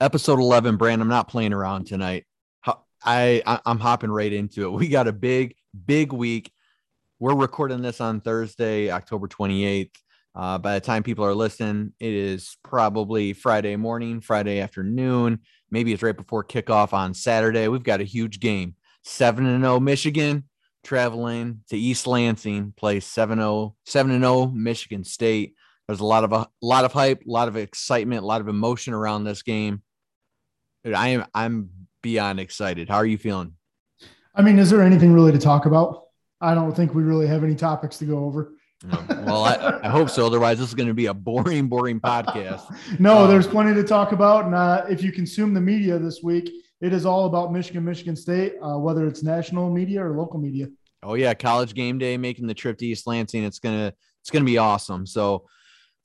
episode 0.00 0.38
11 0.38 0.76
Brant 0.76 1.02
i'm 1.02 1.08
not 1.08 1.28
playing 1.28 1.52
around 1.52 1.86
tonight. 1.86 2.24
I, 3.02 3.42
I 3.46 3.60
i'm 3.66 3.78
hopping 3.78 4.10
right 4.10 4.32
into 4.32 4.66
it. 4.66 4.70
We 4.78 4.88
got 4.88 5.08
a 5.08 5.12
big 5.12 5.54
big 5.86 6.12
week. 6.12 6.52
We're 7.18 7.34
recording 7.34 7.82
this 7.82 8.00
on 8.00 8.20
thursday 8.20 8.90
october 8.90 9.28
28th 9.28 9.90
uh, 10.34 10.58
by 10.58 10.74
the 10.74 10.80
time 10.80 11.02
people 11.02 11.24
are 11.24 11.34
listening 11.34 11.92
it 12.00 12.12
is 12.12 12.56
probably 12.62 13.34
friday 13.34 13.76
morning 13.76 14.20
friday 14.20 14.60
afternoon. 14.60 15.40
Maybe 15.70 15.92
it's 15.92 16.02
right 16.02 16.16
before 16.16 16.44
kickoff 16.44 16.92
on 16.92 17.12
saturday. 17.14 17.68
We've 17.68 17.82
got 17.82 18.00
a 18.00 18.04
huge 18.04 18.40
game. 18.40 18.74
7 19.04 19.46
and 19.46 19.62
0 19.62 19.80
michigan 19.80 20.44
traveling 20.82 21.60
to 21.68 21.76
east 21.76 22.06
lansing 22.06 22.72
play 22.74 23.00
7-0 23.00 23.74
7-0 23.86 24.54
michigan 24.54 25.04
state. 25.04 25.54
There's 25.86 26.00
a 26.00 26.06
lot 26.06 26.24
of 26.24 26.32
a 26.32 26.48
lot 26.62 26.84
of 26.86 26.92
hype 26.92 27.22
a 27.26 27.30
lot 27.30 27.48
of 27.48 27.56
excitement 27.56 28.22
a 28.22 28.26
lot 28.26 28.40
of 28.40 28.48
emotion 28.48 28.94
around 28.94 29.24
this 29.24 29.42
game 29.42 29.82
I 30.84 31.08
am 31.08 31.26
I'm 31.34 31.70
beyond 32.02 32.40
excited. 32.40 32.88
How 32.88 32.96
are 32.96 33.06
you 33.06 33.18
feeling? 33.18 33.54
I 34.34 34.42
mean, 34.42 34.58
is 34.58 34.70
there 34.70 34.82
anything 34.82 35.12
really 35.12 35.32
to 35.32 35.38
talk 35.38 35.66
about? 35.66 36.04
I 36.40 36.54
don't 36.54 36.74
think 36.74 36.94
we 36.94 37.02
really 37.02 37.26
have 37.26 37.44
any 37.44 37.54
topics 37.54 37.98
to 37.98 38.06
go 38.06 38.24
over. 38.24 38.54
well, 39.26 39.44
I, 39.44 39.80
I, 39.82 39.88
hope 39.90 40.08
so. 40.08 40.24
Otherwise, 40.24 40.58
this 40.58 40.68
is 40.68 40.74
going 40.74 40.88
to 40.88 40.94
be 40.94 41.06
a 41.06 41.14
boring, 41.14 41.68
boring 41.68 42.00
podcast. 42.00 42.74
no, 42.98 43.24
um, 43.24 43.28
there's 43.28 43.46
plenty 43.46 43.74
to 43.74 43.84
talk 43.86 44.12
about. 44.12 44.46
And 44.46 44.54
uh, 44.54 44.86
if 44.88 45.02
you 45.02 45.12
consume 45.12 45.52
the 45.52 45.60
media 45.60 45.98
this 45.98 46.22
week, 46.22 46.50
it 46.80 46.94
is 46.94 47.04
all 47.04 47.26
about 47.26 47.52
Michigan, 47.52 47.84
Michigan 47.84 48.16
State, 48.16 48.54
uh, 48.62 48.78
whether 48.78 49.06
it's 49.06 49.22
national 49.22 49.68
media 49.70 50.02
or 50.02 50.16
local 50.16 50.40
media. 50.40 50.68
Oh 51.02 51.12
yeah, 51.14 51.34
college 51.34 51.74
game 51.74 51.98
day, 51.98 52.16
making 52.16 52.46
the 52.46 52.54
trip 52.54 52.78
to 52.78 52.86
East 52.86 53.06
Lansing. 53.06 53.44
It's 53.44 53.58
gonna 53.58 53.92
it's 54.22 54.30
gonna 54.30 54.44
be 54.44 54.58
awesome. 54.58 55.06
So, 55.06 55.46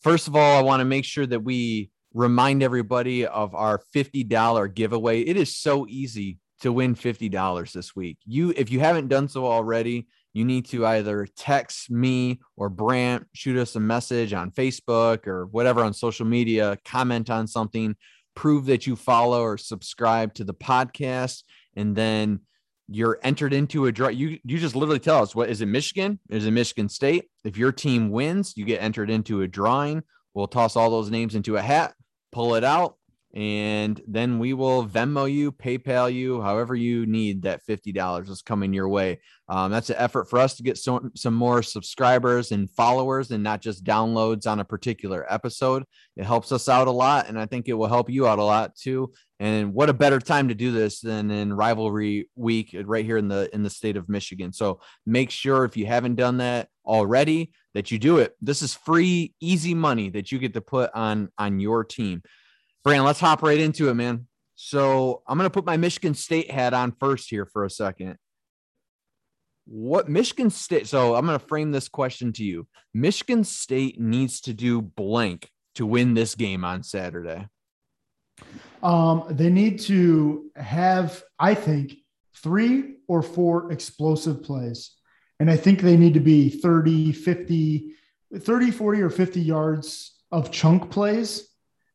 first 0.02 0.28
of 0.28 0.36
all, 0.36 0.58
I 0.58 0.62
want 0.62 0.82
to 0.82 0.86
make 0.86 1.06
sure 1.06 1.26
that 1.26 1.42
we 1.44 1.92
remind 2.16 2.64
everybody 2.64 3.28
of 3.28 3.54
our 3.54 3.80
$50 3.94 4.74
giveaway. 4.74 5.22
It 5.22 5.36
is 5.36 5.56
so 5.56 5.86
easy 5.88 6.40
to 6.62 6.72
win 6.72 6.96
$50 6.96 7.74
this 7.74 7.94
week. 7.94 8.18
You 8.26 8.54
if 8.56 8.72
you 8.72 8.80
haven't 8.80 9.10
done 9.10 9.28
so 9.28 9.46
already, 9.46 10.08
you 10.34 10.46
need 10.46 10.66
to 10.68 10.86
either 10.86 11.28
text 11.36 11.92
me 11.92 12.40
or 12.56 12.70
Brant, 12.70 13.28
shoot 13.34 13.58
us 13.58 13.76
a 13.76 13.82
message 13.82 14.32
on 14.32 14.52
Facebook 14.52 15.28
or 15.28 15.48
whatever 15.48 15.84
on 15.84 15.94
social 15.94 16.26
media, 16.26 16.78
comment 16.86 17.30
on 17.30 17.48
something, 17.48 17.96
prove 18.34 18.66
that 18.68 18.88
you 18.88 18.96
follow 18.96 19.42
or 19.42 19.58
subscribe 19.58 20.34
to 20.36 20.46
the 20.46 20.54
podcast 20.54 21.44
and 21.76 21.98
then 21.98 22.40
you're 22.88 23.20
entered 23.24 23.52
into 23.52 23.88
a 23.88 23.92
draw. 23.92 24.08
You 24.08 24.40
you 24.46 24.58
just 24.58 24.76
literally 24.76 25.00
tell 25.00 25.22
us 25.22 25.36
what 25.36 25.50
is 25.50 25.60
it 25.60 25.66
Michigan? 25.66 26.20
Is 26.30 26.46
it 26.46 26.52
Michigan 26.52 26.88
State? 26.88 27.26
If 27.44 27.58
your 27.58 27.74
team 27.74 28.10
wins, 28.10 28.54
you 28.56 28.64
get 28.64 28.82
entered 28.82 29.10
into 29.10 29.42
a 29.42 29.48
drawing. 29.50 30.04
We'll 30.34 30.48
toss 30.48 30.78
all 30.78 30.90
those 30.90 31.12
names 31.12 31.36
into 31.36 31.58
a 31.58 31.62
hat 31.62 31.94
pull 32.36 32.56
it 32.56 32.66
out, 32.66 32.98
and 33.34 34.02
then 34.06 34.40
we 34.40 34.52
will 34.52 34.86
Venmo 34.86 35.32
you, 35.32 35.54
PayPal 35.54 36.14
you, 36.14 36.42
however 36.42 36.76
you 36.76 37.06
need 37.06 37.44
that 37.44 37.66
$50 37.66 38.30
is 38.30 38.42
coming 38.42 38.74
your 38.74 38.90
way. 38.90 39.22
Um, 39.48 39.72
that's 39.72 39.90
an 39.90 39.96
effort 39.98 40.30
for 40.30 40.40
us 40.40 40.58
to 40.58 40.64
get 40.64 40.78
some, 40.78 41.14
some 41.16 41.34
more 41.34 41.64
subscribers 41.64 42.52
and 42.52 42.70
followers 42.70 43.32
and 43.32 43.42
not 43.42 43.62
just 43.62 43.86
downloads 43.86 44.48
on 44.48 44.60
a 44.60 44.66
particular 44.66 45.26
episode. 45.30 45.86
It 46.18 46.26
helps 46.26 46.52
us 46.52 46.68
out 46.68 46.90
a 46.90 46.92
lot, 46.92 47.30
and 47.30 47.40
I 47.40 47.46
think 47.46 47.70
it 47.70 47.74
will 47.74 47.88
help 47.88 48.10
you 48.10 48.28
out 48.28 48.40
a 48.40 48.44
lot 48.44 48.76
too. 48.76 49.14
And 49.40 49.74
what 49.74 49.90
a 49.90 49.94
better 49.94 50.20
time 50.20 50.48
to 50.48 50.56
do 50.56 50.72
this 50.72 51.02
than 51.02 51.30
in 51.30 51.54
rivalry 51.54 52.30
week 52.36 52.76
right 52.86 53.04
here 53.04 53.18
in 53.18 53.28
the 53.28 53.54
in 53.54 53.64
the 53.64 53.70
state 53.70 53.98
of 53.98 54.08
Michigan. 54.08 54.54
So 54.54 54.80
make 55.06 55.30
sure 55.30 55.66
if 55.66 55.76
you 55.76 55.86
haven't 55.86 56.16
done 56.16 56.38
that 56.38 56.70
already, 56.86 57.52
that 57.74 57.92
you 57.92 58.00
do 58.00 58.20
it. 58.20 58.36
This 58.42 58.62
is 58.62 58.74
free, 58.74 59.34
easy 59.42 59.74
money 59.74 60.10
that 60.12 60.32
you 60.32 60.40
get 60.40 60.54
to 60.54 60.62
put 60.62 60.92
on 60.96 61.30
on 61.38 61.60
your 61.60 61.84
team. 61.84 62.24
Brandon, 62.84 63.06
let's 63.06 63.20
hop 63.20 63.42
right 63.42 63.60
into 63.60 63.90
it, 63.90 63.96
man. 63.96 64.28
So 64.56 65.22
I'm 65.28 65.38
gonna 65.38 65.50
put 65.50 65.66
my 65.66 65.76
Michigan 65.76 66.14
State 66.14 66.50
hat 66.50 66.74
on 66.74 66.94
first 66.94 67.30
here 67.30 67.46
for 67.46 67.66
a 67.66 67.70
second. 67.70 68.18
What 69.66 70.08
Michigan 70.08 70.50
State? 70.50 70.88
So 70.88 71.14
I'm 71.14 71.26
gonna 71.26 71.40
frame 71.40 71.72
this 71.72 71.90
question 71.90 72.32
to 72.34 72.44
you. 72.44 72.68
Michigan 72.94 73.44
State 73.44 74.00
needs 74.00 74.40
to 74.42 74.54
do 74.54 74.82
blank 74.82 75.50
to 75.74 75.86
win 75.86 76.14
this 76.14 76.36
game 76.36 76.64
on 76.64 76.84
Saturday. 76.84 77.48
Um, 78.84 79.26
they 79.30 79.50
need 79.50 79.80
to 79.82 80.52
have, 80.56 81.24
I 81.40 81.56
think, 81.56 81.96
three 82.36 82.98
or 83.08 83.22
four 83.22 83.72
explosive 83.72 84.44
plays. 84.44 84.92
And 85.40 85.50
I 85.50 85.58
think 85.58 85.82
they 85.82 85.98
need 85.98 86.14
to 86.14 86.20
be 86.20 86.50
30, 86.50 87.12
50, 87.12 87.94
30, 88.40 88.72
40, 88.72 89.02
or 89.02 89.10
50 89.10 89.42
yards 89.42 90.16
of 90.32 90.52
chunk 90.52 90.92
plays, 90.92 91.48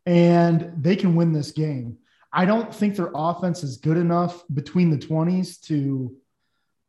and 0.06 0.72
they 0.76 0.96
can 0.96 1.14
win 1.14 1.32
this 1.32 1.52
game. 1.52 1.98
I 2.32 2.44
don't 2.44 2.74
think 2.74 2.96
their 2.96 3.10
offense 3.14 3.62
is 3.62 3.78
good 3.78 3.96
enough 3.96 4.42
between 4.52 4.90
the 4.90 4.98
20s 4.98 5.60
to 5.62 6.16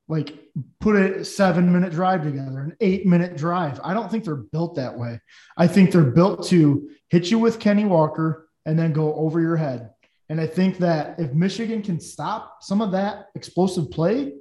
like 0.08 0.38
put 0.80 0.96
a 0.96 1.24
seven 1.24 1.72
minute 1.72 1.94
drive 1.94 2.24
together, 2.24 2.60
an 2.60 2.76
eight 2.82 3.06
minute 3.06 3.38
drive. 3.38 3.80
I 3.84 3.94
don't 3.94 4.12
think 4.12 4.26
they're 4.26 4.36
built 4.36 4.76
that 4.76 4.98
way. 4.98 5.20
I 5.58 5.68
think 5.68 5.92
they're 5.92 6.04
built 6.04 6.48
to 6.48 6.90
hit 7.10 7.32
you 7.32 7.40
with 7.40 7.60
Kenny 7.60 7.86
Walker 7.86 8.50
and 8.66 8.78
then 8.78 8.94
go 8.94 9.14
over 9.16 9.40
your 9.40 9.58
head. 9.58 9.92
And 10.30 10.40
I 10.40 10.48
think 10.48 10.78
that 10.78 11.20
if 11.20 11.34
Michigan 11.34 11.82
can 11.82 12.00
stop 12.00 12.64
some 12.64 12.82
of 12.82 12.92
that 12.94 13.28
explosive 13.36 13.92
play, 13.92 14.34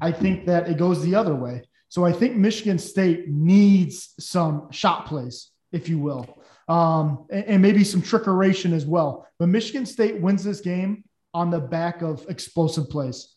I 0.00 0.10
think 0.10 0.46
that 0.46 0.68
it 0.68 0.76
goes 0.76 1.02
the 1.02 1.14
other 1.14 1.34
way. 1.34 1.62
So 1.88 2.04
I 2.04 2.12
think 2.12 2.36
Michigan 2.36 2.78
State 2.78 3.28
needs 3.28 4.14
some 4.18 4.70
shot 4.72 5.06
plays, 5.06 5.50
if 5.70 5.88
you 5.88 5.98
will, 5.98 6.42
um, 6.68 7.26
and, 7.30 7.44
and 7.44 7.62
maybe 7.62 7.84
some 7.84 8.02
trickeration 8.02 8.72
as 8.72 8.84
well. 8.84 9.26
But 9.38 9.48
Michigan 9.48 9.86
State 9.86 10.20
wins 10.20 10.42
this 10.42 10.60
game 10.60 11.04
on 11.32 11.50
the 11.50 11.60
back 11.60 12.02
of 12.02 12.26
explosive 12.28 12.90
plays. 12.90 13.32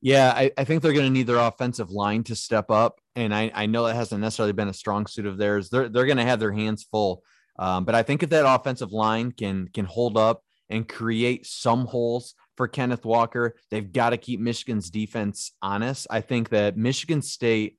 Yeah, 0.00 0.32
I, 0.34 0.52
I 0.56 0.62
think 0.62 0.82
they're 0.82 0.92
going 0.92 1.06
to 1.06 1.10
need 1.10 1.26
their 1.26 1.38
offensive 1.38 1.90
line 1.90 2.22
to 2.24 2.36
step 2.36 2.70
up. 2.70 3.00
And 3.16 3.34
I, 3.34 3.50
I 3.52 3.66
know 3.66 3.86
that 3.86 3.96
hasn't 3.96 4.20
necessarily 4.20 4.52
been 4.52 4.68
a 4.68 4.72
strong 4.72 5.06
suit 5.06 5.26
of 5.26 5.38
theirs. 5.38 5.70
They're, 5.70 5.88
they're 5.88 6.06
going 6.06 6.18
to 6.18 6.24
have 6.24 6.38
their 6.38 6.52
hands 6.52 6.84
full. 6.84 7.24
Um, 7.58 7.84
but 7.84 7.94
I 7.94 8.02
think 8.02 8.22
if 8.22 8.30
that 8.30 8.48
offensive 8.48 8.92
line 8.92 9.32
can 9.32 9.68
can 9.68 9.84
hold 9.84 10.16
up 10.16 10.42
and 10.70 10.88
create 10.88 11.46
some 11.46 11.86
holes 11.86 12.34
for 12.56 12.68
Kenneth 12.68 13.04
Walker. 13.04 13.54
They've 13.70 13.90
got 13.90 14.10
to 14.10 14.16
keep 14.16 14.40
Michigan's 14.40 14.90
defense 14.90 15.52
honest. 15.62 16.06
I 16.10 16.20
think 16.20 16.50
that 16.50 16.76
Michigan 16.76 17.22
State 17.22 17.76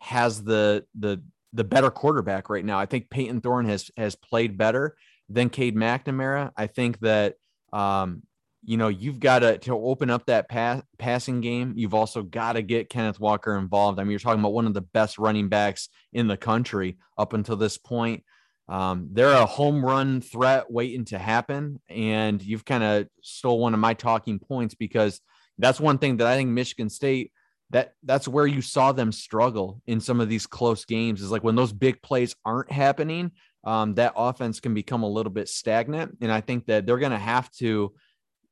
has 0.00 0.42
the 0.42 0.84
the 0.98 1.22
the 1.52 1.64
better 1.64 1.90
quarterback 1.90 2.48
right 2.48 2.64
now. 2.64 2.78
I 2.78 2.86
think 2.86 3.10
Payton 3.10 3.40
Thorne 3.40 3.66
has 3.66 3.90
has 3.96 4.14
played 4.14 4.56
better 4.56 4.96
than 5.28 5.48
Cade 5.48 5.76
McNamara. 5.76 6.52
I 6.56 6.66
think 6.66 7.00
that 7.00 7.34
um, 7.72 8.22
you 8.62 8.76
know 8.76 8.88
you've 8.88 9.20
got 9.20 9.40
to 9.40 9.58
to 9.58 9.74
open 9.74 10.10
up 10.10 10.26
that 10.26 10.48
pass, 10.48 10.82
passing 10.98 11.40
game. 11.40 11.72
You've 11.76 11.94
also 11.94 12.22
got 12.22 12.52
to 12.52 12.62
get 12.62 12.90
Kenneth 12.90 13.18
Walker 13.18 13.56
involved. 13.58 13.98
I 13.98 14.04
mean, 14.04 14.12
you're 14.12 14.20
talking 14.20 14.40
about 14.40 14.52
one 14.52 14.66
of 14.66 14.74
the 14.74 14.80
best 14.82 15.18
running 15.18 15.48
backs 15.48 15.88
in 16.12 16.28
the 16.28 16.36
country 16.36 16.98
up 17.18 17.32
until 17.32 17.56
this 17.56 17.78
point. 17.78 18.22
Um, 18.70 19.08
they're 19.12 19.32
a 19.32 19.46
home 19.46 19.84
run 19.84 20.20
threat 20.20 20.70
waiting 20.70 21.04
to 21.06 21.18
happen. 21.18 21.80
And 21.88 22.40
you've 22.40 22.64
kind 22.64 22.84
of 22.84 23.08
stole 23.20 23.58
one 23.58 23.74
of 23.74 23.80
my 23.80 23.94
talking 23.94 24.38
points 24.38 24.74
because 24.74 25.20
that's 25.58 25.80
one 25.80 25.98
thing 25.98 26.18
that 26.18 26.26
I 26.26 26.36
think 26.36 26.50
Michigan 26.50 26.88
State 26.88 27.32
that 27.70 27.94
that's 28.02 28.26
where 28.26 28.46
you 28.46 28.60
saw 28.60 28.92
them 28.92 29.12
struggle 29.12 29.80
in 29.86 30.00
some 30.00 30.20
of 30.20 30.28
these 30.28 30.46
close 30.46 30.84
games 30.84 31.22
is 31.22 31.30
like 31.30 31.44
when 31.44 31.54
those 31.54 31.72
big 31.72 32.02
plays 32.02 32.34
aren't 32.44 32.70
happening, 32.70 33.30
um, 33.64 33.94
that 33.94 34.12
offense 34.16 34.60
can 34.60 34.74
become 34.74 35.02
a 35.02 35.08
little 35.08 35.32
bit 35.32 35.48
stagnant. 35.48 36.18
And 36.20 36.32
I 36.32 36.40
think 36.40 36.66
that 36.66 36.84
they're 36.84 36.98
going 36.98 37.12
to 37.12 37.18
have 37.18 37.50
to, 37.52 37.92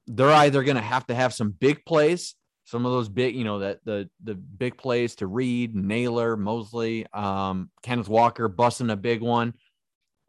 they're 0.06 0.30
either 0.30 0.62
going 0.62 0.76
to 0.76 0.82
have 0.82 1.06
to 1.08 1.14
have 1.14 1.34
some 1.34 1.50
big 1.50 1.84
plays, 1.84 2.36
some 2.64 2.86
of 2.86 2.92
those 2.92 3.08
big, 3.08 3.34
you 3.34 3.44
know, 3.44 3.58
that 3.58 3.80
the 3.84 4.08
the 4.22 4.34
big 4.34 4.78
plays 4.78 5.16
to 5.16 5.26
Reed, 5.26 5.74
Nailor, 5.74 6.36
Mosley, 6.36 7.06
um, 7.12 7.70
Kenneth 7.82 8.08
Walker 8.08 8.46
busting 8.46 8.90
a 8.90 8.96
big 8.96 9.20
one, 9.20 9.54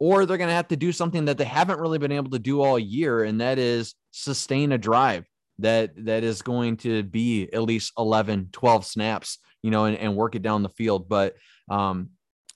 or 0.00 0.24
they're 0.26 0.38
going 0.38 0.48
to 0.48 0.54
have 0.54 0.68
to 0.68 0.76
do 0.76 0.90
something 0.90 1.26
that 1.26 1.38
they 1.38 1.44
haven't 1.44 1.78
really 1.78 1.98
been 1.98 2.10
able 2.10 2.30
to 2.30 2.38
do 2.38 2.62
all 2.62 2.78
year, 2.78 3.22
and 3.22 3.40
that 3.40 3.58
is 3.58 3.94
sustain 4.10 4.72
a 4.72 4.78
drive 4.78 5.26
that 5.58 5.92
that 6.04 6.24
is 6.24 6.42
going 6.42 6.78
to 6.78 7.02
be 7.02 7.48
at 7.52 7.62
least 7.62 7.92
11, 7.98 8.48
12 8.50 8.86
snaps, 8.86 9.38
you 9.62 9.70
know, 9.70 9.84
and, 9.84 9.96
and 9.96 10.16
work 10.16 10.34
it 10.34 10.42
down 10.42 10.62
the 10.62 10.70
field. 10.70 11.08
But 11.08 11.34
um, 11.70 12.10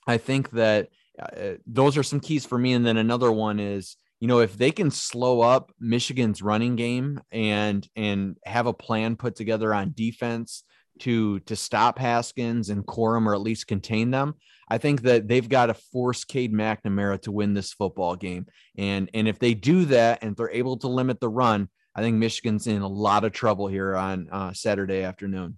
I 0.07 0.17
think 0.17 0.49
that 0.51 0.89
uh, 1.21 1.53
those 1.65 1.97
are 1.97 2.03
some 2.03 2.19
keys 2.19 2.45
for 2.45 2.57
me. 2.57 2.73
And 2.73 2.85
then 2.85 2.97
another 2.97 3.31
one 3.31 3.59
is, 3.59 3.95
you 4.19 4.27
know, 4.27 4.39
if 4.39 4.57
they 4.57 4.71
can 4.71 4.91
slow 4.91 5.41
up 5.41 5.71
Michigan's 5.79 6.41
running 6.41 6.75
game 6.75 7.21
and 7.31 7.87
and 7.95 8.37
have 8.45 8.65
a 8.65 8.73
plan 8.73 9.15
put 9.15 9.35
together 9.35 9.73
on 9.73 9.93
defense 9.95 10.63
to 11.01 11.39
to 11.41 11.55
stop 11.55 11.99
Haskins 11.99 12.69
and 12.69 12.85
Corum 12.85 13.27
or 13.27 13.35
at 13.35 13.41
least 13.41 13.67
contain 13.67 14.09
them, 14.09 14.35
I 14.67 14.77
think 14.77 15.03
that 15.03 15.27
they've 15.27 15.47
got 15.47 15.67
to 15.67 15.73
force 15.73 16.23
Cade 16.23 16.53
McNamara 16.53 17.21
to 17.21 17.31
win 17.31 17.53
this 17.53 17.73
football 17.73 18.15
game. 18.15 18.47
And 18.77 19.09
and 19.13 19.27
if 19.27 19.39
they 19.39 19.53
do 19.53 19.85
that 19.85 20.23
and 20.23 20.35
they're 20.35 20.49
able 20.49 20.77
to 20.77 20.87
limit 20.87 21.19
the 21.19 21.29
run, 21.29 21.69
I 21.95 22.01
think 22.01 22.17
Michigan's 22.17 22.67
in 22.67 22.81
a 22.81 22.87
lot 22.87 23.23
of 23.23 23.31
trouble 23.31 23.67
here 23.67 23.95
on 23.95 24.27
uh, 24.31 24.53
Saturday 24.53 25.03
afternoon. 25.03 25.57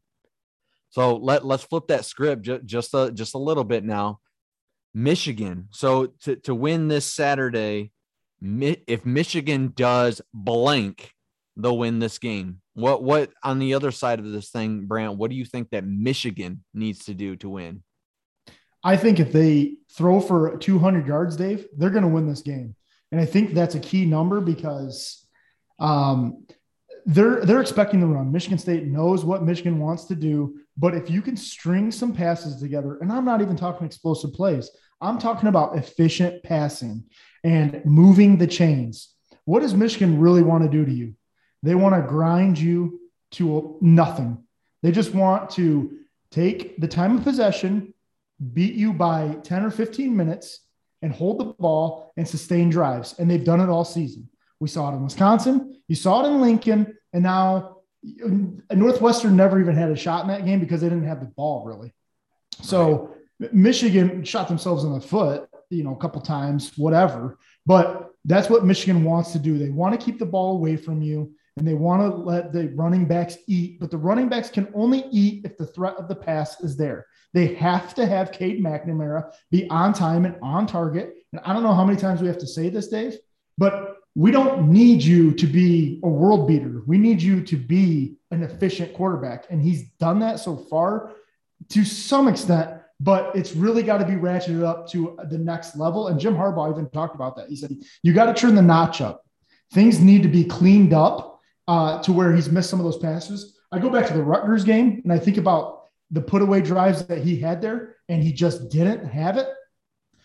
So 0.90 1.16
let 1.16 1.46
let's 1.46 1.64
flip 1.64 1.88
that 1.88 2.06
script 2.06 2.44
just 2.44 2.66
just 2.66 2.94
a, 2.94 3.12
just 3.12 3.36
a 3.36 3.40
little 3.40 3.64
bit 3.64 3.84
now. 3.84 4.20
Michigan. 4.94 5.68
So 5.72 6.08
to 6.24 6.36
to 6.38 6.56
win 6.56 6.88
this 6.88 7.06
Saturday, 7.06 7.92
if 8.42 9.06
Michigan 9.06 9.74
does 9.76 10.22
blank, 10.34 11.14
they'll 11.56 11.78
win 11.78 12.00
this 12.00 12.20
game. 12.20 12.62
What 12.74 13.04
what 13.04 13.32
on 13.44 13.60
the 13.60 13.74
other 13.74 13.92
side 13.92 14.20
of 14.20 14.32
this 14.32 14.50
thing, 14.50 14.86
Brant? 14.86 15.18
What 15.18 15.30
do 15.30 15.38
you 15.38 15.46
think 15.46 15.70
that 15.70 15.86
Michigan 15.86 16.64
needs 16.74 17.06
to 17.06 17.14
do 17.14 17.36
to 17.38 17.50
win? 17.50 17.84
I 18.88 18.96
think 18.96 19.20
if 19.20 19.34
they 19.34 19.76
throw 19.92 20.22
for 20.22 20.56
200 20.60 21.06
yards, 21.06 21.36
Dave, 21.36 21.68
they're 21.76 21.90
going 21.90 22.04
to 22.04 22.08
win 22.08 22.26
this 22.26 22.40
game, 22.40 22.74
and 23.12 23.20
I 23.20 23.26
think 23.26 23.54
that's 23.54 23.76
a 23.76 23.82
key 23.82 24.06
number 24.06 24.40
because 24.40 25.28
um, 25.78 26.46
they're 27.06 27.44
they're 27.44 27.60
expecting 27.60 28.00
the 28.00 28.08
run. 28.08 28.32
Michigan 28.32 28.58
State 28.58 28.86
knows 28.86 29.26
what 29.26 29.44
Michigan 29.44 29.80
wants 29.80 30.06
to 30.06 30.16
do, 30.16 30.62
but 30.78 30.96
if 30.96 31.10
you 31.10 31.22
can 31.22 31.36
string 31.36 31.92
some 31.92 32.14
passes 32.14 32.62
together, 32.62 32.98
and 33.02 33.12
I'm 33.12 33.26
not 33.26 33.42
even 33.42 33.58
talking 33.58 33.86
explosive 33.86 34.32
plays, 34.32 34.72
I'm 35.02 35.20
talking 35.20 35.50
about 35.50 35.76
efficient 35.76 36.42
passing 36.44 37.04
and 37.44 37.82
moving 37.84 38.38
the 38.38 38.48
chains. 38.48 39.14
What 39.44 39.64
does 39.64 39.74
Michigan 39.74 40.18
really 40.18 40.44
want 40.44 40.64
to 40.64 40.70
do 40.70 40.86
to 40.86 40.94
you? 40.94 41.14
They 41.62 41.76
want 41.76 41.94
to 41.96 42.08
grind 42.08 42.58
you 42.58 43.02
to 43.32 43.78
nothing. 43.82 44.46
They 44.82 44.94
just 44.94 45.14
want 45.14 45.50
to 45.52 45.92
take 46.32 46.80
the 46.80 46.88
time 46.88 47.18
of 47.18 47.26
possession, 47.26 47.94
beat 48.54 48.76
you 48.76 48.94
by 48.94 49.38
10 49.44 49.66
or 49.66 49.72
15 49.72 50.16
minutes, 50.16 50.62
and 51.02 51.14
hold 51.14 51.40
the 51.40 51.46
ball 51.46 52.12
and 52.18 52.28
sustain 52.28 52.70
drives. 52.70 53.16
And 53.20 53.30
they've 53.30 53.44
done 53.44 53.62
it 53.62 53.70
all 53.70 53.86
season. 53.86 54.30
We 54.60 54.68
saw 54.68 54.92
it 54.92 54.96
in 54.96 55.04
Wisconsin, 55.04 55.80
you 55.88 55.96
saw 55.96 56.24
it 56.24 56.28
in 56.28 56.42
Lincoln, 56.42 56.98
and 57.14 57.24
now 57.24 57.78
uh, 58.26 58.76
Northwestern 58.76 59.36
never 59.36 59.60
even 59.60 59.76
had 59.76 59.92
a 59.92 59.96
shot 59.96 60.24
in 60.24 60.30
that 60.30 60.46
game 60.46 60.60
because 60.60 60.82
they 60.82 60.90
didn't 60.90 61.08
have 61.08 61.20
the 61.20 61.28
ball 61.28 61.64
really. 61.66 61.94
So 62.62 63.14
right. 63.40 63.54
Michigan 63.54 64.24
shot 64.24 64.48
themselves 64.48 64.84
in 64.84 64.94
the 64.94 65.02
foot, 65.02 65.48
you 65.70 65.84
know, 65.84 65.94
a 65.94 65.98
couple 65.98 66.22
times, 66.22 66.72
whatever. 66.76 67.38
But 67.66 68.12
that's 68.26 68.50
what 68.50 68.66
Michigan 68.66 69.04
wants 69.04 69.32
to 69.34 69.40
do. 69.40 69.58
They 69.58 69.70
want 69.70 70.00
to 70.00 70.04
keep 70.04 70.18
the 70.18 70.26
ball 70.26 70.54
away 70.54 70.76
from 70.76 71.02
you 71.02 71.34
and 71.58 71.68
they 71.68 71.74
want 71.74 72.02
to 72.02 72.16
let 72.16 72.54
the 72.54 72.70
running 72.70 73.06
backs 73.06 73.38
eat, 73.48 73.80
but 73.80 73.92
the 73.92 73.98
running 73.98 74.30
backs 74.30 74.50
can 74.50 74.68
only 74.74 75.06
eat 75.12 75.44
if 75.44 75.58
the 75.58 75.66
threat 75.66 75.96
of 75.98 76.08
the 76.08 76.16
pass 76.16 76.60
is 76.62 76.78
there. 76.78 77.06
They 77.34 77.54
have 77.56 77.94
to 77.96 78.06
have 78.06 78.32
Cade 78.32 78.64
McNamara 78.64 79.32
be 79.52 79.70
on 79.70 79.94
time 79.94 80.26
and 80.26 80.36
on 80.42 80.66
target. 80.66 81.16
And 81.32 81.42
I 81.46 81.54
don't 81.54 81.64
know 81.64 81.74
how 81.74 81.86
many 81.86 82.00
times 82.00 82.22
we 82.22 82.28
have 82.28 82.38
to 82.40 82.48
say 82.48 82.70
this, 82.70 82.88
Dave, 82.88 83.18
but 83.58 83.98
we 84.16 84.32
don't 84.32 84.70
need 84.70 85.04
you 85.04 85.32
to 85.34 85.46
be 85.46 86.00
a 86.04 86.10
world 86.10 86.48
beater. 86.48 86.82
We 86.88 86.98
need 86.98 87.22
you 87.22 87.44
to 87.44 87.56
be 87.56 88.16
an 88.32 88.42
efficient 88.42 88.94
quarterback. 88.94 89.46
And 89.50 89.62
he's 89.62 89.90
done 90.00 90.20
that 90.20 90.40
so 90.40 90.58
far 90.58 91.12
to 91.70 91.86
some 91.86 92.28
extent, 92.28 92.82
but 93.00 93.36
it's 93.36 93.54
really 93.54 93.84
got 93.84 94.00
to 94.00 94.06
be 94.06 94.14
ratcheted 94.14 94.64
up 94.64 94.90
to 94.90 95.20
the 95.30 95.38
next 95.38 95.76
level. 95.76 96.08
And 96.08 96.20
Jim 96.20 96.36
Harbaugh 96.36 96.72
even 96.72 96.90
talked 96.90 97.14
about 97.14 97.36
that. 97.36 97.50
He 97.50 97.56
said, 97.56 97.76
you 98.02 98.14
got 98.14 98.26
to 98.26 98.34
turn 98.34 98.56
the 98.56 98.62
notch 98.62 99.02
up. 99.02 99.24
Things 99.74 100.00
need 100.00 100.24
to 100.24 100.30
be 100.30 100.46
cleaned 100.46 100.94
up 100.94 101.40
uh, 101.68 102.02
to 102.02 102.12
where 102.12 102.34
he's 102.34 102.50
missed 102.50 102.70
some 102.70 102.80
of 102.80 102.86
those 102.86 102.98
passes. 102.98 103.60
I 103.72 103.80
go 103.80 103.90
back 103.90 104.08
to 104.08 104.14
the 104.14 104.24
Rutgers 104.24 104.64
game 104.64 105.02
and 105.04 105.12
I 105.12 105.20
think 105.20 105.38
about 105.38 105.77
the 106.12 106.22
put 106.22 106.42
away 106.42 106.62
drives 106.62 107.06
that 107.06 107.20
he 107.20 107.40
had 107.40 107.62
there, 107.62 107.96
and 108.10 108.24
he 108.24 108.32
just 108.32 108.70
didn't 108.70 109.06
have 109.08 109.38
it. 109.38 109.48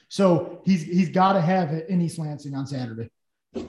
So 0.08 0.60
he's 0.64 0.82
he's 0.82 1.08
got 1.08 1.32
to 1.34 1.40
have 1.40 1.72
it 1.72 1.88
in 1.88 2.00
East 2.00 2.18
Lansing 2.18 2.54
on 2.54 2.66
Saturday. 2.66 3.10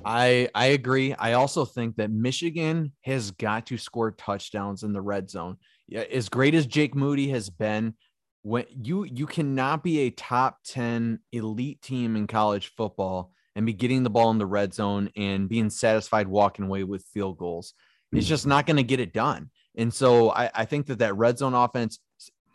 I 0.06 0.50
I 0.54 0.68
agree. 0.68 1.14
I 1.14 1.34
also 1.34 1.66
think 1.66 1.96
that 1.98 2.12
Michigan 2.12 2.92
has 3.02 3.32
got 3.32 3.68
to 3.68 3.78
score 3.78 4.12
touchdowns 4.12 4.84
in 4.84 4.94
the 4.94 5.02
red 5.02 5.30
zone. 5.30 5.58
Yeah, 5.88 6.02
as 6.02 6.30
great 6.30 6.54
as 6.56 6.66
Jake 6.66 6.96
Moody 6.96 7.30
has 7.30 7.50
been, 7.50 7.96
when 8.44 8.66
you 8.70 9.04
you 9.06 9.26
cannot 9.26 9.84
be 9.84 10.00
a 10.00 10.10
top 10.10 10.60
10 10.66 11.20
elite 11.32 11.82
team 11.82 12.16
in 12.16 12.28
college 12.28 12.74
football 12.76 13.34
and 13.56 13.66
be 13.66 13.74
getting 13.74 14.04
the 14.04 14.10
ball 14.10 14.32
in 14.32 14.38
the 14.38 14.46
red 14.46 14.74
zone 14.74 15.10
and 15.16 15.50
being 15.50 15.70
satisfied 15.70 16.28
walking 16.28 16.66
away 16.66 16.84
with 16.84 17.06
field 17.14 17.38
goals. 17.38 17.74
It's 18.12 18.28
just 18.28 18.46
not 18.46 18.66
going 18.66 18.78
to 18.78 18.84
get 18.84 19.00
it 19.00 19.14
done. 19.14 19.50
And 19.76 19.94
so 19.94 20.32
I, 20.32 20.50
I 20.54 20.66
think 20.66 20.88
that 20.88 21.00
that 21.00 21.16
red 21.16 21.38
zone 21.38 21.54
offense, 21.54 22.00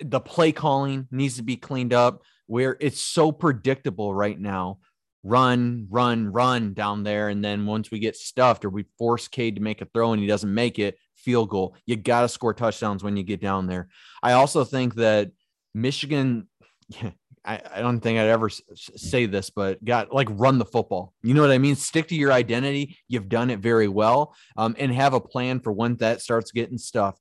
the 0.00 0.20
play 0.20 0.52
calling 0.52 1.08
needs 1.10 1.36
to 1.36 1.42
be 1.42 1.56
cleaned 1.56 1.92
up 1.92 2.22
where 2.46 2.76
it's 2.80 3.00
so 3.00 3.32
predictable 3.32 4.14
right 4.14 4.38
now. 4.38 4.78
Run, 5.24 5.86
run, 5.90 6.32
run 6.32 6.74
down 6.74 7.02
there. 7.02 7.28
And 7.28 7.44
then 7.44 7.66
once 7.66 7.90
we 7.90 7.98
get 7.98 8.16
stuffed 8.16 8.64
or 8.64 8.70
we 8.70 8.86
force 8.96 9.28
Cade 9.28 9.56
to 9.56 9.62
make 9.62 9.80
a 9.82 9.84
throw 9.86 10.12
and 10.12 10.20
he 10.22 10.28
doesn't 10.28 10.52
make 10.52 10.78
it, 10.78 10.96
field 11.16 11.50
goal. 11.50 11.74
You 11.84 11.96
got 11.96 12.22
to 12.22 12.28
score 12.28 12.54
touchdowns 12.54 13.02
when 13.02 13.16
you 13.16 13.22
get 13.22 13.40
down 13.40 13.66
there. 13.66 13.88
I 14.22 14.32
also 14.32 14.64
think 14.64 14.94
that 14.94 15.32
Michigan, 15.74 16.48
I, 17.48 17.62
I 17.76 17.80
don't 17.80 18.00
think 18.00 18.18
I'd 18.18 18.28
ever 18.28 18.50
say 18.74 19.24
this, 19.24 19.48
but 19.48 19.82
got 19.82 20.12
like 20.12 20.28
run 20.30 20.58
the 20.58 20.66
football. 20.66 21.14
You 21.22 21.32
know 21.32 21.40
what 21.40 21.50
I 21.50 21.56
mean? 21.56 21.76
Stick 21.76 22.08
to 22.08 22.14
your 22.14 22.30
identity. 22.30 22.98
You've 23.08 23.30
done 23.30 23.48
it 23.48 23.60
very 23.60 23.88
well, 23.88 24.36
um, 24.58 24.76
and 24.78 24.92
have 24.92 25.14
a 25.14 25.20
plan 25.20 25.60
for 25.60 25.72
when 25.72 25.96
that 25.96 26.20
starts 26.20 26.52
getting 26.52 26.76
stuff. 26.76 27.18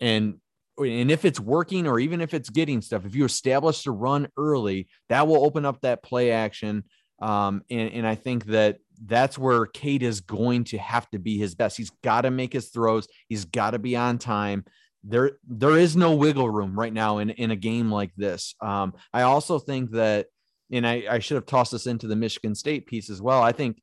And 0.00 0.38
and 0.78 1.10
if 1.10 1.24
it's 1.24 1.38
working, 1.38 1.86
or 1.86 2.00
even 2.00 2.20
if 2.20 2.34
it's 2.34 2.50
getting 2.50 2.82
stuff, 2.82 3.06
if 3.06 3.14
you 3.14 3.24
establish 3.24 3.84
the 3.84 3.92
run 3.92 4.28
early, 4.36 4.88
that 5.10 5.28
will 5.28 5.44
open 5.44 5.64
up 5.64 5.80
that 5.82 6.02
play 6.02 6.32
action. 6.32 6.84
Um, 7.20 7.62
and, 7.70 7.92
and 7.92 8.06
I 8.06 8.16
think 8.16 8.46
that 8.46 8.78
that's 9.04 9.38
where 9.38 9.66
Cade 9.66 10.02
is 10.02 10.20
going 10.20 10.64
to 10.64 10.78
have 10.78 11.08
to 11.10 11.18
be 11.18 11.38
his 11.38 11.54
best. 11.54 11.76
He's 11.76 11.90
got 12.02 12.22
to 12.22 12.30
make 12.30 12.52
his 12.52 12.68
throws. 12.68 13.06
He's 13.28 13.44
got 13.44 13.72
to 13.72 13.78
be 13.78 13.96
on 13.96 14.18
time 14.18 14.64
there 15.04 15.38
there 15.46 15.76
is 15.76 15.96
no 15.96 16.14
wiggle 16.14 16.50
room 16.50 16.78
right 16.78 16.92
now 16.92 17.18
in 17.18 17.30
in 17.30 17.50
a 17.50 17.56
game 17.56 17.90
like 17.90 18.12
this. 18.16 18.54
Um, 18.60 18.94
I 19.12 19.22
also 19.22 19.58
think 19.58 19.92
that, 19.92 20.26
and 20.70 20.86
I, 20.86 21.04
I 21.10 21.18
should 21.20 21.36
have 21.36 21.46
tossed 21.46 21.72
this 21.72 21.86
into 21.86 22.06
the 22.06 22.16
Michigan 22.16 22.54
State 22.54 22.86
piece 22.86 23.10
as 23.10 23.22
well. 23.22 23.42
I 23.42 23.52
think 23.52 23.80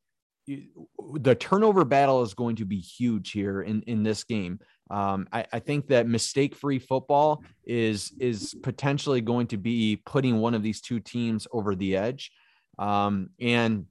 the 0.48 1.36
turnover 1.36 1.86
battle 1.86 2.22
is 2.22 2.34
going 2.34 2.58
to 2.58 2.66
be 2.66 2.80
huge 2.80 3.32
here 3.32 3.62
in 3.62 3.82
in 3.84 4.04
this 4.04 4.24
game. 4.24 4.60
Um, 4.92 5.28
I, 5.34 5.46
I, 5.52 5.60
think 5.60 5.88
that 5.88 6.08
mistake-free 6.08 6.78
football 6.78 7.44
is 7.66 8.14
is 8.20 8.56
potentially 8.62 9.20
going 9.20 9.48
to 9.48 9.58
be 9.58 10.00
putting 10.06 10.38
one 10.38 10.54
of 10.54 10.62
these 10.62 10.80
two 10.80 11.00
teams 11.00 11.48
over 11.52 11.74
the 11.74 11.98
edge. 11.98 12.32
Um, 12.78 13.32
and 13.40 13.88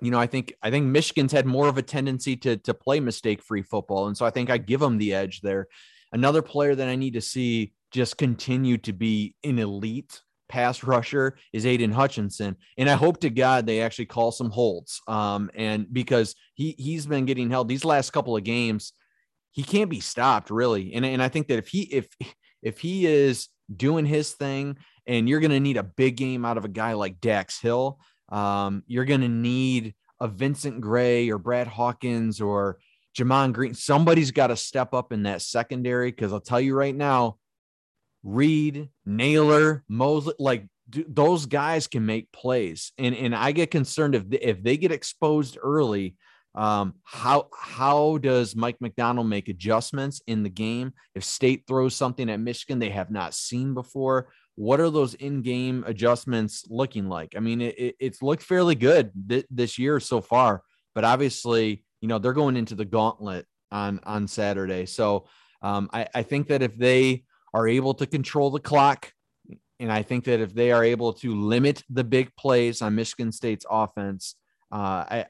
you 0.00 0.10
know, 0.10 0.18
I 0.18 0.26
think 0.26 0.54
I 0.60 0.70
think 0.70 0.86
Michigan's 0.86 1.30
had 1.30 1.46
more 1.46 1.68
of 1.68 1.78
a 1.78 1.82
tendency 1.82 2.36
to 2.38 2.56
to 2.56 2.74
play 2.74 2.98
mistake-free 2.98 3.62
football, 3.62 4.08
and 4.08 4.16
so 4.16 4.26
I 4.26 4.30
think 4.30 4.50
I 4.50 4.58
give 4.58 4.80
them 4.80 4.98
the 4.98 5.14
edge 5.14 5.40
there. 5.40 5.68
Another 6.14 6.42
player 6.42 6.76
that 6.76 6.88
I 6.88 6.94
need 6.94 7.14
to 7.14 7.20
see 7.20 7.72
just 7.90 8.16
continue 8.16 8.78
to 8.78 8.92
be 8.92 9.34
an 9.42 9.58
elite 9.58 10.22
pass 10.48 10.84
rusher 10.84 11.36
is 11.52 11.66
Aidan 11.66 11.90
Hutchinson. 11.90 12.56
And 12.78 12.88
I 12.88 12.94
hope 12.94 13.20
to 13.20 13.30
God 13.30 13.66
they 13.66 13.80
actually 13.80 14.06
call 14.06 14.30
some 14.30 14.50
holds. 14.50 15.00
Um, 15.08 15.50
and 15.56 15.92
because 15.92 16.36
he 16.54 16.76
he's 16.78 17.04
been 17.04 17.24
getting 17.24 17.50
held 17.50 17.68
these 17.68 17.84
last 17.84 18.12
couple 18.12 18.36
of 18.36 18.44
games, 18.44 18.92
he 19.50 19.64
can't 19.64 19.90
be 19.90 19.98
stopped 19.98 20.50
really. 20.50 20.94
And, 20.94 21.04
and 21.04 21.20
I 21.20 21.28
think 21.28 21.48
that 21.48 21.58
if 21.58 21.66
he 21.66 21.82
if 21.82 22.06
if 22.62 22.78
he 22.78 23.06
is 23.06 23.48
doing 23.74 24.06
his 24.06 24.32
thing 24.32 24.78
and 25.08 25.28
you're 25.28 25.40
gonna 25.40 25.58
need 25.58 25.78
a 25.78 25.82
big 25.82 26.16
game 26.16 26.44
out 26.44 26.58
of 26.58 26.64
a 26.64 26.68
guy 26.68 26.92
like 26.92 27.20
Dax 27.20 27.60
Hill, 27.60 27.98
um, 28.28 28.84
you're 28.86 29.04
gonna 29.04 29.28
need 29.28 29.94
a 30.20 30.28
Vincent 30.28 30.80
Gray 30.80 31.28
or 31.28 31.38
Brad 31.38 31.66
Hawkins 31.66 32.40
or 32.40 32.78
Gemon 33.16 33.52
Green, 33.52 33.74
somebody's 33.74 34.30
got 34.30 34.48
to 34.48 34.56
step 34.56 34.92
up 34.92 35.12
in 35.12 35.22
that 35.24 35.42
secondary 35.42 36.10
because 36.10 36.32
I'll 36.32 36.40
tell 36.40 36.60
you 36.60 36.74
right 36.74 36.94
now, 36.94 37.38
Reed, 38.22 38.88
Nailor, 39.06 39.84
Mosley, 39.88 40.34
like 40.38 40.66
those 40.88 41.46
guys 41.46 41.86
can 41.86 42.04
make 42.06 42.32
plays, 42.32 42.92
and 42.98 43.14
and 43.14 43.34
I 43.34 43.52
get 43.52 43.70
concerned 43.70 44.14
if 44.14 44.28
they, 44.28 44.38
if 44.38 44.62
they 44.62 44.76
get 44.76 44.92
exposed 44.92 45.58
early. 45.62 46.16
Um, 46.56 46.94
how 47.02 47.48
how 47.56 48.18
does 48.18 48.54
Mike 48.54 48.80
Macdonald 48.80 49.28
make 49.28 49.48
adjustments 49.48 50.22
in 50.26 50.44
the 50.44 50.48
game 50.48 50.92
if 51.14 51.24
State 51.24 51.64
throws 51.66 51.96
something 51.96 52.30
at 52.30 52.38
Michigan 52.38 52.78
they 52.78 52.90
have 52.90 53.10
not 53.10 53.34
seen 53.34 53.74
before? 53.74 54.28
What 54.56 54.78
are 54.78 54.90
those 54.90 55.14
in-game 55.14 55.82
adjustments 55.84 56.64
looking 56.70 57.08
like? 57.08 57.34
I 57.36 57.40
mean, 57.40 57.60
it, 57.60 57.96
it's 57.98 58.22
looked 58.22 58.44
fairly 58.44 58.76
good 58.76 59.10
th- 59.28 59.46
this 59.50 59.80
year 59.80 59.98
so 59.98 60.20
far, 60.20 60.62
but 60.94 61.04
obviously 61.04 61.83
you 62.04 62.08
know 62.08 62.18
they're 62.18 62.34
going 62.34 62.58
into 62.58 62.74
the 62.74 62.84
gauntlet 62.84 63.46
on 63.72 63.98
on 64.04 64.28
Saturday. 64.28 64.84
So 64.84 65.24
um, 65.62 65.88
I, 65.90 66.06
I 66.14 66.22
think 66.22 66.48
that 66.48 66.60
if 66.60 66.76
they 66.76 67.24
are 67.54 67.66
able 67.66 67.94
to 67.94 68.06
control 68.06 68.50
the 68.50 68.60
clock, 68.60 69.10
and 69.80 69.90
I 69.90 70.02
think 70.02 70.24
that 70.24 70.38
if 70.38 70.52
they 70.52 70.70
are 70.70 70.84
able 70.84 71.14
to 71.14 71.34
limit 71.34 71.82
the 71.88 72.04
big 72.04 72.28
plays 72.36 72.82
on 72.82 72.94
Michigan 72.94 73.32
State's 73.32 73.64
offense, 73.70 74.34
uh, 74.70 74.76
I 75.08 75.26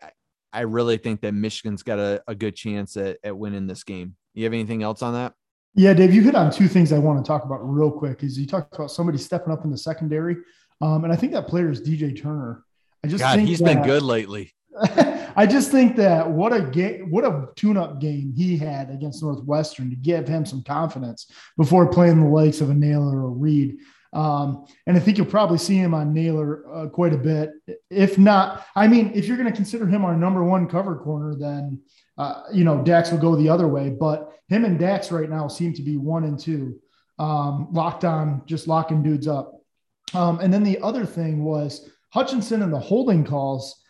I 0.53 0.63
really 0.63 0.97
think 0.97 1.21
that 1.21 1.33
Michigan's 1.33 1.85
got 1.85 2.01
a, 2.01 2.25
a 2.27 2.35
good 2.35 2.57
chance 2.57 2.97
at, 2.97 3.19
at 3.23 3.39
winning 3.39 3.69
this 3.69 3.85
game. 3.85 4.17
You 4.35 4.43
have 4.43 4.53
anything 4.53 4.83
else 4.83 5.01
on 5.01 5.13
that? 5.15 5.35
Yeah, 5.77 5.95
Dave, 5.95 6.13
you 6.13 6.23
hit 6.23 6.35
on 6.35 6.51
two 6.51 6.67
things 6.67 6.93
I 6.93 6.99
want 6.99 7.25
to 7.25 7.29
talk 7.29 7.45
about 7.45 7.59
real 7.59 7.93
quick. 7.93 8.25
Is 8.25 8.37
you 8.37 8.49
talked 8.49 8.75
about 8.75 8.91
somebody 8.91 9.19
stepping 9.19 9.53
up 9.53 9.65
in 9.65 9.71
the 9.71 9.79
secondary, 9.79 10.39
um, 10.81 11.05
and 11.05 11.13
I 11.13 11.17
think 11.17 11.31
that 11.35 11.47
player 11.47 11.71
is 11.71 11.81
DJ 11.81 12.21
Turner. 12.21 12.65
I 13.05 13.07
just 13.07 13.23
God, 13.23 13.37
think 13.37 13.49
he's 13.49 13.61
that, 13.61 13.77
been 13.77 13.83
good 13.85 14.03
lately. 14.03 14.53
I 15.37 15.47
just 15.47 15.71
think 15.71 15.97
that 15.97 16.31
what 16.31 16.53
a 16.53 16.61
what 17.11 17.25
a 17.25 17.49
tune-up 17.57 18.01
game 18.01 18.33
he 18.37 18.57
had 18.57 18.91
against 18.91 19.23
Northwestern 19.23 19.91
to 19.91 19.97
give 19.97 20.29
him 20.29 20.45
some 20.47 20.63
confidence 20.63 21.31
before 21.57 21.89
playing 21.89 22.21
the 22.21 22.29
likes 22.29 22.61
of 22.61 22.71
a 22.71 22.75
Nailor 22.75 23.25
or 23.25 23.31
Reed. 23.31 23.79
Um, 24.13 24.67
and 24.87 24.97
I 24.97 25.01
think 25.01 25.19
you'll 25.19 25.27
probably 25.27 25.59
see 25.59 25.77
him 25.77 25.93
on 25.93 26.15
Nailor 26.15 26.65
uh, 26.73 26.89
quite 26.89 27.13
a 27.13 27.19
bit. 27.19 27.51
If 27.91 28.17
not, 28.17 28.65
I 28.77 28.87
mean, 28.87 29.11
if 29.13 29.27
you're 29.27 29.37
going 29.37 29.51
to 29.51 29.57
consider 29.57 29.87
him 29.87 30.05
our 30.05 30.17
number 30.17 30.45
one 30.45 30.69
cover 30.69 30.97
corner, 30.97 31.35
then 31.35 31.81
uh, 32.17 32.43
you 32.53 32.65
know 32.65 32.83
Dax 32.83 33.11
will 33.11 33.19
go 33.19 33.35
the 33.35 33.49
other 33.49 33.67
way. 33.67 33.91
But 33.91 34.33
him 34.49 34.65
and 34.65 34.79
Dax 34.79 35.11
right 35.11 35.29
now 35.29 35.49
seem 35.49 35.73
to 35.75 35.83
be 35.83 35.97
one 35.97 36.25
and 36.25 36.39
two, 36.39 36.79
um, 37.19 37.69
locked 37.73 38.05
on, 38.05 38.43
just 38.47 38.69
locking 38.69 39.03
dudes 39.03 39.27
up. 39.27 39.53
Um, 40.13 40.39
and 40.39 40.53
then 40.55 40.63
the 40.63 40.79
other 40.81 41.05
thing 41.05 41.43
was 41.43 41.91
Hutchinson 42.11 42.63
and 42.63 42.73
the 42.73 42.79
holding 42.79 43.25
calls. 43.25 43.81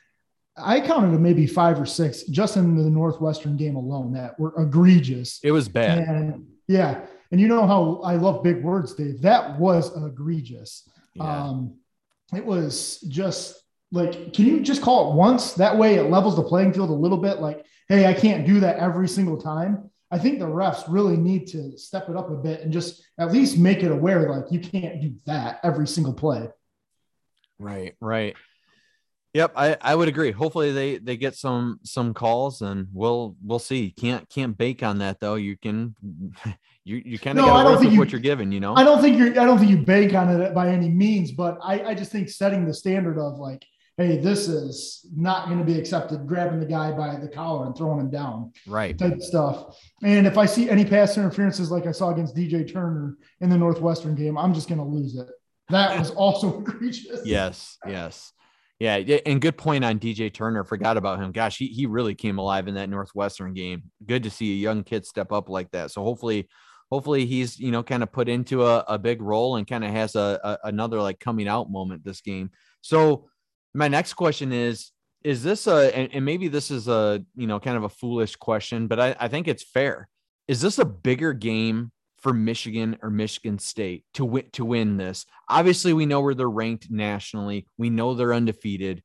I 0.57 0.81
counted 0.81 1.19
maybe 1.19 1.47
five 1.47 1.81
or 1.81 1.87
six 1.87 2.23
just 2.25 2.57
in 2.57 2.77
the 2.77 2.89
Northwestern 2.89 3.57
game 3.57 3.77
alone 3.77 4.13
that 4.13 4.39
were 4.39 4.55
egregious. 4.61 5.41
It 5.43 5.51
was 5.51 5.69
bad. 5.69 5.99
And 5.99 6.47
yeah. 6.69 7.07
And 7.33 7.41
you 7.41 7.49
know 7.49 7.67
how 7.67 8.01
I 8.05 8.15
love 8.15 8.45
big 8.45 8.63
words, 8.63 8.95
Dave. 8.95 9.21
That 9.23 9.59
was 9.59 9.97
egregious. 9.97 10.89
Yeah. 11.15 11.25
Um, 11.25 11.79
it 12.35 12.45
was 12.45 13.01
just 13.09 13.61
like, 13.91 14.33
can 14.33 14.47
you 14.47 14.61
just 14.61 14.83
call 14.83 15.13
it 15.13 15.17
once? 15.17 15.55
That 15.55 15.77
way 15.77 15.97
it 15.97 16.11
levels 16.11 16.37
the 16.37 16.43
playing 16.43 16.73
field 16.73 16.91
a 16.91 16.95
little 16.95 17.19
bit. 17.19 17.41
Like, 17.41 17.65
hey, 17.89 18.07
I 18.07 18.15
can't 18.15 18.47
do 18.47 18.61
that 18.61 18.79
every 18.79 19.09
single 19.09 19.41
time. 19.41 19.91
I 20.11 20.19
think 20.19 20.39
the 20.39 20.47
refs 20.47 20.85
really 20.87 21.17
need 21.17 21.49
to 21.49 21.77
step 21.77 22.09
it 22.09 22.17
up 22.17 22.31
a 22.31 22.37
bit 22.37 22.61
and 22.61 22.73
just 22.73 23.05
at 23.19 23.33
least 23.33 23.59
make 23.59 23.83
it 23.83 23.91
aware 23.91 24.31
like 24.31 24.53
you 24.53 24.61
can't 24.61 25.01
do 25.01 25.15
that 25.27 25.59
every 25.65 25.89
single 25.89 26.15
play. 26.15 26.49
Right, 27.59 27.97
right. 28.01 28.37
Yep, 29.35 29.53
I, 29.57 29.77
I 29.81 29.97
would 29.97 30.07
agree. 30.07 30.31
Hopefully 30.31 30.71
they 30.71 30.99
they 30.99 31.17
get 31.17 31.35
some 31.35 31.81
some 31.83 32.15
calls 32.15 32.63
and 32.63 32.87
we'll 32.93 33.37
we'll 33.43 33.59
see. 33.59 33.91
Can't 33.91 34.29
can't 34.31 34.57
bake 34.57 34.85
on 34.85 34.99
that 34.99 35.19
though. 35.19 35.35
You 35.35 35.57
can 35.57 35.97
you 36.85 37.03
you 37.05 37.19
kind 37.19 37.37
of 37.37 37.45
no, 37.45 37.51
got 37.51 37.65
to 37.65 37.71
work 37.71 37.81
with 37.81 37.93
you, 37.93 37.99
what 37.99 38.13
you're 38.13 38.21
given. 38.21 38.53
You 38.53 38.61
know. 38.61 38.77
I 38.77 38.85
don't 38.85 39.03
think 39.03 39.19
you're. 39.19 39.31
I 39.31 39.45
don't 39.45 39.59
think 39.59 39.73
you 39.73 39.79
bank 39.79 40.15
on 40.15 40.29
it 40.41 40.55
by 40.55 40.69
any 40.69 40.89
means, 40.89 41.33
but 41.33 41.59
I 41.65 41.83
I 41.83 41.95
just 41.95 42.13
think 42.13 42.29
setting 42.29 42.65
the 42.65 42.73
standard 42.73 43.19
of 43.19 43.39
like, 43.39 43.65
hey, 43.97 44.19
this 44.19 44.47
is 44.47 45.05
not 45.17 45.47
going 45.47 45.59
to 45.59 45.65
be 45.65 45.81
accepted. 45.81 46.29
Grabbing 46.29 46.61
the 46.61 46.67
guy 46.67 46.93
by 46.93 47.17
the 47.17 47.29
collar 47.29 47.67
and 47.67 47.77
throwing 47.77 47.99
him 47.99 48.11
down, 48.11 48.53
right? 48.69 48.97
Type 48.97 49.21
stuff. 49.21 49.77
And 50.05 50.29
if 50.29 50.39
I 50.39 50.47
see 50.47 50.71
any 50.71 50.85
pass 50.85 51.19
interferences 51.19 51.73
like 51.73 51.89
I 51.89 51.93
saw 51.93 52.11
against 52.11 52.37
DJ 52.37 52.73
Turner 52.73 53.17
in 53.41 53.51
the 53.51 53.59
Northwestern 53.59 54.15
game, 54.15 54.39
I'm 54.39 54.55
just 54.55 54.69
going 54.69 54.79
to 54.79 54.85
lose 54.85 55.17
it. 55.17 55.27
That 55.71 55.99
was 55.99 56.13
also 56.13 56.61
egregious. 56.67 57.23
Yes, 57.25 57.79
yes. 57.85 58.33
Yeah, 58.81 58.97
and 58.97 59.41
good 59.41 59.57
point 59.57 59.85
on 59.85 60.01
DJ 60.01 60.33
Turner. 60.33 60.65
Forgot 60.65 60.97
about 60.97 61.21
him. 61.21 61.31
Gosh, 61.31 61.59
he, 61.59 61.69
he 61.69 61.87
really 61.87 62.15
came 62.15 62.39
alive 62.39 62.67
in 62.67 62.75
that 62.75 62.91
Northwestern 62.91 63.55
game. 63.55 63.85
Good 64.05 64.25
to 64.25 64.31
see 64.31 64.53
a 64.53 64.57
young 64.57 64.83
kid 64.83 65.07
step 65.07 65.31
up 65.33 65.49
like 65.49 65.71
that. 65.71 65.93
So 65.93 66.03
hopefully, 66.03 66.49
hopefully 66.91 67.25
he's 67.25 67.59
you 67.59 67.71
know 67.71 67.83
kind 67.83 68.03
of 68.03 68.11
put 68.11 68.29
into 68.29 68.65
a, 68.65 68.81
a 68.89 68.99
big 68.99 69.23
role 69.23 69.57
and 69.57 69.67
kind 69.67 69.85
of 69.85 69.91
has 69.91 70.17
a, 70.17 70.41
a 70.43 70.69
another 70.69 71.01
like 71.01 71.21
coming 71.21 71.47
out 71.47 71.71
moment 71.71 72.05
this 72.05 72.21
game. 72.21 72.51
So 72.81 73.29
my 73.75 73.89
next 73.89 74.15
question 74.15 74.53
is 74.53 74.93
is 75.23 75.43
this 75.43 75.67
a 75.67 75.95
and, 75.97 76.11
and, 76.13 76.25
maybe 76.25 76.49
this 76.49 76.71
is 76.71 76.87
a 76.87 77.23
you 77.35 77.47
know 77.47 77.59
kind 77.59 77.77
of 77.77 77.85
a 77.85 77.89
foolish 77.89 78.37
question 78.37 78.87
but 78.87 79.01
I, 79.01 79.17
I 79.19 79.29
think 79.29 79.49
it's 79.49 79.65
fair 79.65 80.09
is 80.47 80.61
this 80.61 80.79
a 80.79 80.85
bigger 80.85 81.33
game 81.33 81.91
for 82.25 82.33
Michigan 82.33 82.97
or 83.03 83.11
Michigan 83.11 83.59
State 83.59 84.07
to 84.15 84.25
win 84.25 84.47
to 84.53 84.65
win 84.65 84.97
this. 84.97 85.27
Obviously, 85.47 85.93
we 85.93 86.07
know 86.07 86.23
where 86.23 86.35
they're 86.35 86.49
ranked 86.49 86.91
nationally. 86.91 87.67
We 87.77 87.91
know 87.91 88.15
they're 88.15 88.33
undefeated. 88.33 89.03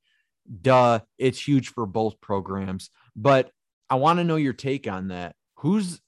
Duh, 0.62 1.02
it's 1.18 1.46
huge 1.46 1.68
for 1.68 1.86
both 1.86 2.22
programs. 2.22 2.90
But 3.18 3.52
I 3.90 3.96
want 3.96 4.20
to 4.20 4.24
know 4.24 4.38
your 4.38 4.54
take 4.54 4.88
on 4.88 5.10
that. 5.10 5.36
Who's 5.56 6.00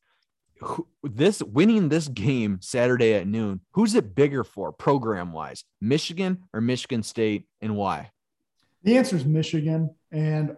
who, 0.62 0.88
this 1.04 1.44
winning 1.44 1.90
this 1.90 2.08
game 2.08 2.60
Saturday 2.62 3.14
at 3.16 3.28
noon? 3.28 3.60
Who's 3.74 3.94
it 3.94 4.16
bigger 4.16 4.46
for 4.46 4.72
program 4.72 5.34
wise, 5.34 5.66
Michigan 5.82 6.46
or 6.54 6.62
Michigan 6.62 7.04
State, 7.04 7.46
and 7.60 7.76
why? 7.76 8.12
The 8.84 8.98
answer 8.98 9.18
is 9.18 9.26
Michigan, 9.26 9.94
and 10.14 10.56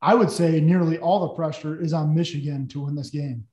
I 0.00 0.14
would 0.14 0.30
say 0.30 0.60
nearly 0.60 0.98
all 0.98 1.26
the 1.26 1.34
pressure 1.34 1.82
is 1.82 1.92
on 1.92 2.14
Michigan 2.14 2.68
to 2.68 2.84
win 2.84 2.94
this 2.94 3.10
game. 3.10 3.48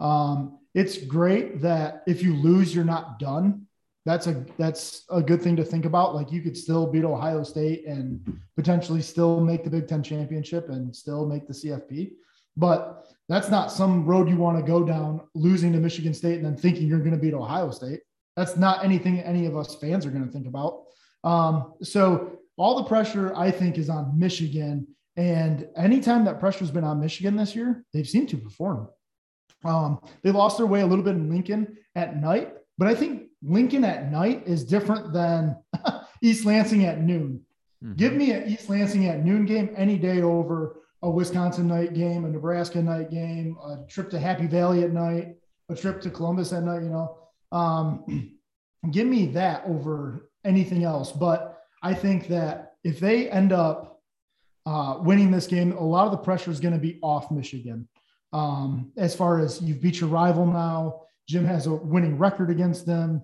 Um, 0.00 0.58
it's 0.74 0.98
great 0.98 1.60
that 1.62 2.02
if 2.06 2.22
you 2.22 2.34
lose, 2.34 2.74
you're 2.74 2.84
not 2.84 3.18
done. 3.18 3.66
That's 4.06 4.26
a 4.26 4.44
that's 4.58 5.04
a 5.10 5.22
good 5.22 5.40
thing 5.40 5.56
to 5.56 5.64
think 5.64 5.86
about. 5.86 6.14
Like 6.14 6.30
you 6.30 6.42
could 6.42 6.56
still 6.56 6.86
beat 6.86 7.04
Ohio 7.04 7.42
State 7.42 7.86
and 7.86 8.40
potentially 8.56 9.00
still 9.00 9.40
make 9.40 9.64
the 9.64 9.70
Big 9.70 9.88
Ten 9.88 10.02
championship 10.02 10.68
and 10.68 10.94
still 10.94 11.26
make 11.26 11.46
the 11.46 11.54
CFP. 11.54 12.12
But 12.56 13.06
that's 13.28 13.48
not 13.48 13.72
some 13.72 14.04
road 14.04 14.28
you 14.28 14.36
want 14.36 14.58
to 14.58 14.70
go 14.70 14.84
down, 14.84 15.22
losing 15.34 15.72
to 15.72 15.78
Michigan 15.78 16.12
State 16.12 16.36
and 16.36 16.44
then 16.44 16.56
thinking 16.56 16.86
you're 16.86 16.98
going 16.98 17.12
to 17.12 17.18
beat 17.18 17.34
Ohio 17.34 17.70
State. 17.70 18.00
That's 18.36 18.56
not 18.56 18.84
anything 18.84 19.20
any 19.20 19.46
of 19.46 19.56
us 19.56 19.76
fans 19.76 20.04
are 20.04 20.10
going 20.10 20.26
to 20.26 20.32
think 20.32 20.46
about. 20.46 20.82
Um, 21.22 21.72
so 21.82 22.38
all 22.56 22.76
the 22.76 22.84
pressure 22.84 23.34
I 23.34 23.50
think 23.50 23.78
is 23.78 23.88
on 23.88 24.18
Michigan. 24.18 24.86
And 25.16 25.68
anytime 25.76 26.24
that 26.24 26.40
pressure's 26.40 26.70
been 26.70 26.84
on 26.84 27.00
Michigan 27.00 27.36
this 27.36 27.54
year, 27.56 27.84
they've 27.92 28.08
seemed 28.08 28.28
to 28.30 28.36
perform. 28.36 28.88
Um, 29.64 30.00
they 30.22 30.30
lost 30.30 30.58
their 30.58 30.66
way 30.66 30.80
a 30.80 30.86
little 30.86 31.04
bit 31.04 31.14
in 31.14 31.30
Lincoln 31.30 31.76
at 31.94 32.16
night, 32.20 32.54
but 32.78 32.88
I 32.88 32.94
think 32.94 33.28
Lincoln 33.42 33.84
at 33.84 34.10
night 34.10 34.42
is 34.46 34.64
different 34.64 35.12
than 35.12 35.56
East 36.22 36.44
Lansing 36.44 36.84
at 36.84 37.00
noon. 37.00 37.40
Mm-hmm. 37.82 37.94
Give 37.94 38.14
me 38.14 38.32
an 38.32 38.48
East 38.48 38.68
Lansing 38.68 39.06
at 39.06 39.24
noon 39.24 39.46
game 39.46 39.72
any 39.76 39.98
day 39.98 40.22
over 40.22 40.80
a 41.02 41.10
Wisconsin 41.10 41.68
night 41.68 41.92
game, 41.92 42.24
a 42.24 42.28
Nebraska 42.28 42.82
night 42.82 43.10
game, 43.10 43.56
a 43.62 43.86
trip 43.88 44.10
to 44.10 44.18
Happy 44.18 44.46
Valley 44.46 44.84
at 44.84 44.92
night, 44.92 45.36
a 45.68 45.74
trip 45.74 46.00
to 46.02 46.10
Columbus 46.10 46.52
at 46.52 46.62
night. 46.62 46.82
You 46.82 46.88
know, 46.88 47.18
um, 47.52 48.32
give 48.90 49.06
me 49.06 49.26
that 49.26 49.64
over 49.66 50.30
anything 50.44 50.84
else. 50.84 51.12
But 51.12 51.58
I 51.82 51.92
think 51.92 52.28
that 52.28 52.76
if 52.84 53.00
they 53.00 53.30
end 53.30 53.52
up 53.52 54.00
uh, 54.64 54.98
winning 55.00 55.30
this 55.30 55.46
game, 55.46 55.72
a 55.72 55.84
lot 55.84 56.06
of 56.06 56.12
the 56.12 56.18
pressure 56.18 56.50
is 56.50 56.60
going 56.60 56.74
to 56.74 56.80
be 56.80 56.98
off 57.02 57.30
Michigan. 57.30 57.86
Um, 58.34 58.90
as 58.96 59.14
far 59.14 59.38
as 59.38 59.62
you've 59.62 59.80
beat 59.80 60.00
your 60.00 60.10
rival 60.10 60.44
now, 60.44 61.02
Jim 61.28 61.44
has 61.44 61.68
a 61.68 61.74
winning 61.74 62.18
record 62.18 62.50
against 62.50 62.84
them, 62.84 63.22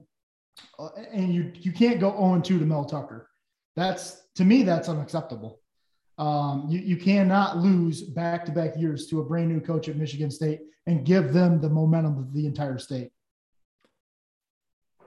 uh, 0.78 0.90
and 1.12 1.34
you 1.34 1.52
you 1.56 1.72
can't 1.72 1.98
go 1.98 2.12
0 2.12 2.40
2 2.40 2.60
to 2.60 2.64
Mel 2.64 2.84
Tucker. 2.84 3.28
That's 3.74 4.22
to 4.36 4.44
me 4.44 4.62
that's 4.62 4.88
unacceptable. 4.88 5.60
Um, 6.16 6.66
you, 6.68 6.78
you 6.78 6.96
cannot 6.96 7.58
lose 7.58 8.02
back 8.02 8.44
to 8.44 8.52
back 8.52 8.76
years 8.76 9.08
to 9.08 9.20
a 9.20 9.24
brand 9.24 9.48
new 9.48 9.60
coach 9.60 9.88
at 9.88 9.96
Michigan 9.96 10.30
State 10.30 10.60
and 10.86 11.04
give 11.04 11.32
them 11.32 11.60
the 11.60 11.68
momentum 11.68 12.16
of 12.16 12.32
the 12.32 12.46
entire 12.46 12.78
state. 12.78 13.10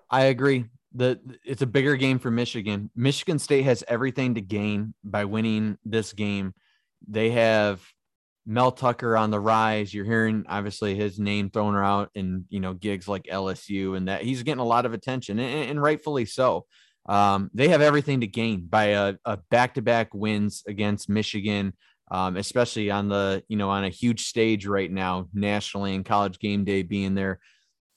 I 0.09 0.25
agree. 0.25 0.65
The 0.93 1.19
it's 1.45 1.61
a 1.61 1.67
bigger 1.67 1.95
game 1.95 2.19
for 2.19 2.29
Michigan. 2.29 2.89
Michigan 2.93 3.39
State 3.39 3.63
has 3.63 3.85
everything 3.87 4.35
to 4.35 4.41
gain 4.41 4.95
by 5.01 5.23
winning 5.23 5.77
this 5.85 6.11
game. 6.11 6.53
They 7.07 7.29
have 7.29 7.81
Mel 8.45 8.71
Tucker 8.71 9.15
on 9.15 9.31
the 9.31 9.39
rise. 9.39 9.93
You're 9.93 10.05
hearing 10.05 10.45
obviously 10.47 10.95
his 10.95 11.19
name 11.19 11.49
thrown 11.49 11.75
out 11.75 12.09
in 12.13 12.45
you 12.49 12.59
know 12.59 12.73
gigs 12.73 13.07
like 13.07 13.23
LSU, 13.23 13.95
and 13.95 14.07
that 14.07 14.23
he's 14.23 14.43
getting 14.43 14.59
a 14.59 14.65
lot 14.65 14.85
of 14.85 14.93
attention, 14.93 15.39
and, 15.39 15.69
and 15.69 15.81
rightfully 15.81 16.25
so. 16.25 16.65
Um, 17.05 17.49
they 17.53 17.69
have 17.69 17.81
everything 17.81 18.21
to 18.21 18.27
gain 18.27 18.65
by 18.65 18.85
a, 18.85 19.15
a 19.25 19.37
back-to-back 19.49 20.13
wins 20.13 20.63
against 20.67 21.09
Michigan, 21.09 21.73
um, 22.11 22.37
especially 22.37 22.89
on 22.91 23.09
the 23.09 23.43
you 23.47 23.57
know 23.57 23.69
on 23.69 23.83
a 23.83 23.89
huge 23.89 24.25
stage 24.25 24.65
right 24.65 24.91
now 24.91 25.29
nationally, 25.33 25.95
and 25.95 26.05
College 26.05 26.39
Game 26.39 26.63
Day 26.63 26.83
being 26.83 27.15
there. 27.15 27.39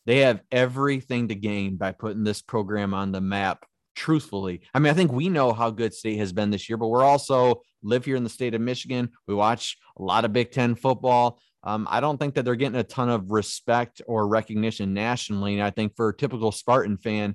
They 0.06 0.18
have 0.18 0.40
everything 0.52 1.28
to 1.28 1.34
gain 1.34 1.76
by 1.76 1.90
putting 1.90 2.22
this 2.22 2.40
program 2.40 2.94
on 2.94 3.10
the 3.10 3.20
map 3.20 3.66
truthfully. 3.96 4.60
I 4.72 4.78
mean, 4.78 4.90
I 4.90 4.94
think 4.94 5.10
we 5.10 5.28
know 5.28 5.52
how 5.52 5.70
good 5.70 5.92
state 5.92 6.18
has 6.18 6.32
been 6.32 6.50
this 6.50 6.68
year, 6.68 6.76
but 6.76 6.88
we're 6.88 7.02
also 7.04 7.62
live 7.82 8.04
here 8.04 8.16
in 8.16 8.22
the 8.22 8.30
state 8.30 8.54
of 8.54 8.60
Michigan. 8.60 9.10
We 9.26 9.34
watch 9.34 9.76
a 9.98 10.02
lot 10.02 10.24
of 10.24 10.32
Big 10.32 10.52
Ten 10.52 10.76
football. 10.76 11.40
Um, 11.64 11.88
I 11.90 11.98
don't 11.98 12.18
think 12.18 12.34
that 12.34 12.44
they're 12.44 12.54
getting 12.54 12.78
a 12.78 12.84
ton 12.84 13.08
of 13.08 13.30
respect 13.30 14.00
or 14.06 14.28
recognition 14.28 14.94
nationally. 14.94 15.54
And 15.54 15.62
I 15.62 15.70
think 15.70 15.96
for 15.96 16.10
a 16.10 16.16
typical 16.16 16.52
Spartan 16.52 16.98
fan, 16.98 17.34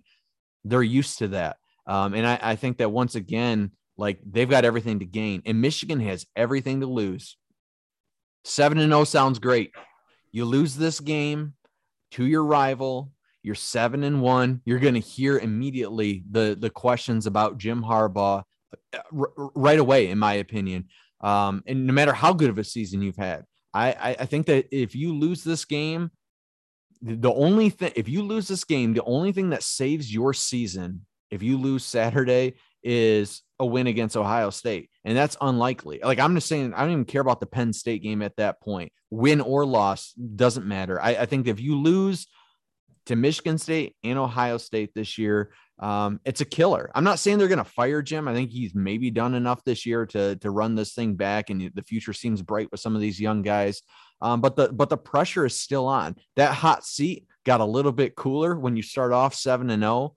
they're 0.63 0.83
used 0.83 1.17
to 1.17 1.29
that. 1.29 1.57
Um, 1.85 2.13
and 2.13 2.25
I, 2.25 2.39
I 2.41 2.55
think 2.55 2.77
that 2.77 2.91
once 2.91 3.15
again, 3.15 3.71
like 3.97 4.19
they've 4.25 4.49
got 4.49 4.63
everything 4.63 4.99
to 4.99 5.05
gain, 5.05 5.41
and 5.45 5.59
Michigan 5.61 5.99
has 5.99 6.25
everything 6.35 6.79
to 6.79 6.87
lose. 6.87 7.37
Seven 8.45 8.77
and 8.77 8.91
zero 8.91 9.01
oh 9.01 9.03
sounds 9.03 9.39
great. 9.39 9.71
You 10.31 10.45
lose 10.45 10.75
this 10.75 10.99
game 10.99 11.53
to 12.11 12.25
your 12.25 12.43
rival, 12.43 13.11
you're 13.43 13.55
seven 13.55 14.03
and 14.03 14.21
one. 14.21 14.61
You're 14.65 14.79
going 14.79 14.93
to 14.93 14.99
hear 14.99 15.39
immediately 15.39 16.23
the 16.29 16.57
the 16.59 16.69
questions 16.69 17.25
about 17.25 17.57
Jim 17.57 17.83
Harbaugh 17.83 18.43
uh, 18.93 18.99
r- 19.17 19.31
right 19.55 19.79
away, 19.79 20.09
in 20.09 20.17
my 20.17 20.33
opinion. 20.33 20.87
Um, 21.21 21.63
and 21.67 21.85
no 21.85 21.93
matter 21.93 22.13
how 22.13 22.33
good 22.33 22.49
of 22.49 22.57
a 22.57 22.63
season 22.63 23.01
you've 23.01 23.17
had, 23.17 23.45
I, 23.73 23.91
I, 23.91 24.15
I 24.19 24.25
think 24.25 24.47
that 24.47 24.67
if 24.71 24.95
you 24.95 25.13
lose 25.13 25.43
this 25.43 25.65
game, 25.65 26.11
the 27.01 27.33
only 27.33 27.69
thing 27.69 27.93
if 27.95 28.07
you 28.07 28.21
lose 28.21 28.47
this 28.47 28.63
game, 28.63 28.93
the 28.93 29.03
only 29.03 29.31
thing 29.31 29.49
that 29.51 29.63
saves 29.63 30.13
your 30.13 30.33
season 30.33 31.05
if 31.31 31.41
you 31.41 31.57
lose 31.57 31.83
Saturday 31.83 32.55
is 32.83 33.41
a 33.59 33.65
win 33.65 33.87
against 33.87 34.17
Ohio 34.17 34.49
State. 34.49 34.89
And 35.05 35.17
that's 35.17 35.37
unlikely. 35.41 35.99
Like 36.03 36.19
I'm 36.19 36.35
just 36.35 36.47
saying, 36.47 36.73
I 36.73 36.81
don't 36.81 36.91
even 36.91 37.05
care 37.05 37.21
about 37.21 37.39
the 37.39 37.45
Penn 37.45 37.73
State 37.73 38.03
game 38.03 38.21
at 38.21 38.35
that 38.37 38.61
point. 38.61 38.91
Win 39.09 39.41
or 39.41 39.65
loss 39.65 40.13
doesn't 40.13 40.65
matter. 40.65 40.99
I, 41.01 41.11
I 41.11 41.25
think 41.25 41.47
if 41.47 41.59
you 41.59 41.79
lose 41.79 42.27
to 43.07 43.15
Michigan 43.15 43.57
State 43.57 43.95
and 44.03 44.17
Ohio 44.17 44.57
State 44.57 44.93
this 44.93 45.17
year. 45.17 45.51
um, 45.79 46.19
it's 46.25 46.41
a 46.41 46.45
killer. 46.45 46.91
I'm 46.93 47.03
not 47.03 47.19
saying 47.19 47.39
they're 47.39 47.47
going 47.47 47.57
to 47.57 47.63
fire 47.63 48.01
Jim. 48.01 48.27
I 48.27 48.33
think 48.33 48.51
he's 48.51 48.75
maybe 48.75 49.09
done 49.09 49.33
enough 49.33 49.63
this 49.63 49.85
year 49.85 50.05
to 50.07 50.35
to 50.37 50.51
run 50.51 50.75
this 50.75 50.93
thing 50.93 51.15
back, 51.15 51.49
and 51.49 51.71
the 51.73 51.83
future 51.83 52.13
seems 52.13 52.41
bright 52.41 52.71
with 52.71 52.79
some 52.79 52.95
of 52.95 53.01
these 53.01 53.19
young 53.19 53.41
guys. 53.41 53.81
Um, 54.21 54.41
but 54.41 54.55
the 54.55 54.71
but 54.71 54.89
the 54.89 54.97
pressure 54.97 55.45
is 55.45 55.57
still 55.57 55.87
on. 55.87 56.15
That 56.35 56.53
hot 56.53 56.85
seat 56.85 57.25
got 57.45 57.61
a 57.61 57.65
little 57.65 57.91
bit 57.91 58.15
cooler 58.15 58.55
when 58.55 58.75
you 58.75 58.83
start 58.83 59.11
off 59.11 59.33
seven 59.33 59.69
and 59.71 59.81
zero. 59.81 59.93
Oh. 59.93 60.15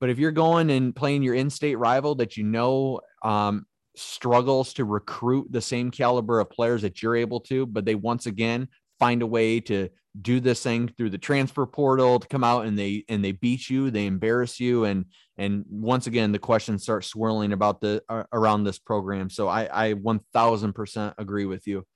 But 0.00 0.10
if 0.10 0.18
you're 0.18 0.32
going 0.32 0.70
and 0.70 0.94
playing 0.94 1.22
your 1.22 1.34
in-state 1.34 1.76
rival 1.76 2.16
that 2.16 2.36
you 2.36 2.44
know 2.44 3.00
um, 3.22 3.66
struggles 3.96 4.74
to 4.74 4.84
recruit 4.84 5.50
the 5.50 5.62
same 5.62 5.90
caliber 5.90 6.38
of 6.38 6.50
players 6.50 6.82
that 6.82 7.02
you're 7.02 7.16
able 7.16 7.40
to, 7.40 7.66
but 7.66 7.86
they 7.86 7.94
once 7.94 8.26
again 8.26 8.68
find 8.98 9.22
a 9.22 9.26
way 9.26 9.60
to 9.60 9.88
do 10.20 10.40
this 10.40 10.62
thing 10.62 10.88
through 10.88 11.10
the 11.10 11.18
transfer 11.18 11.66
portal 11.66 12.18
to 12.18 12.28
come 12.28 12.44
out 12.44 12.64
and 12.64 12.78
they 12.78 13.04
and 13.08 13.24
they 13.24 13.32
beat 13.32 13.68
you 13.68 13.90
they 13.90 14.06
embarrass 14.06 14.58
you. 14.58 14.84
And 14.84 15.06
and 15.36 15.64
once 15.68 16.06
again 16.06 16.32
the 16.32 16.38
questions 16.38 16.82
start 16.82 17.04
swirling 17.04 17.52
about 17.52 17.80
the 17.80 18.02
uh, 18.08 18.24
around 18.32 18.64
this 18.64 18.78
program. 18.78 19.30
So 19.30 19.48
i 19.48 19.88
i 19.88 19.94
1000% 19.94 21.14
agree 21.18 21.44
with 21.44 21.66
you. 21.66 21.86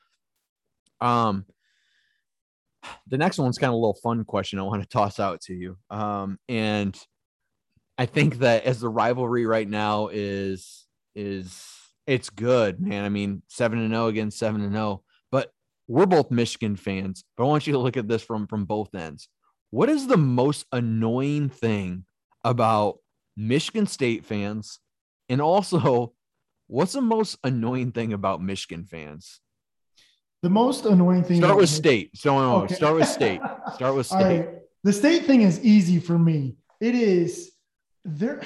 Um 1.01 1.47
the 3.07 3.19
next 3.19 3.39
one's 3.39 3.59
kind 3.59 3.69
of 3.69 3.75
a 3.75 3.77
little 3.77 3.99
fun 4.03 4.25
question 4.25 4.59
i 4.59 4.63
want 4.63 4.83
to 4.83 4.89
toss 4.89 5.21
out 5.21 5.41
to 5.43 5.55
you. 5.55 5.79
Um 5.91 6.39
and 6.49 6.99
i 7.97 8.07
think 8.07 8.39
that 8.39 8.65
as 8.65 8.81
the 8.81 8.89
rivalry 8.89 9.47
right 9.47 9.69
now 9.69 10.09
is 10.09 10.87
is 11.15 11.67
it's 12.07 12.29
good 12.29 12.81
man. 12.81 13.05
I 13.05 13.09
mean 13.09 13.43
7 13.49 13.79
and 13.79 13.93
0 13.93 14.09
against 14.09 14.39
7 14.39 14.61
and 14.61 14.73
0 14.73 15.03
we're 15.91 16.07
both 16.07 16.31
Michigan 16.31 16.77
fans, 16.77 17.25
but 17.37 17.43
I 17.43 17.47
want 17.49 17.67
you 17.67 17.73
to 17.73 17.79
look 17.81 17.97
at 17.97 18.07
this 18.07 18.23
from 18.23 18.47
from 18.47 18.65
both 18.65 18.95
ends. 18.95 19.29
What 19.71 19.89
is 19.89 20.07
the 20.07 20.17
most 20.17 20.65
annoying 20.71 21.49
thing 21.49 22.05
about 22.45 22.99
Michigan 23.37 23.89
State 23.89 24.25
fans? 24.25 24.79
And 25.29 25.41
also, 25.41 26.13
what's 26.69 26.93
the 26.93 27.01
most 27.01 27.39
annoying 27.43 27.91
thing 27.91 28.13
about 28.13 28.41
Michigan 28.41 28.85
fans? 28.85 29.41
The 30.43 30.51
most 30.51 30.87
annoying 30.87 31.25
thing. 31.25 31.39
Start 31.39 31.57
with 31.57 31.69
state. 31.69 32.17
So 32.17 32.39
okay. 32.39 32.75
start 32.75 32.95
with 32.95 33.09
state. 33.09 33.41
Start 33.75 33.97
with 33.97 34.07
state. 34.07 34.47
The 34.85 34.93
state 34.93 35.25
thing 35.25 35.43
is 35.43 35.63
easy 35.65 35.99
for 35.99 36.17
me. 36.17 36.55
It 36.81 36.95
is 36.95 37.51
there, 38.05 38.43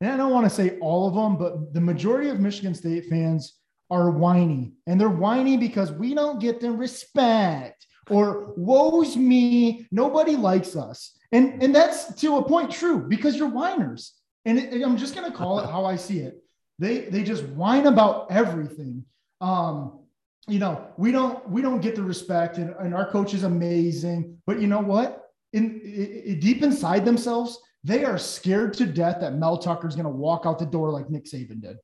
and 0.00 0.10
I 0.10 0.16
don't 0.16 0.32
want 0.32 0.46
to 0.46 0.50
say 0.50 0.78
all 0.78 1.06
of 1.06 1.14
them, 1.14 1.36
but 1.36 1.74
the 1.74 1.82
majority 1.82 2.30
of 2.30 2.40
Michigan 2.40 2.74
State 2.74 3.04
fans 3.10 3.58
are 3.90 4.10
whiny. 4.10 4.72
And 4.86 5.00
they're 5.00 5.08
whiny 5.08 5.56
because 5.56 5.92
we 5.92 6.14
don't 6.14 6.40
get 6.40 6.60
the 6.60 6.70
respect 6.70 7.86
or 8.10 8.54
woes 8.56 9.16
me 9.16 9.86
nobody 9.90 10.36
likes 10.36 10.76
us. 10.76 11.16
And 11.32 11.62
and 11.62 11.74
that's 11.74 12.14
to 12.20 12.36
a 12.36 12.48
point 12.48 12.70
true 12.70 13.06
because 13.08 13.36
you're 13.36 13.48
whiners. 13.48 14.12
And 14.44 14.58
it, 14.58 14.82
i'm 14.82 14.96
just 14.96 15.14
going 15.14 15.30
to 15.30 15.36
call 15.36 15.60
it 15.60 15.70
how 15.70 15.84
i 15.84 15.96
see 15.96 16.20
it. 16.20 16.42
They 16.78 17.00
they 17.00 17.22
just 17.22 17.44
whine 17.44 17.86
about 17.86 18.30
everything. 18.30 19.04
Um 19.40 20.00
you 20.48 20.58
know 20.58 20.86
we 20.96 21.10
don't 21.10 21.48
we 21.48 21.62
don't 21.62 21.80
get 21.80 21.96
the 21.96 22.02
respect 22.02 22.58
and, 22.58 22.74
and 22.78 22.94
our 22.94 23.10
coach 23.10 23.34
is 23.34 23.42
amazing. 23.42 24.38
But 24.46 24.60
you 24.60 24.66
know 24.66 24.80
what? 24.80 25.22
In, 25.52 25.80
in 25.80 26.40
deep 26.40 26.62
inside 26.62 27.04
themselves 27.04 27.60
they 27.86 28.04
are 28.04 28.18
scared 28.18 28.74
to 28.74 28.84
death 28.84 29.20
that 29.20 29.34
mel 29.34 29.56
tucker 29.56 29.86
is 29.86 29.94
going 29.94 30.04
to 30.04 30.10
walk 30.10 30.44
out 30.44 30.58
the 30.58 30.66
door 30.66 30.90
like 30.90 31.08
nick 31.08 31.24
saban 31.24 31.62
did 31.62 31.78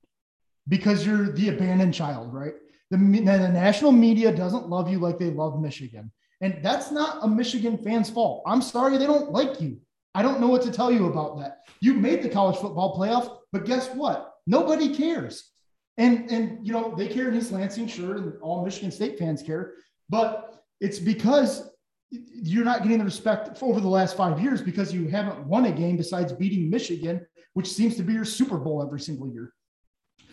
because 0.68 1.06
you're 1.06 1.32
the 1.32 1.48
abandoned 1.48 1.94
child, 1.94 2.32
right? 2.32 2.54
The, 2.90 2.96
the 2.96 3.48
national 3.48 3.92
media 3.92 4.34
doesn't 4.34 4.68
love 4.68 4.90
you 4.90 4.98
like 4.98 5.18
they 5.18 5.30
love 5.30 5.60
Michigan. 5.60 6.12
And 6.40 6.58
that's 6.62 6.90
not 6.90 7.18
a 7.22 7.28
Michigan 7.28 7.78
fan's 7.78 8.10
fault. 8.10 8.42
I'm 8.46 8.62
sorry 8.62 8.98
they 8.98 9.06
don't 9.06 9.30
like 9.30 9.60
you. 9.60 9.78
I 10.14 10.22
don't 10.22 10.40
know 10.40 10.48
what 10.48 10.62
to 10.62 10.72
tell 10.72 10.92
you 10.92 11.06
about 11.06 11.38
that. 11.38 11.60
You 11.80 11.94
made 11.94 12.22
the 12.22 12.28
college 12.28 12.56
football 12.56 12.98
playoff, 12.98 13.38
but 13.52 13.64
guess 13.64 13.88
what? 13.94 14.34
Nobody 14.46 14.94
cares. 14.94 15.50
And 15.98 16.30
and 16.30 16.66
you 16.66 16.72
know, 16.72 16.94
they 16.96 17.06
care 17.06 17.28
in 17.28 17.36
East 17.36 17.52
Lansing, 17.52 17.86
sure, 17.86 18.16
and 18.16 18.34
all 18.40 18.64
Michigan 18.64 18.90
State 18.90 19.18
fans 19.18 19.42
care, 19.42 19.74
but 20.08 20.62
it's 20.80 20.98
because 20.98 21.70
you're 22.10 22.64
not 22.64 22.82
getting 22.82 22.98
the 22.98 23.04
respect 23.04 23.62
over 23.62 23.80
the 23.80 23.88
last 23.88 24.16
five 24.16 24.40
years 24.40 24.60
because 24.60 24.92
you 24.92 25.08
haven't 25.08 25.46
won 25.46 25.66
a 25.66 25.72
game 25.72 25.96
besides 25.96 26.32
beating 26.32 26.68
Michigan, 26.68 27.24
which 27.54 27.72
seems 27.72 27.96
to 27.96 28.02
be 28.02 28.12
your 28.12 28.24
Super 28.24 28.58
Bowl 28.58 28.82
every 28.82 29.00
single 29.00 29.28
year. 29.32 29.52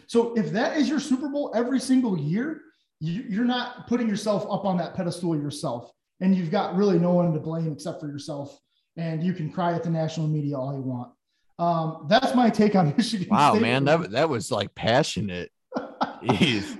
So 0.09 0.33
if 0.33 0.51
that 0.53 0.75
is 0.75 0.89
your 0.89 0.99
Super 0.99 1.29
Bowl 1.29 1.51
every 1.53 1.79
single 1.79 2.17
year, 2.17 2.61
you, 2.99 3.43
are 3.43 3.45
not 3.45 3.85
putting 3.85 4.09
yourself 4.09 4.43
up 4.49 4.65
on 4.65 4.75
that 4.77 4.95
pedestal 4.95 5.35
yourself. 5.35 5.91
And 6.19 6.35
you've 6.35 6.49
got 6.49 6.75
really 6.75 6.97
no 6.97 7.13
one 7.13 7.31
to 7.31 7.39
blame 7.39 7.71
except 7.71 8.01
for 8.01 8.07
yourself. 8.07 8.59
And 8.97 9.23
you 9.23 9.33
can 9.33 9.51
cry 9.51 9.73
at 9.73 9.83
the 9.83 9.91
national 9.91 10.27
media 10.27 10.57
all 10.57 10.73
you 10.73 10.81
want. 10.81 11.11
Um, 11.59 12.07
that's 12.09 12.33
my 12.33 12.49
take 12.49 12.75
on 12.75 12.91
Michigan. 12.97 13.27
Wow, 13.29 13.51
State. 13.51 13.61
man, 13.61 13.85
that, 13.85 14.09
that 14.09 14.27
was 14.27 14.51
like 14.51 14.73
passionate. 14.73 15.51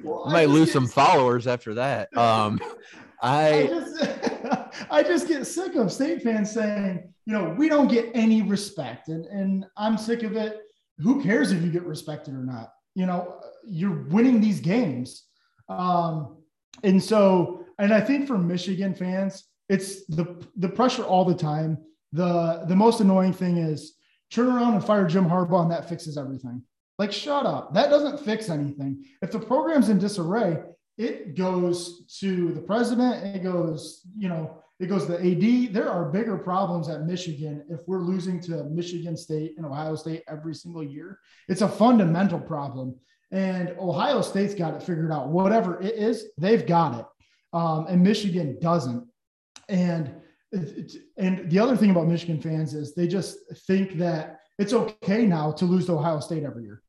Well, 0.04 0.26
I 0.28 0.34
might 0.34 0.50
lose 0.50 0.74
some 0.74 0.86
followers 0.86 1.48
after 1.48 1.76
that. 1.76 2.16
Um, 2.18 2.60
I 3.22 3.50
I 3.52 3.68
just, 3.68 4.88
I 4.92 5.04
just 5.04 5.28
get 5.30 5.48
sick 5.48 5.76
of 5.76 5.94
state 5.94 6.24
fans 6.24 6.52
saying, 6.52 7.14
you 7.26 7.34
know, 7.34 7.56
we 7.58 7.70
don't 7.70 7.88
get 7.88 8.10
any 8.14 8.42
respect, 8.42 9.08
and 9.08 9.26
and 9.28 9.66
I'm 9.78 9.98
sick 9.98 10.24
of 10.24 10.36
it. 10.36 10.60
Who 10.98 11.24
cares 11.24 11.54
if 11.54 11.62
you 11.64 11.70
get 11.70 11.84
respected 11.84 12.34
or 12.34 12.44
not? 12.44 12.74
You 13.00 13.06
know, 13.06 13.36
you're 13.66 14.04
winning 14.10 14.42
these 14.42 14.60
games. 14.60 15.24
Um, 15.70 16.38
and 16.84 17.02
so, 17.02 17.66
and 17.78 17.94
I 17.94 18.02
think 18.02 18.28
for 18.28 18.38
Michigan 18.38 18.94
fans, 18.94 19.46
it's 19.70 20.06
the 20.08 20.46
the 20.58 20.68
pressure 20.68 21.04
all 21.04 21.24
the 21.24 21.36
time. 21.36 21.78
The 22.12 22.66
the 22.68 22.76
most 22.76 23.00
annoying 23.00 23.34
thing 23.34 23.58
is 23.58 23.94
turn 24.32 24.48
around 24.48 24.74
and 24.74 24.84
fire 24.84 25.08
Jim 25.08 25.26
Harbaugh, 25.26 25.62
and 25.62 25.72
that 25.72 25.88
fixes 25.88 26.18
everything. 26.18 26.62
Like, 26.98 27.14
shut 27.14 27.46
up. 27.46 27.74
That 27.74 27.90
doesn't 27.90 28.20
fix 28.20 28.50
anything. 28.50 29.06
If 29.22 29.32
the 29.32 29.40
program's 29.40 29.88
in 29.88 30.00
disarray, 30.00 30.62
it 30.98 31.38
goes 31.38 32.06
to 32.20 32.52
the 32.52 32.60
president. 32.60 33.34
It 33.34 33.44
goes, 33.44 34.02
you 34.18 34.28
know, 34.28 34.62
it 34.80 34.88
goes 34.88 35.06
to 35.08 35.16
AD. 35.16 35.74
There 35.74 35.90
are 35.90 36.06
bigger 36.06 36.38
problems 36.38 36.88
at 36.88 37.06
Michigan 37.06 37.66
if 37.70 37.82
we're 37.86 38.00
losing 38.00 38.40
to 38.42 38.64
Michigan 38.66 39.18
State 39.18 39.56
and 39.58 39.66
Ohio 39.66 39.96
State 39.96 40.24
every 40.28 40.56
single 40.56 40.84
year. 40.84 41.20
It's 41.50 41.62
a 41.62 41.68
fundamental 41.68 42.40
problem. 42.40 42.96
And 43.32 43.76
Ohio 43.78 44.22
State's 44.22 44.56
got 44.56 44.74
it 44.74 44.82
figured 44.82 45.12
out. 45.12 45.30
Whatever 45.30 45.82
it 45.82 45.96
is, 45.96 46.28
they've 46.38 46.66
got 46.66 47.00
it. 47.00 47.06
Um, 47.52 47.88
and 47.88 48.02
Michigan 48.02 48.58
doesn't. 48.62 49.06
And 49.68 50.16
and 50.52 51.50
the 51.52 51.60
other 51.60 51.78
thing 51.78 51.92
about 51.92 52.08
Michigan 52.08 52.42
fans 52.42 52.74
is 52.74 52.96
they 52.96 53.08
just 53.08 53.38
think 53.68 53.98
that 53.98 54.40
it's 54.58 54.74
okay 54.74 55.26
now 55.26 55.52
to 55.52 55.66
lose 55.66 55.86
to 55.88 55.94
Ohio 55.94 56.20
State 56.20 56.44
every 56.44 56.64
year. 56.64 56.82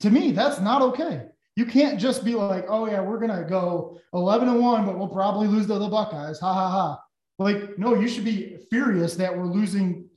To 0.00 0.10
me, 0.10 0.32
that's 0.32 0.60
not 0.60 0.82
okay. 0.82 1.26
You 1.54 1.66
can't 1.66 2.00
just 2.00 2.24
be 2.24 2.34
like, 2.34 2.64
oh 2.68 2.86
yeah, 2.86 3.00
we're 3.00 3.20
gonna 3.20 3.44
go 3.48 4.00
11 4.14 4.48
and 4.48 4.60
one, 4.60 4.84
but 4.84 4.98
we'll 4.98 5.08
probably 5.08 5.46
lose 5.46 5.66
to 5.66 5.78
the 5.78 5.88
Buckeyes. 5.88 6.40
Ha 6.40 6.52
ha 6.52 6.70
ha. 6.70 6.98
Like, 7.38 7.78
no, 7.78 7.94
you 7.94 8.08
should 8.08 8.24
be 8.24 8.58
furious 8.68 9.14
that 9.16 9.36
we're 9.36 9.46
losing 9.46 10.08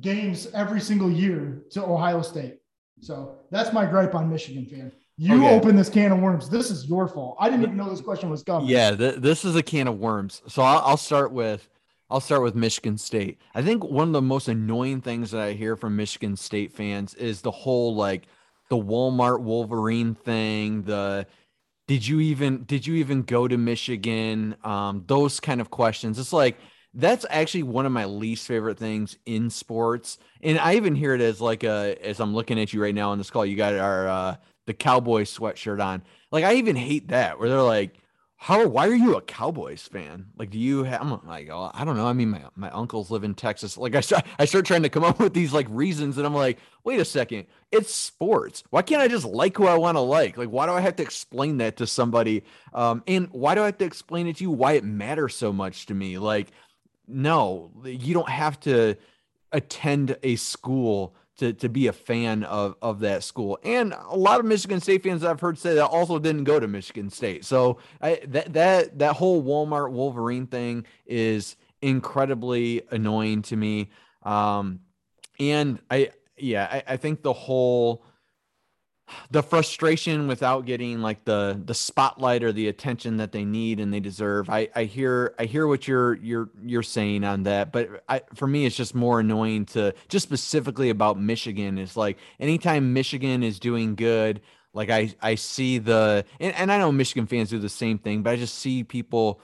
games 0.00 0.48
every 0.54 0.80
single 0.80 1.10
year 1.10 1.62
to 1.70 1.84
Ohio 1.84 2.22
State. 2.22 2.58
So 3.00 3.36
that's 3.50 3.72
my 3.72 3.86
gripe 3.86 4.14
on 4.14 4.30
Michigan 4.30 4.66
fan. 4.66 4.92
You 5.16 5.44
okay. 5.44 5.54
open 5.54 5.76
this 5.76 5.88
can 5.88 6.10
of 6.10 6.18
worms. 6.18 6.48
This 6.48 6.70
is 6.70 6.86
your 6.86 7.06
fault. 7.06 7.36
I 7.38 7.48
didn't 7.48 7.64
even 7.64 7.76
know 7.76 7.88
this 7.88 8.00
question 8.00 8.30
was 8.30 8.42
coming. 8.42 8.68
Yeah, 8.68 8.96
th- 8.96 9.16
this 9.16 9.44
is 9.44 9.54
a 9.54 9.62
can 9.62 9.86
of 9.86 9.98
worms. 9.98 10.42
So 10.48 10.62
I'll, 10.62 10.80
I'll 10.80 10.96
start 10.96 11.32
with 11.32 11.68
I'll 12.10 12.20
start 12.20 12.42
with 12.42 12.54
Michigan 12.54 12.98
State. 12.98 13.38
I 13.54 13.62
think 13.62 13.84
one 13.84 14.08
of 14.08 14.12
the 14.12 14.22
most 14.22 14.48
annoying 14.48 15.00
things 15.00 15.30
that 15.30 15.40
I 15.40 15.52
hear 15.52 15.76
from 15.76 15.96
Michigan 15.96 16.36
State 16.36 16.72
fans 16.72 17.14
is 17.14 17.40
the 17.42 17.50
whole 17.50 17.94
like 17.94 18.26
the 18.70 18.76
Walmart 18.76 19.40
Wolverine 19.40 20.14
thing, 20.14 20.82
the 20.82 21.26
did 21.86 22.06
you 22.06 22.20
even 22.20 22.64
did 22.64 22.86
you 22.86 22.94
even 22.94 23.22
go 23.22 23.46
to 23.46 23.56
Michigan? 23.58 24.56
Um, 24.64 25.04
those 25.06 25.40
kind 25.40 25.60
of 25.60 25.70
questions. 25.70 26.18
It's 26.18 26.32
like 26.32 26.58
that's 26.94 27.26
actually 27.28 27.64
one 27.64 27.86
of 27.86 27.92
my 27.92 28.04
least 28.04 28.46
favorite 28.46 28.78
things 28.78 29.18
in 29.26 29.50
sports, 29.50 30.18
and 30.42 30.58
I 30.58 30.76
even 30.76 30.94
hear 30.94 31.14
it 31.14 31.20
as 31.20 31.40
like 31.40 31.64
a 31.64 31.96
as 32.02 32.20
I'm 32.20 32.34
looking 32.34 32.58
at 32.60 32.72
you 32.72 32.82
right 32.82 32.94
now 32.94 33.10
on 33.10 33.18
this 33.18 33.30
call. 33.30 33.44
You 33.44 33.56
got 33.56 33.74
our 33.74 34.08
uh, 34.08 34.36
the 34.66 34.74
cowboy 34.74 35.22
sweatshirt 35.22 35.84
on. 35.84 36.02
Like 36.30 36.44
I 36.44 36.54
even 36.54 36.76
hate 36.76 37.08
that 37.08 37.38
where 37.38 37.48
they're 37.48 37.62
like, 37.62 37.98
how 38.44 38.66
why 38.66 38.86
are 38.86 38.94
you 38.94 39.16
a 39.16 39.22
Cowboys 39.22 39.88
fan? 39.88 40.26
Like, 40.36 40.50
do 40.50 40.58
you 40.58 40.84
have? 40.84 41.00
I'm 41.00 41.18
like, 41.26 41.48
oh, 41.50 41.70
I 41.72 41.82
don't 41.82 41.96
know. 41.96 42.06
I 42.06 42.12
mean, 42.12 42.28
my 42.28 42.42
my 42.54 42.68
uncles 42.72 43.10
live 43.10 43.24
in 43.24 43.32
Texas. 43.32 43.78
Like, 43.78 43.94
I 43.94 44.02
start 44.02 44.26
I 44.38 44.44
start 44.44 44.66
trying 44.66 44.82
to 44.82 44.90
come 44.90 45.02
up 45.10 45.18
with 45.18 45.32
these 45.32 45.54
like 45.54 45.66
reasons, 45.70 46.18
and 46.18 46.26
I'm 46.26 46.34
like, 46.34 46.58
wait 46.84 47.00
a 47.00 47.06
second, 47.06 47.46
it's 47.72 47.94
sports. 47.94 48.62
Why 48.68 48.82
can't 48.82 49.00
I 49.00 49.08
just 49.08 49.24
like 49.24 49.56
who 49.56 49.66
I 49.66 49.78
want 49.78 49.96
to 49.96 50.02
like? 50.02 50.36
Like, 50.36 50.50
why 50.50 50.66
do 50.66 50.72
I 50.72 50.82
have 50.82 50.96
to 50.96 51.02
explain 51.02 51.56
that 51.56 51.78
to 51.78 51.86
somebody? 51.86 52.44
Um, 52.74 53.02
and 53.06 53.28
why 53.32 53.54
do 53.54 53.62
I 53.62 53.66
have 53.66 53.78
to 53.78 53.86
explain 53.86 54.26
it 54.26 54.36
to 54.36 54.44
you 54.44 54.50
why 54.50 54.72
it 54.72 54.84
matters 54.84 55.34
so 55.34 55.50
much 55.50 55.86
to 55.86 55.94
me? 55.94 56.18
Like, 56.18 56.48
no, 57.08 57.70
you 57.82 58.12
don't 58.12 58.28
have 58.28 58.60
to 58.60 58.96
attend 59.52 60.18
a 60.22 60.36
school 60.36 61.14
to, 61.38 61.52
to 61.52 61.68
be 61.68 61.86
a 61.88 61.92
fan 61.92 62.44
of, 62.44 62.76
of 62.80 63.00
that 63.00 63.24
school. 63.24 63.58
And 63.64 63.92
a 63.92 64.16
lot 64.16 64.40
of 64.40 64.46
Michigan 64.46 64.80
State 64.80 65.02
fans 65.02 65.24
I've 65.24 65.40
heard 65.40 65.58
say 65.58 65.74
that 65.74 65.86
also 65.86 66.18
didn't 66.18 66.44
go 66.44 66.60
to 66.60 66.68
Michigan 66.68 67.10
State. 67.10 67.44
So 67.44 67.78
I, 68.00 68.20
that 68.28 68.52
that 68.52 68.98
that 68.98 69.16
whole 69.16 69.42
Walmart 69.42 69.90
Wolverine 69.90 70.46
thing 70.46 70.86
is 71.06 71.56
incredibly 71.82 72.82
annoying 72.90 73.42
to 73.42 73.56
me. 73.56 73.90
Um, 74.22 74.80
and 75.40 75.80
I 75.90 76.10
yeah, 76.36 76.68
I, 76.70 76.94
I 76.94 76.96
think 76.96 77.22
the 77.22 77.32
whole 77.32 78.04
the 79.30 79.42
frustration 79.42 80.26
without 80.26 80.64
getting 80.64 81.00
like 81.00 81.24
the 81.24 81.60
the 81.64 81.74
spotlight 81.74 82.42
or 82.42 82.52
the 82.52 82.68
attention 82.68 83.18
that 83.18 83.32
they 83.32 83.44
need 83.44 83.80
and 83.80 83.92
they 83.92 84.00
deserve. 84.00 84.48
I 84.48 84.68
I 84.74 84.84
hear 84.84 85.34
I 85.38 85.44
hear 85.44 85.66
what 85.66 85.86
you're 85.86 86.14
you're 86.14 86.50
you're 86.64 86.82
saying 86.82 87.24
on 87.24 87.44
that, 87.44 87.72
but 87.72 88.02
I 88.08 88.22
for 88.34 88.46
me 88.46 88.66
it's 88.66 88.76
just 88.76 88.94
more 88.94 89.20
annoying 89.20 89.66
to 89.66 89.94
just 90.08 90.24
specifically 90.24 90.90
about 90.90 91.18
Michigan 91.18 91.78
is 91.78 91.96
like 91.96 92.18
anytime 92.40 92.92
Michigan 92.92 93.42
is 93.42 93.58
doing 93.58 93.94
good, 93.94 94.40
like 94.72 94.90
I 94.90 95.14
I 95.20 95.34
see 95.34 95.78
the 95.78 96.24
and, 96.40 96.54
and 96.54 96.72
I 96.72 96.78
know 96.78 96.92
Michigan 96.92 97.26
fans 97.26 97.50
do 97.50 97.58
the 97.58 97.68
same 97.68 97.98
thing, 97.98 98.22
but 98.22 98.30
I 98.30 98.36
just 98.36 98.58
see 98.58 98.84
people 98.84 99.40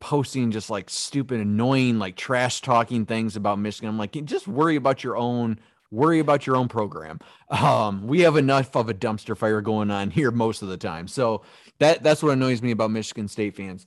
posting 0.00 0.50
just 0.50 0.70
like 0.70 0.88
stupid, 0.90 1.40
annoying, 1.40 1.98
like 1.98 2.16
trash 2.16 2.60
talking 2.60 3.04
things 3.04 3.36
about 3.36 3.58
Michigan. 3.58 3.88
I'm 3.88 3.98
like, 3.98 4.12
just 4.24 4.46
worry 4.46 4.76
about 4.76 5.02
your 5.02 5.16
own 5.16 5.58
worry 5.90 6.18
about 6.18 6.46
your 6.46 6.56
own 6.56 6.68
program. 6.68 7.18
Um, 7.50 8.06
we 8.06 8.20
have 8.20 8.36
enough 8.36 8.76
of 8.76 8.88
a 8.88 8.94
dumpster 8.94 9.36
fire 9.36 9.60
going 9.60 9.90
on 9.90 10.10
here 10.10 10.30
most 10.30 10.62
of 10.62 10.68
the 10.68 10.76
time. 10.76 11.08
So 11.08 11.42
that 11.78 12.02
that's 12.02 12.22
what 12.22 12.32
annoys 12.32 12.62
me 12.62 12.70
about 12.72 12.90
Michigan 12.90 13.28
State 13.28 13.56
fans. 13.56 13.86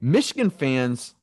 Michigan 0.00 0.50
fans 0.50 1.14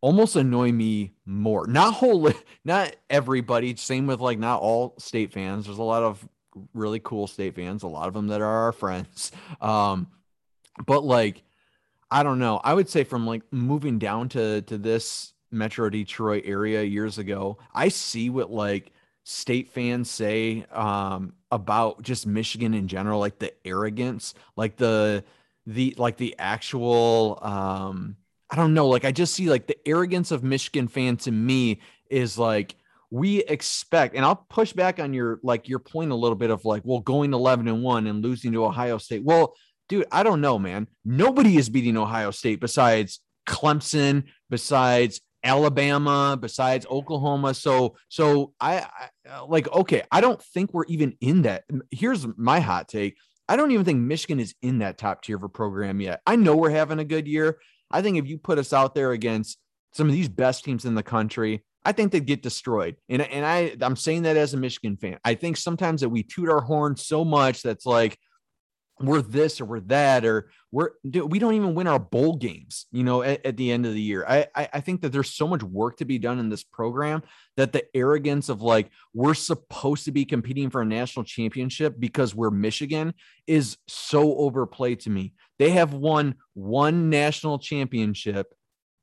almost 0.00 0.36
annoy 0.36 0.72
me 0.72 1.12
more. 1.26 1.66
Not 1.66 1.94
whole 1.94 2.30
not 2.64 2.94
everybody, 3.10 3.74
same 3.76 4.06
with 4.06 4.20
like 4.20 4.38
not 4.38 4.60
all 4.60 4.94
state 4.98 5.32
fans. 5.32 5.66
There's 5.66 5.78
a 5.78 5.82
lot 5.82 6.02
of 6.02 6.26
really 6.74 7.00
cool 7.00 7.26
state 7.26 7.54
fans, 7.54 7.82
a 7.82 7.88
lot 7.88 8.08
of 8.08 8.14
them 8.14 8.28
that 8.28 8.40
are 8.40 8.46
our 8.64 8.72
friends. 8.72 9.32
Um, 9.60 10.08
but 10.86 11.04
like 11.04 11.42
I 12.10 12.22
don't 12.22 12.38
know. 12.38 12.58
I 12.64 12.72
would 12.72 12.88
say 12.88 13.04
from 13.04 13.26
like 13.26 13.42
moving 13.50 13.98
down 13.98 14.28
to 14.30 14.62
to 14.62 14.78
this 14.78 15.32
Metro 15.50 15.88
Detroit 15.90 16.44
area 16.46 16.82
years 16.82 17.18
ago, 17.18 17.58
I 17.74 17.88
see 17.88 18.30
what 18.30 18.50
like 18.50 18.92
state 19.28 19.68
fans 19.68 20.10
say 20.10 20.64
um, 20.72 21.34
about 21.50 22.00
just 22.02 22.26
Michigan 22.26 22.72
in 22.72 22.88
general, 22.88 23.20
like 23.20 23.38
the 23.38 23.52
arrogance, 23.66 24.32
like 24.56 24.76
the 24.76 25.22
the 25.66 25.94
like 25.98 26.16
the 26.16 26.34
actual 26.38 27.38
um, 27.42 28.16
I 28.48 28.56
don't 28.56 28.72
know, 28.72 28.88
like 28.88 29.04
I 29.04 29.12
just 29.12 29.34
see 29.34 29.50
like 29.50 29.66
the 29.66 29.76
arrogance 29.86 30.30
of 30.30 30.42
Michigan 30.42 30.88
fan 30.88 31.18
to 31.18 31.30
me 31.30 31.80
is 32.10 32.38
like 32.38 32.74
we 33.10 33.40
expect 33.44 34.14
and 34.14 34.24
I'll 34.24 34.46
push 34.48 34.72
back 34.72 34.98
on 34.98 35.12
your 35.12 35.40
like 35.42 35.68
your 35.68 35.78
point 35.78 36.10
a 36.10 36.16
little 36.16 36.36
bit 36.36 36.50
of 36.50 36.64
like 36.64 36.82
well 36.86 37.00
going 37.00 37.34
11 37.34 37.68
and 37.68 37.82
1 37.82 38.06
and 38.06 38.24
losing 38.24 38.52
to 38.52 38.64
Ohio 38.64 38.96
State. 38.96 39.24
Well, 39.24 39.54
dude, 39.90 40.06
I 40.10 40.22
don't 40.22 40.40
know, 40.40 40.58
man. 40.58 40.88
Nobody 41.04 41.58
is 41.58 41.68
beating 41.68 41.98
Ohio 41.98 42.30
State 42.30 42.60
besides 42.60 43.20
Clemson, 43.46 44.24
besides 44.48 45.20
Alabama, 45.44 46.36
besides 46.40 46.86
Oklahoma. 46.90 47.54
So, 47.54 47.96
so 48.08 48.52
I, 48.60 48.78
I 48.78 49.30
uh, 49.30 49.46
like, 49.46 49.70
okay, 49.72 50.02
I 50.10 50.20
don't 50.20 50.42
think 50.42 50.72
we're 50.72 50.84
even 50.86 51.16
in 51.20 51.42
that. 51.42 51.64
Here's 51.90 52.26
my 52.36 52.60
hot 52.60 52.88
take. 52.88 53.16
I 53.48 53.56
don't 53.56 53.70
even 53.70 53.84
think 53.84 54.00
Michigan 54.00 54.40
is 54.40 54.54
in 54.62 54.78
that 54.78 54.98
top 54.98 55.22
tier 55.22 55.36
of 55.36 55.42
a 55.42 55.48
program 55.48 56.00
yet. 56.00 56.20
I 56.26 56.36
know 56.36 56.56
we're 56.56 56.70
having 56.70 56.98
a 56.98 57.04
good 57.04 57.26
year. 57.26 57.58
I 57.90 58.02
think 58.02 58.18
if 58.18 58.26
you 58.26 58.38
put 58.38 58.58
us 58.58 58.72
out 58.72 58.94
there 58.94 59.12
against 59.12 59.58
some 59.94 60.06
of 60.06 60.12
these 60.12 60.28
best 60.28 60.64
teams 60.64 60.84
in 60.84 60.94
the 60.94 61.02
country, 61.02 61.64
I 61.84 61.92
think 61.92 62.12
they'd 62.12 62.26
get 62.26 62.42
destroyed. 62.42 62.96
And, 63.08 63.22
and 63.22 63.46
I, 63.46 63.74
I'm 63.80 63.96
saying 63.96 64.22
that 64.24 64.36
as 64.36 64.52
a 64.52 64.58
Michigan 64.58 64.96
fan. 64.98 65.18
I 65.24 65.34
think 65.34 65.56
sometimes 65.56 66.02
that 66.02 66.10
we 66.10 66.22
toot 66.22 66.50
our 66.50 66.60
horn 66.60 66.96
so 66.96 67.24
much 67.24 67.62
that's 67.62 67.86
like, 67.86 68.18
we're 69.00 69.22
this 69.22 69.60
or 69.60 69.64
we're 69.64 69.80
that 69.80 70.24
or 70.24 70.50
we're 70.70 70.90
we 71.04 71.38
don't 71.38 71.54
even 71.54 71.74
win 71.74 71.86
our 71.86 71.98
bowl 71.98 72.36
games 72.36 72.86
you 72.90 73.04
know 73.04 73.22
at, 73.22 73.44
at 73.44 73.56
the 73.56 73.70
end 73.70 73.86
of 73.86 73.94
the 73.94 74.00
year. 74.00 74.24
I, 74.28 74.46
I, 74.54 74.68
I 74.74 74.80
think 74.80 75.02
that 75.02 75.10
there's 75.10 75.32
so 75.32 75.46
much 75.46 75.62
work 75.62 75.96
to 75.98 76.04
be 76.04 76.18
done 76.18 76.38
in 76.38 76.48
this 76.48 76.64
program 76.64 77.22
that 77.56 77.72
the 77.72 77.84
arrogance 77.96 78.48
of 78.48 78.62
like 78.62 78.90
we're 79.14 79.34
supposed 79.34 80.04
to 80.06 80.12
be 80.12 80.24
competing 80.24 80.70
for 80.70 80.82
a 80.82 80.86
national 80.86 81.24
championship 81.24 81.94
because 81.98 82.34
we're 82.34 82.50
michigan 82.50 83.14
is 83.46 83.78
so 83.86 84.36
overplayed 84.36 85.00
to 85.00 85.10
me. 85.10 85.32
They 85.58 85.70
have 85.70 85.92
won 85.92 86.36
one 86.54 87.10
national 87.10 87.58
championship 87.58 88.54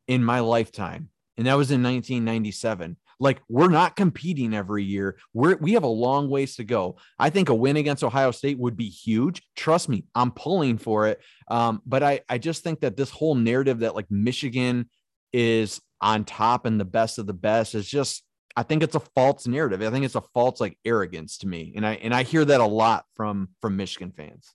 in 0.07 0.23
my 0.23 0.39
lifetime 0.39 1.09
and 1.37 1.47
that 1.47 1.57
was 1.57 1.71
in 1.71 1.83
1997 1.83 2.97
like 3.19 3.41
we're 3.49 3.69
not 3.69 3.95
competing 3.95 4.53
every 4.53 4.83
year. 4.83 5.17
We're 5.33 5.55
we 5.57 5.73
have 5.73 5.83
a 5.83 5.87
long 5.87 6.29
ways 6.29 6.55
to 6.57 6.63
go. 6.63 6.97
I 7.17 7.29
think 7.29 7.49
a 7.49 7.55
win 7.55 7.77
against 7.77 8.03
Ohio 8.03 8.31
State 8.31 8.59
would 8.59 8.77
be 8.77 8.89
huge. 8.89 9.41
Trust 9.55 9.89
me, 9.89 10.05
I'm 10.13 10.31
pulling 10.31 10.77
for 10.77 11.07
it. 11.07 11.21
Um, 11.47 11.81
but 11.85 12.03
I 12.03 12.21
I 12.29 12.37
just 12.37 12.63
think 12.63 12.81
that 12.81 12.97
this 12.97 13.09
whole 13.09 13.35
narrative 13.35 13.79
that 13.79 13.95
like 13.95 14.09
Michigan 14.09 14.89
is 15.33 15.81
on 16.01 16.25
top 16.25 16.65
and 16.65 16.79
the 16.79 16.85
best 16.85 17.17
of 17.17 17.27
the 17.27 17.33
best 17.33 17.75
is 17.75 17.87
just 17.87 18.23
I 18.57 18.63
think 18.63 18.83
it's 18.83 18.95
a 18.95 19.01
false 19.01 19.47
narrative. 19.47 19.81
I 19.81 19.89
think 19.89 20.05
it's 20.05 20.15
a 20.15 20.21
false 20.21 20.61
like 20.61 20.77
arrogance 20.85 21.39
to 21.39 21.47
me. 21.47 21.73
And 21.75 21.85
I 21.85 21.95
and 21.95 22.13
I 22.13 22.23
hear 22.23 22.45
that 22.45 22.61
a 22.61 22.65
lot 22.65 23.05
from 23.15 23.49
from 23.61 23.75
Michigan 23.77 24.13
fans. 24.15 24.53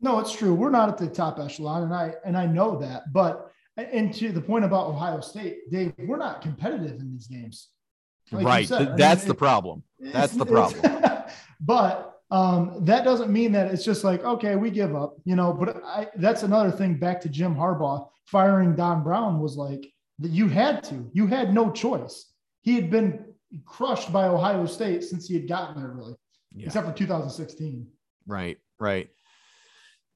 No, 0.00 0.18
it's 0.18 0.32
true. 0.32 0.52
We're 0.52 0.70
not 0.70 0.88
at 0.88 0.98
the 0.98 1.08
top 1.08 1.38
echelon 1.38 1.84
and 1.84 1.94
I 1.94 2.14
and 2.24 2.36
I 2.36 2.46
know 2.46 2.78
that, 2.80 3.12
but 3.12 3.50
and 3.76 4.14
to 4.14 4.32
the 4.32 4.40
point 4.40 4.64
about 4.64 4.86
Ohio 4.86 5.20
State, 5.20 5.70
Dave, 5.70 5.92
we're 5.98 6.16
not 6.16 6.42
competitive 6.42 7.00
in 7.00 7.12
these 7.12 7.26
games. 7.26 7.70
Like 8.30 8.46
right. 8.46 8.68
Said, 8.68 8.96
That's 8.96 9.22
mean, 9.22 9.28
the 9.28 9.34
it, 9.34 9.38
problem. 9.38 9.82
That's 10.00 10.32
the 10.34 10.46
problem. 10.46 11.24
but 11.60 12.20
um, 12.30 12.84
that 12.84 13.04
doesn't 13.04 13.30
mean 13.30 13.52
that 13.52 13.72
it's 13.72 13.84
just 13.84 14.04
like, 14.04 14.24
okay, 14.24 14.56
we 14.56 14.70
give 14.70 14.94
up, 14.94 15.16
you 15.24 15.36
know. 15.36 15.52
But 15.52 15.82
I, 15.84 16.08
that's 16.16 16.42
another 16.42 16.70
thing 16.70 16.94
back 16.94 17.20
to 17.22 17.28
Jim 17.28 17.54
Harbaugh 17.54 18.08
firing 18.24 18.74
Don 18.74 19.02
Brown 19.02 19.40
was 19.40 19.56
like 19.56 19.92
that 20.20 20.30
you 20.30 20.48
had 20.48 20.82
to, 20.84 21.10
you 21.12 21.26
had 21.26 21.52
no 21.52 21.70
choice. 21.70 22.32
He 22.62 22.74
had 22.74 22.90
been 22.90 23.24
crushed 23.66 24.12
by 24.12 24.26
Ohio 24.26 24.66
State 24.66 25.04
since 25.04 25.28
he 25.28 25.34
had 25.34 25.48
gotten 25.48 25.80
there, 25.80 25.92
really, 25.92 26.14
yeah. 26.54 26.66
except 26.66 26.86
for 26.86 26.94
2016. 26.94 27.86
Right, 28.26 28.58
right. 28.80 29.10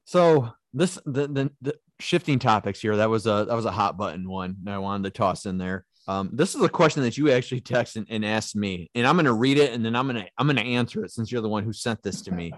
So 0.05 0.49
this 0.73 0.97
the, 1.05 1.27
the, 1.27 1.51
the 1.61 1.75
shifting 1.99 2.39
topics 2.39 2.79
here. 2.79 2.95
That 2.97 3.09
was 3.09 3.25
a 3.25 3.45
that 3.47 3.55
was 3.55 3.65
a 3.65 3.71
hot 3.71 3.97
button 3.97 4.27
one 4.27 4.57
that 4.63 4.73
I 4.73 4.77
wanted 4.79 5.03
to 5.05 5.17
toss 5.17 5.45
in 5.45 5.57
there. 5.57 5.85
Um, 6.07 6.31
this 6.33 6.55
is 6.55 6.61
a 6.61 6.69
question 6.69 7.03
that 7.03 7.17
you 7.17 7.29
actually 7.31 7.61
texted 7.61 7.97
and, 7.97 8.07
and 8.09 8.25
asked 8.25 8.55
me, 8.55 8.89
and 8.95 9.05
I'm 9.05 9.15
going 9.15 9.25
to 9.25 9.33
read 9.33 9.57
it 9.57 9.73
and 9.73 9.85
then 9.85 9.95
I'm 9.95 10.07
going 10.07 10.23
to 10.23 10.29
I'm 10.37 10.47
going 10.47 10.57
to 10.57 10.63
answer 10.63 11.03
it 11.03 11.11
since 11.11 11.31
you're 11.31 11.41
the 11.41 11.49
one 11.49 11.63
who 11.63 11.73
sent 11.73 12.01
this 12.01 12.21
to 12.23 12.31
me. 12.31 12.53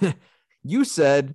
you 0.64 0.84
said, 0.84 1.34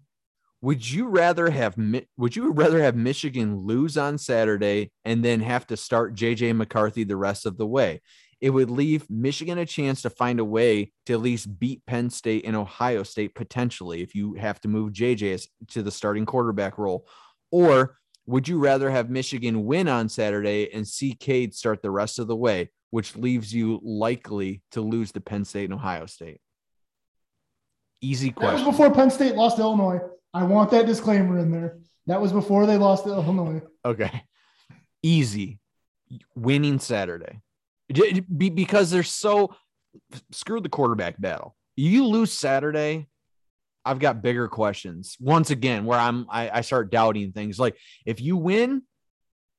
"Would 0.61 0.89
you 0.89 1.07
rather 1.07 1.49
have 1.49 1.75
Would 2.17 2.35
you 2.35 2.51
rather 2.51 2.81
have 2.81 2.95
Michigan 2.95 3.57
lose 3.57 3.97
on 3.97 4.17
Saturday 4.17 4.91
and 5.05 5.23
then 5.23 5.39
have 5.41 5.67
to 5.67 5.77
start 5.77 6.15
JJ 6.15 6.55
McCarthy 6.55 7.03
the 7.03 7.17
rest 7.17 7.45
of 7.45 7.57
the 7.57 7.67
way? 7.67 8.01
It 8.41 8.49
would 8.49 8.69
leave 8.69 9.09
Michigan 9.09 9.57
a 9.57 9.65
chance 9.65 10.01
to 10.01 10.09
find 10.09 10.41
a 10.41 10.45
way 10.45 10.91
to 11.05 11.13
at 11.13 11.21
least 11.21 11.59
beat 11.59 11.81
Penn 11.85 12.09
State 12.09 12.45
and 12.45 12.57
Ohio 12.57 13.03
State 13.03 13.35
potentially 13.35 14.01
if 14.01 14.15
you 14.15 14.33
have 14.33 14.59
to 14.61 14.67
move 14.67 14.91
JJ 14.91 15.47
to 15.69 15.81
the 15.83 15.91
starting 15.91 16.25
quarterback 16.25 16.77
role." 16.77 17.07
Or 17.53 17.97
would 18.25 18.47
you 18.47 18.57
rather 18.57 18.89
have 18.89 19.11
Michigan 19.11 19.65
win 19.65 19.87
on 19.87 20.09
Saturday 20.09 20.73
and 20.73 20.87
see 20.87 21.13
Cade 21.13 21.53
start 21.53 21.83
the 21.83 21.91
rest 21.91 22.17
of 22.17 22.25
the 22.25 22.35
way, 22.35 22.71
which 22.89 23.15
leaves 23.15 23.53
you 23.53 23.79
likely 23.83 24.63
to 24.71 24.81
lose 24.81 25.11
to 25.11 25.21
Penn 25.21 25.45
State 25.45 25.65
and 25.65 25.75
Ohio 25.75 26.07
State? 26.07 26.41
Easy 28.01 28.31
question. 28.31 28.57
That 28.57 28.65
was 28.65 28.75
before 28.75 28.91
Penn 28.91 29.11
State 29.11 29.35
lost 29.35 29.57
to 29.57 29.61
Illinois. 29.61 29.99
I 30.33 30.45
want 30.45 30.71
that 30.71 30.87
disclaimer 30.87 31.37
in 31.37 31.51
there. 31.51 31.77
That 32.07 32.19
was 32.19 32.33
before 32.33 32.65
they 32.65 32.77
lost 32.77 33.03
to 33.03 33.11
Illinois. 33.11 33.61
Okay. 33.85 34.23
Easy. 35.03 35.59
Winning 36.35 36.79
Saturday. 36.79 37.39
Because 37.87 38.89
they're 38.89 39.03
so 39.03 39.53
screw 40.31 40.59
the 40.59 40.69
quarterback 40.69 41.21
battle. 41.21 41.55
You 41.75 42.07
lose 42.07 42.33
Saturday, 42.33 43.09
I've 43.85 43.99
got 43.99 44.21
bigger 44.21 44.47
questions 44.47 45.17
once 45.19 45.49
again 45.49 45.85
where 45.85 45.99
I'm 45.99 46.25
I, 46.29 46.49
I 46.49 46.61
start 46.61 46.91
doubting 46.91 47.31
things. 47.31 47.59
Like 47.59 47.77
if 48.05 48.21
you 48.21 48.37
win, 48.37 48.83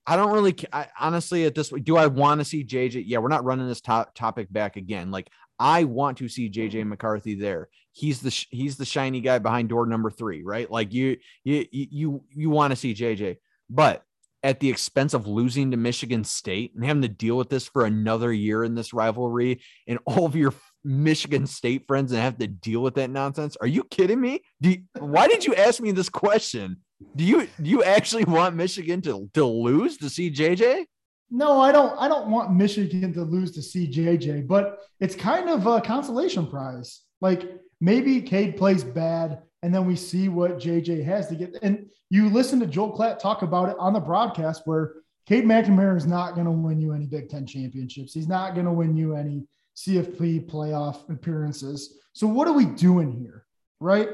I 0.07 0.17
don't 0.17 0.33
really 0.33 0.57
I, 0.73 0.89
honestly 0.99 1.45
at 1.45 1.55
this 1.55 1.69
do 1.69 1.97
I 1.97 2.07
want 2.07 2.41
to 2.41 2.45
see 2.45 2.65
JJ? 2.65 3.05
Yeah, 3.07 3.19
we're 3.19 3.29
not 3.29 3.45
running 3.45 3.69
this 3.69 3.81
top 3.81 4.15
topic 4.15 4.53
back 4.53 4.77
again. 4.77 5.11
Like 5.11 5.29
I 5.59 5.85
want 5.85 6.19
to 6.19 6.29
see 6.29 6.51
JJ 6.51 6.73
mm-hmm. 6.73 6.91
McCarthy 6.91 7.35
there. 7.35 7.69
He's 7.93 8.21
the 8.21 8.31
he's 8.51 8.77
the 8.77 8.85
shiny 8.85 9.21
guy 9.21 9.39
behind 9.39 9.69
door 9.69 9.87
number 9.87 10.11
three, 10.11 10.43
right? 10.43 10.71
Like 10.71 10.93
you 10.93 11.19
you 11.45 11.67
you 11.71 12.25
you 12.31 12.51
want 12.51 12.73
to 12.73 12.77
see 12.77 12.95
JJ, 12.95 13.37
but 13.71 14.05
at 14.43 14.61
the 14.61 14.69
expense 14.69 15.15
of 15.15 15.27
losing 15.27 15.71
to 15.71 15.77
Michigan 15.77 16.23
State 16.23 16.75
and 16.75 16.85
having 16.85 17.03
to 17.03 17.09
deal 17.09 17.37
with 17.37 17.49
this 17.49 17.67
for 17.67 17.87
another 17.87 18.31
year 18.31 18.63
in 18.63 18.75
this 18.75 18.93
rivalry 18.93 19.63
and 19.89 19.99
all 20.05 20.27
of 20.27 20.37
your 20.37 20.53
Michigan 20.85 21.47
State 21.47 21.87
friends 21.87 22.13
and 22.13 22.21
have 22.21 22.39
to 22.39 22.47
deal 22.47 22.81
with 22.81 22.95
that 22.97 23.11
nonsense? 23.11 23.57
Are 23.61 23.67
you 23.67 23.85
kidding 23.85 24.21
me? 24.21 24.43
You, 24.61 24.83
why 24.99 25.27
did 25.29 25.45
you 25.45 25.55
ask 25.55 25.81
me 25.81 25.91
this 25.93 26.09
question? 26.09 26.79
Do 27.17 27.25
you 27.25 27.49
do 27.61 27.71
you 27.71 27.83
actually 27.83 28.25
want 28.25 28.55
Michigan 28.55 29.01
to, 29.03 29.29
to 29.35 29.45
lose 29.45 29.97
to 29.99 30.09
see 30.09 30.31
JJ? 30.31 30.87
No, 31.31 31.61
I 31.61 31.73
don't. 31.73 31.97
I 31.99 32.09
don't 32.09 32.31
want 32.31 32.55
Michigan 32.55 33.13
to 33.15 33.23
lose 33.23 33.53
to 33.53 33.63
see 33.63 33.91
JJ, 33.91 34.47
but 34.47 34.79
it's 35.01 35.15
kind 35.15 35.49
of 35.49 35.67
a 35.67 35.81
consolation 35.81 36.47
prize. 36.47 37.03
Like 37.21 37.51
maybe 37.81 38.21
Cade 38.21 38.57
plays 38.57 38.85
bad, 38.85 39.43
and 39.63 39.75
then 39.75 39.87
we 39.87 39.97
see 39.97 40.29
what 40.29 40.59
JJ 40.59 41.05
has 41.05 41.29
to 41.29 41.35
get. 41.35 41.57
And 41.63 41.87
you 42.11 42.29
listen 42.29 42.61
to 42.61 42.67
Joel 42.67 42.97
Klatt 42.97 43.19
talk 43.19 43.43
about 43.43 43.71
it 43.71 43.77
on 43.79 43.93
the 43.93 44.01
broadcast, 44.01 44.63
where 44.65 44.95
Cade 45.27 45.45
McNamara 45.45 45.97
is 45.97 46.07
not 46.07 46.35
going 46.35 46.47
to 46.47 46.53
win 46.53 46.81
you 46.81 46.93
any 46.93 47.07
Big 47.07 47.29
Ten 47.29 47.47
championships. 47.47 48.13
He's 48.13 48.29
not 48.29 48.55
going 48.55 48.67
to 48.67 48.73
win 48.73 48.97
you 48.97 49.17
any 49.17 49.43
CFP 49.77 50.49
playoff 50.49 51.09
appearances. 51.11 51.99
So 52.13 52.27
what 52.27 52.49
are 52.49 52.53
we 52.53 52.65
doing 52.65 53.13
here? 53.13 53.45
Right? 53.81 54.09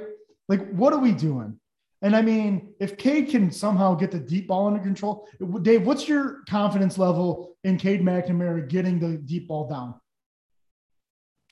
Like, 0.48 0.70
what 0.72 0.92
are 0.92 0.98
we 0.98 1.12
doing? 1.12 1.58
And 2.02 2.16
I 2.16 2.22
mean, 2.22 2.72
if 2.80 2.96
Cade 2.96 3.28
can 3.28 3.50
somehow 3.50 3.94
get 3.94 4.10
the 4.10 4.18
deep 4.18 4.48
ball 4.48 4.66
under 4.66 4.80
control, 4.80 5.28
Dave, 5.62 5.86
what's 5.86 6.08
your 6.08 6.38
confidence 6.48 6.96
level 6.96 7.56
in 7.62 7.76
Cade 7.76 8.00
McNamara 8.00 8.66
getting 8.68 8.98
the 8.98 9.18
deep 9.18 9.48
ball 9.48 9.68
down? 9.68 9.94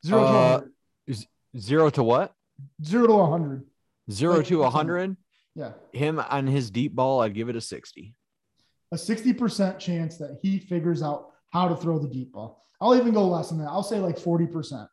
Zero 0.06 0.24
uh, 0.24 0.60
to 1.06 1.26
zero 1.58 1.90
to 1.90 2.02
what? 2.02 2.32
Zero 2.82 3.06
to 3.06 3.12
100. 3.14 3.64
Zero 4.10 4.36
like, 4.36 4.46
to 4.46 4.58
100? 4.58 5.16
Yeah. 5.54 5.72
Him 5.92 6.18
on 6.18 6.46
his 6.46 6.70
deep 6.70 6.94
ball, 6.94 7.20
I'd 7.20 7.34
give 7.34 7.48
it 7.48 7.56
a 7.56 7.60
60. 7.60 8.14
A 8.92 8.96
60% 8.96 9.78
chance 9.78 10.16
that 10.16 10.38
he 10.40 10.58
figures 10.58 11.02
out 11.02 11.30
how 11.50 11.68
to 11.68 11.76
throw 11.76 11.98
the 11.98 12.08
deep 12.08 12.32
ball. 12.32 12.64
I'll 12.80 12.96
even 12.96 13.12
go 13.12 13.26
less 13.26 13.48
than 13.48 13.58
that. 13.58 13.68
I'll 13.68 13.82
say 13.82 13.98
like 13.98 14.18
40%. 14.18 14.88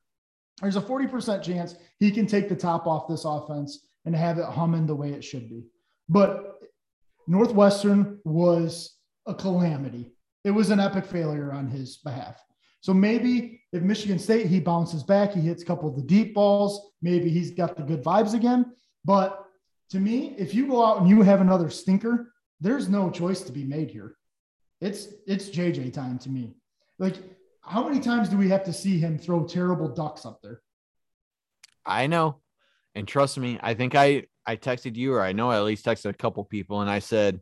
There's 0.61 0.75
a 0.75 0.81
40% 0.81 1.43
chance 1.43 1.75
he 1.99 2.11
can 2.11 2.25
take 2.25 2.49
the 2.49 2.55
top 2.55 2.87
off 2.87 3.07
this 3.07 3.25
offense 3.25 3.87
and 4.05 4.15
have 4.15 4.37
it 4.37 4.45
humming 4.45 4.85
the 4.85 4.95
way 4.95 5.11
it 5.11 5.23
should 5.23 5.49
be. 5.49 5.63
But 6.07 6.59
Northwestern 7.27 8.19
was 8.23 8.97
a 9.25 9.33
calamity. 9.33 10.11
It 10.43 10.51
was 10.51 10.69
an 10.69 10.79
epic 10.79 11.05
failure 11.05 11.51
on 11.51 11.67
his 11.67 11.97
behalf. 11.97 12.41
So 12.81 12.93
maybe 12.93 13.61
if 13.73 13.81
Michigan 13.81 14.19
State, 14.19 14.45
he 14.45 14.59
bounces 14.59 15.01
back, 15.01 15.33
he 15.33 15.41
hits 15.41 15.63
a 15.63 15.65
couple 15.65 15.89
of 15.89 15.95
the 15.95 16.03
deep 16.03 16.35
balls, 16.35 16.91
maybe 17.01 17.29
he's 17.29 17.51
got 17.51 17.75
the 17.75 17.83
good 17.83 18.03
vibes 18.03 18.35
again. 18.35 18.73
But 19.03 19.43
to 19.89 19.99
me, 19.99 20.35
if 20.37 20.53
you 20.53 20.67
go 20.67 20.85
out 20.85 20.99
and 20.99 21.09
you 21.09 21.21
have 21.23 21.41
another 21.41 21.69
stinker, 21.69 22.31
there's 22.61 22.87
no 22.87 23.09
choice 23.09 23.41
to 23.41 23.51
be 23.51 23.63
made 23.63 23.89
here. 23.89 24.15
It's 24.81 25.07
it's 25.25 25.49
JJ 25.49 25.93
time 25.93 26.19
to 26.19 26.29
me. 26.29 26.55
Like, 26.99 27.15
how 27.67 27.87
many 27.87 27.99
times 27.99 28.29
do 28.29 28.37
we 28.37 28.49
have 28.49 28.63
to 28.65 28.73
see 28.73 28.99
him 28.99 29.17
throw 29.17 29.43
terrible 29.43 29.87
ducks 29.87 30.25
up 30.25 30.39
there? 30.41 30.61
I 31.85 32.07
know. 32.07 32.41
And 32.93 33.07
trust 33.07 33.37
me, 33.37 33.59
I 33.61 33.73
think 33.73 33.95
I 33.95 34.25
I 34.45 34.55
texted 34.55 34.95
you 34.95 35.13
or 35.13 35.21
I 35.21 35.33
know 35.33 35.49
I 35.49 35.57
at 35.57 35.63
least 35.63 35.85
texted 35.85 36.09
a 36.09 36.13
couple 36.13 36.43
people 36.45 36.81
and 36.81 36.89
I 36.89 36.99
said 36.99 37.39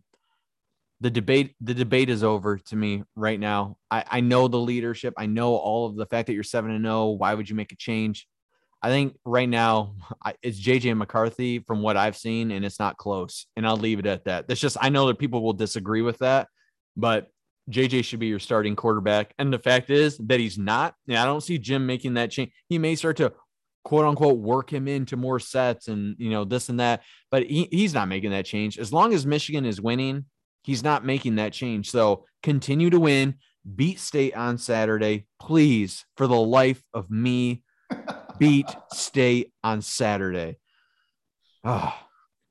the 1.02 1.12
debate 1.12 1.56
the 1.60 1.74
debate 1.74 2.10
is 2.10 2.24
over 2.24 2.58
to 2.58 2.76
me 2.76 3.04
right 3.16 3.40
now. 3.40 3.78
I 3.92 4.04
I 4.10 4.20
know 4.22 4.48
the 4.48 4.60
leadership. 4.60 5.14
I 5.18 5.26
know 5.26 5.56
all 5.56 5.86
of 5.88 5.96
the 5.96 6.06
fact 6.06 6.28
that 6.28 6.34
you're 6.34 6.44
7 6.44 6.72
and 6.72 6.86
0. 6.86 7.12
Why 7.12 7.34
would 7.34 7.50
you 7.50 7.56
make 7.56 7.72
a 7.72 7.78
change? 7.78 8.28
I 8.82 8.90
think 8.90 9.16
right 9.24 9.48
now 9.48 9.96
I, 10.24 10.36
it's 10.42 10.60
JJ 10.60 10.98
McCarthy 10.98 11.60
from 11.60 11.82
what 11.82 11.96
I've 11.96 12.18
seen 12.18 12.52
and 12.52 12.66
it's 12.66 12.80
not 12.80 12.98
close. 12.98 13.46
And 13.56 13.66
I'll 13.66 13.78
leave 13.78 14.00
it 14.00 14.06
at 14.06 14.26
that. 14.26 14.48
That's 14.48 14.60
just 14.60 14.78
I 14.82 14.90
know 14.90 15.08
that 15.08 15.20
people 15.20 15.42
will 15.42 15.54
disagree 15.54 16.02
with 16.02 16.18
that, 16.20 16.48
but 16.98 17.28
JJ 17.70 18.04
should 18.04 18.20
be 18.20 18.28
your 18.28 18.40
starting 18.40 18.76
quarterback. 18.76 19.34
And 19.40 19.52
the 19.54 19.60
fact 19.60 19.90
is 19.90 20.18
that 20.18 20.40
he's 20.40 20.58
not. 20.58 20.96
And 21.08 21.18
I 21.18 21.26
don't 21.26 21.42
see 21.42 21.58
Jim 21.58 21.86
making 21.86 22.16
that 22.16 22.32
change. 22.32 22.52
He 22.68 22.78
may 22.78 22.96
start 22.96 23.18
to 23.18 23.34
quote 23.84 24.06
unquote 24.06 24.40
work 24.40 24.72
him 24.72 24.88
into 24.88 25.18
more 25.18 25.40
sets 25.40 25.88
and 25.88 26.16
you 26.18 26.30
know 26.30 26.46
this 26.46 26.70
and 26.70 26.80
that. 26.80 27.04
But 27.32 27.44
he, 27.44 27.68
he's 27.72 27.94
not 27.94 28.08
making 28.08 28.32
that 28.32 28.46
change. 28.46 28.78
As 28.80 28.94
long 28.94 29.14
as 29.14 29.26
michigan 29.26 29.66
is 29.66 29.82
winning 29.82 30.26
he's 30.64 30.84
not 30.84 31.06
making 31.06 31.36
that 31.36 31.54
change. 31.54 31.92
So 31.92 32.26
continue 32.42 32.90
to 32.90 33.00
win. 33.00 33.36
Beat 33.76 34.00
state 34.00 34.36
on 34.36 34.58
saturday. 34.58 35.26
Please 35.40 36.06
for 36.18 36.28
the 36.28 36.36
life 36.36 36.82
of 36.94 37.10
me 37.10 37.64
beat 38.38 38.68
state 38.94 39.54
on 39.64 39.82
saturday. 39.82 40.58
Oh 41.64 41.94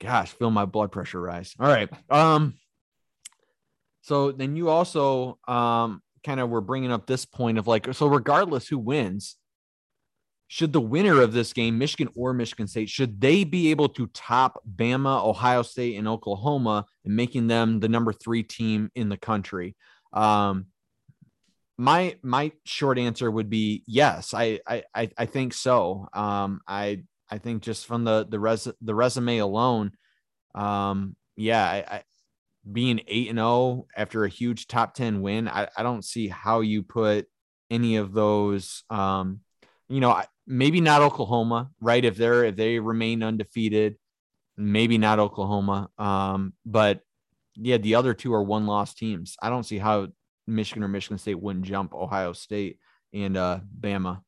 gosh 0.00 0.32
feel 0.32 0.50
my 0.50 0.64
blood 0.64 0.92
pressure 0.92 1.20
rise. 1.20 1.54
All 1.58 1.68
right. 1.68 1.90
Um 2.08 2.54
so 4.02 4.32
then 4.32 4.56
you 4.56 4.68
also 4.68 5.38
um 5.48 6.02
kind 6.24 6.38
of 6.38 6.50
were 6.50 6.60
bringing 6.60 6.92
up 6.92 7.06
this 7.06 7.24
point 7.24 7.58
of 7.58 7.66
like 7.66 7.92
so 7.94 8.06
regardless 8.06 8.68
who 8.68 8.78
wins 8.78 9.36
should 10.52 10.74
the 10.74 10.82
winner 10.82 11.22
of 11.22 11.32
this 11.32 11.54
game, 11.54 11.78
Michigan 11.78 12.12
or 12.14 12.34
Michigan 12.34 12.66
State, 12.66 12.90
should 12.90 13.22
they 13.22 13.42
be 13.42 13.70
able 13.70 13.88
to 13.88 14.06
top 14.08 14.62
Bama, 14.70 15.24
Ohio 15.24 15.62
State, 15.62 15.96
and 15.96 16.06
Oklahoma 16.06 16.84
and 17.06 17.16
making 17.16 17.46
them 17.46 17.80
the 17.80 17.88
number 17.88 18.12
three 18.12 18.42
team 18.42 18.90
in 18.94 19.08
the 19.08 19.16
country? 19.16 19.74
Um, 20.12 20.66
my 21.78 22.16
my 22.22 22.52
short 22.66 22.98
answer 22.98 23.30
would 23.30 23.48
be 23.48 23.82
yes. 23.86 24.34
I 24.34 24.60
I 24.68 24.82
I 25.16 25.24
think 25.24 25.54
so. 25.54 26.06
Um, 26.12 26.60
I 26.68 27.04
I 27.30 27.38
think 27.38 27.62
just 27.62 27.86
from 27.86 28.04
the 28.04 28.26
the 28.28 28.38
res 28.38 28.68
the 28.82 28.94
resume 28.94 29.38
alone, 29.38 29.92
um, 30.54 31.16
yeah, 31.34 31.64
I, 31.64 32.02
being 32.70 33.00
eight 33.08 33.28
and 33.28 33.38
zero 33.38 33.48
oh 33.48 33.86
after 33.96 34.24
a 34.24 34.28
huge 34.28 34.66
top 34.66 34.94
ten 34.94 35.22
win, 35.22 35.48
I 35.48 35.68
I 35.76 35.82
don't 35.82 36.04
see 36.04 36.28
how 36.28 36.60
you 36.60 36.82
put 36.82 37.26
any 37.70 37.96
of 37.96 38.12
those 38.12 38.84
um 38.90 39.40
you 39.92 40.00
know, 40.00 40.22
maybe 40.46 40.80
not 40.80 41.02
Oklahoma, 41.02 41.70
right? 41.78 42.02
If 42.02 42.16
they're 42.16 42.44
if 42.44 42.56
they 42.56 42.78
remain 42.78 43.22
undefeated, 43.22 43.96
maybe 44.56 44.96
not 44.96 45.18
Oklahoma. 45.18 45.90
Um, 45.98 46.54
but 46.64 47.00
yeah, 47.56 47.76
the 47.76 47.96
other 47.96 48.14
two 48.14 48.32
are 48.32 48.42
one 48.42 48.66
loss 48.66 48.94
teams. 48.94 49.36
I 49.42 49.50
don't 49.50 49.64
see 49.64 49.76
how 49.76 50.08
Michigan 50.46 50.82
or 50.82 50.88
Michigan 50.88 51.18
State 51.18 51.38
wouldn't 51.38 51.66
jump 51.66 51.92
Ohio 51.92 52.32
State 52.32 52.78
and 53.12 53.36
uh, 53.36 53.60
Bama. 53.80 54.22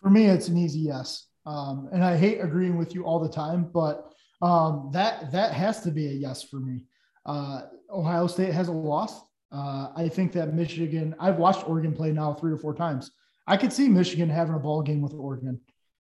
For 0.00 0.08
me, 0.08 0.26
it's 0.26 0.48
an 0.48 0.56
easy 0.56 0.80
yes. 0.80 1.26
Um, 1.44 1.90
and 1.92 2.02
I 2.02 2.16
hate 2.16 2.40
agreeing 2.40 2.78
with 2.78 2.94
you 2.94 3.04
all 3.04 3.20
the 3.20 3.28
time, 3.28 3.68
but 3.72 4.14
um, 4.40 4.88
that 4.94 5.30
that 5.32 5.52
has 5.52 5.82
to 5.82 5.90
be 5.90 6.06
a 6.06 6.12
yes 6.12 6.42
for 6.42 6.56
me. 6.56 6.86
Uh, 7.26 7.62
Ohio 7.90 8.26
State 8.26 8.52
has 8.52 8.68
a 8.68 8.72
loss. 8.72 9.20
Uh, 9.52 9.88
I 9.96 10.08
think 10.08 10.32
that 10.32 10.54
Michigan. 10.54 11.14
I've 11.18 11.36
watched 11.36 11.68
Oregon 11.68 11.92
play 11.92 12.12
now 12.12 12.32
three 12.34 12.52
or 12.52 12.56
four 12.56 12.74
times. 12.74 13.10
I 13.46 13.56
could 13.56 13.72
see 13.72 13.88
Michigan 13.88 14.28
having 14.28 14.54
a 14.54 14.60
ball 14.60 14.82
game 14.82 15.02
with 15.02 15.12
Oregon 15.12 15.60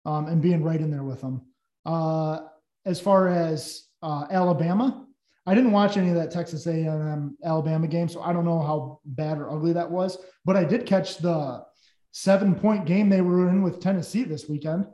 um, 0.05 0.27
and 0.27 0.41
being 0.41 0.63
right 0.63 0.81
in 0.81 0.91
there 0.91 1.03
with 1.03 1.21
them. 1.21 1.43
Uh, 1.85 2.41
as 2.85 3.01
far 3.01 3.29
as 3.29 3.89
uh, 4.03 4.27
Alabama, 4.31 5.07
I 5.47 5.55
didn't 5.55 5.73
watch 5.73 5.97
any 5.97 6.09
of 6.09 6.15
that 6.15 6.31
Texas 6.31 6.67
A&M 6.67 7.37
Alabama 7.45 7.89
game, 7.89 8.09
so 8.09 8.23
I 8.23 8.33
don't 8.33 8.45
know 8.45 8.61
how 8.61 9.01
bad 9.05 9.39
or 9.39 9.51
ugly 9.51 9.73
that 9.73 9.91
was. 9.91 10.19
But 10.45 10.57
I 10.57 10.65
did 10.65 10.87
catch 10.87 11.19
the 11.19 11.65
seven 12.13 12.55
point 12.55 12.87
game 12.87 13.09
they 13.09 13.23
were 13.23 13.49
in 13.49 13.63
with 13.63 13.81
Tennessee 13.81 14.23
this 14.23 14.49
weekend 14.49 14.87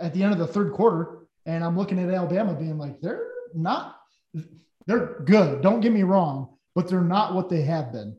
at 0.00 0.14
the 0.14 0.22
end 0.22 0.32
of 0.32 0.38
the 0.38 0.46
third 0.46 0.72
quarter, 0.72 1.26
and 1.44 1.62
I'm 1.62 1.76
looking 1.76 1.98
at 1.98 2.08
Alabama 2.08 2.54
being 2.54 2.78
like, 2.78 3.00
they're 3.00 3.28
not, 3.54 3.96
they're 4.86 5.20
good. 5.24 5.62
Don't 5.62 5.80
get 5.80 5.92
me 5.92 6.02
wrong, 6.02 6.56
but 6.74 6.88
they're 6.88 7.00
not 7.00 7.34
what 7.34 7.48
they 7.48 7.62
have 7.62 7.92
been. 7.92 8.16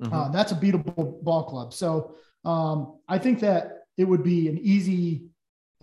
Mm-hmm. 0.00 0.12
Uh, 0.12 0.28
that's 0.28 0.52
a 0.52 0.56
beatable 0.56 1.22
ball 1.22 1.44
club. 1.44 1.72
So 1.72 2.16
um, 2.44 2.98
I 3.08 3.18
think 3.18 3.40
that 3.40 3.84
it 3.96 4.04
would 4.04 4.22
be 4.22 4.48
an 4.48 4.58
easy, 4.58 5.26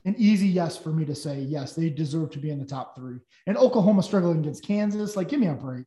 an 0.06 0.16
easy 0.18 0.48
yes 0.48 0.78
for 0.78 0.90
me 0.90 1.06
to 1.06 1.16
say 1.16 1.40
yes, 1.40 1.74
they 1.74 1.90
deserve 1.90 2.32
to 2.32 2.40
be 2.40 2.50
in 2.50 2.60
the 2.60 2.66
top 2.66 2.96
three. 2.96 3.20
And 3.48 3.58
Oklahoma 3.58 4.04
struggling 4.04 4.40
against 4.40 4.64
Kansas, 4.64 5.16
like 5.16 5.30
give 5.30 5.40
me 5.40 5.48
a 5.48 5.54
break. 5.54 5.86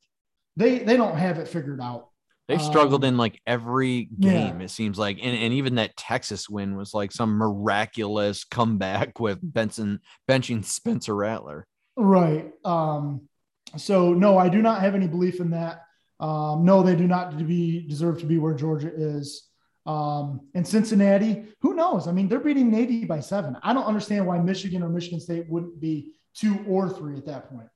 They 0.57 0.78
they 0.78 0.96
don't 0.96 1.16
have 1.16 1.38
it 1.38 1.48
figured 1.48 1.80
out. 1.80 2.09
They've 2.46 2.61
struggled 2.61 3.04
um, 3.04 3.09
in 3.09 3.16
like 3.16 3.40
every 3.46 4.04
game, 4.20 4.61
yeah. 4.61 4.64
it 4.64 4.70
seems 4.70 4.98
like. 4.98 5.18
And, 5.22 5.35
and 5.35 5.54
even 5.54 5.76
that 5.76 5.96
Texas 5.96 6.48
win 6.48 6.76
was 6.76 6.92
like 6.92 7.11
some 7.11 7.38
miraculous 7.38 8.44
comeback 8.44 9.18
with 9.18 9.38
Benson 9.42 10.00
benching 10.28 10.62
Spencer 10.62 11.14
Rattler. 11.14 11.66
Right. 11.96 12.52
Um, 12.62 13.28
so 13.76 14.12
no, 14.12 14.38
I 14.38 14.48
do 14.48 14.62
not 14.62 14.80
have 14.80 14.94
any 14.94 15.06
belief 15.06 15.40
in 15.40 15.50
that. 15.50 15.82
Um, 16.20 16.64
no, 16.64 16.82
they 16.82 16.96
do 16.96 17.06
not 17.06 17.37
be 17.46 17.87
deserve 17.87 18.18
to 18.20 18.26
be 18.26 18.38
where 18.38 18.54
Georgia 18.54 18.90
is. 18.94 19.48
Um, 19.87 20.48
and 20.54 20.66
Cincinnati, 20.66 21.44
who 21.60 21.74
knows? 21.74 22.08
I 22.08 22.12
mean, 22.12 22.28
they're 22.28 22.40
beating 22.40 22.70
Navy 22.70 23.04
by 23.04 23.20
seven. 23.20 23.56
I 23.62 23.74
don't 23.74 23.84
understand 23.84 24.26
why 24.26 24.38
Michigan 24.38 24.82
or 24.82 24.88
Michigan 24.88 25.20
State 25.20 25.46
wouldn't 25.48 25.80
be 25.80 26.14
two 26.34 26.64
or 26.66 26.88
three 26.88 27.16
at 27.16 27.26
that 27.26 27.50
point. 27.50 27.68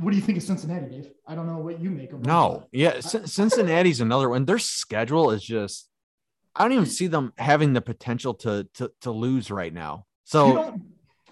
What 0.00 0.10
do 0.10 0.16
you 0.16 0.22
think 0.22 0.38
of 0.38 0.44
Cincinnati, 0.44 0.86
Dave? 0.86 1.10
I 1.26 1.34
don't 1.34 1.46
know 1.46 1.58
what 1.58 1.80
you 1.80 1.90
make 1.90 2.12
of. 2.12 2.20
It. 2.20 2.26
No, 2.26 2.66
yeah, 2.72 3.00
Cincinnati's 3.00 4.00
another 4.00 4.28
one. 4.28 4.44
Their 4.44 4.58
schedule 4.58 5.30
is 5.30 5.42
just. 5.42 5.88
I 6.54 6.62
don't 6.62 6.72
even 6.72 6.86
see 6.86 7.06
them 7.06 7.34
having 7.36 7.74
the 7.74 7.82
potential 7.82 8.34
to 8.34 8.66
to 8.74 8.90
to 9.02 9.10
lose 9.10 9.50
right 9.50 9.72
now. 9.72 10.06
So 10.24 10.80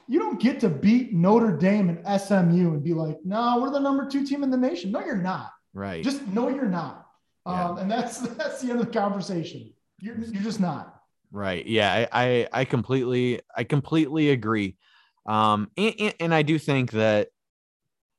you 0.09 0.19
don't, 0.19 0.41
get 0.41 0.61
to 0.61 0.69
beat 0.69 1.13
Notre 1.13 1.57
Dame 1.57 1.89
and 1.89 2.21
SMU 2.21 2.75
and 2.75 2.83
be 2.83 2.93
like, 2.93 3.19
no, 3.25 3.61
we're 3.61 3.71
the 3.71 3.79
number 3.79 4.09
two 4.09 4.27
team 4.27 4.43
in 4.43 4.51
the 4.51 4.57
nation. 4.57 4.91
No, 4.91 5.01
you're 5.05 5.17
not. 5.17 5.51
Right. 5.73 6.03
Just 6.03 6.27
no, 6.29 6.49
you're 6.49 6.67
not. 6.67 7.07
Yeah. 7.47 7.69
Um, 7.69 7.79
and 7.79 7.91
that's 7.91 8.19
that's 8.37 8.61
the 8.61 8.71
end 8.71 8.81
of 8.81 8.87
the 8.87 8.93
conversation. 8.93 9.73
You're, 10.01 10.19
you're 10.19 10.43
just 10.43 10.61
not. 10.61 11.01
Right. 11.31 11.67
Yeah. 11.67 12.07
I, 12.13 12.25
I, 12.25 12.49
I 12.61 12.65
completely, 12.65 13.41
I 13.57 13.65
completely 13.65 14.31
agree. 14.31 14.77
Um, 15.27 15.71
and, 15.77 16.15
and 16.21 16.35
I 16.35 16.43
do 16.43 16.59
think 16.59 16.93
that 16.93 17.29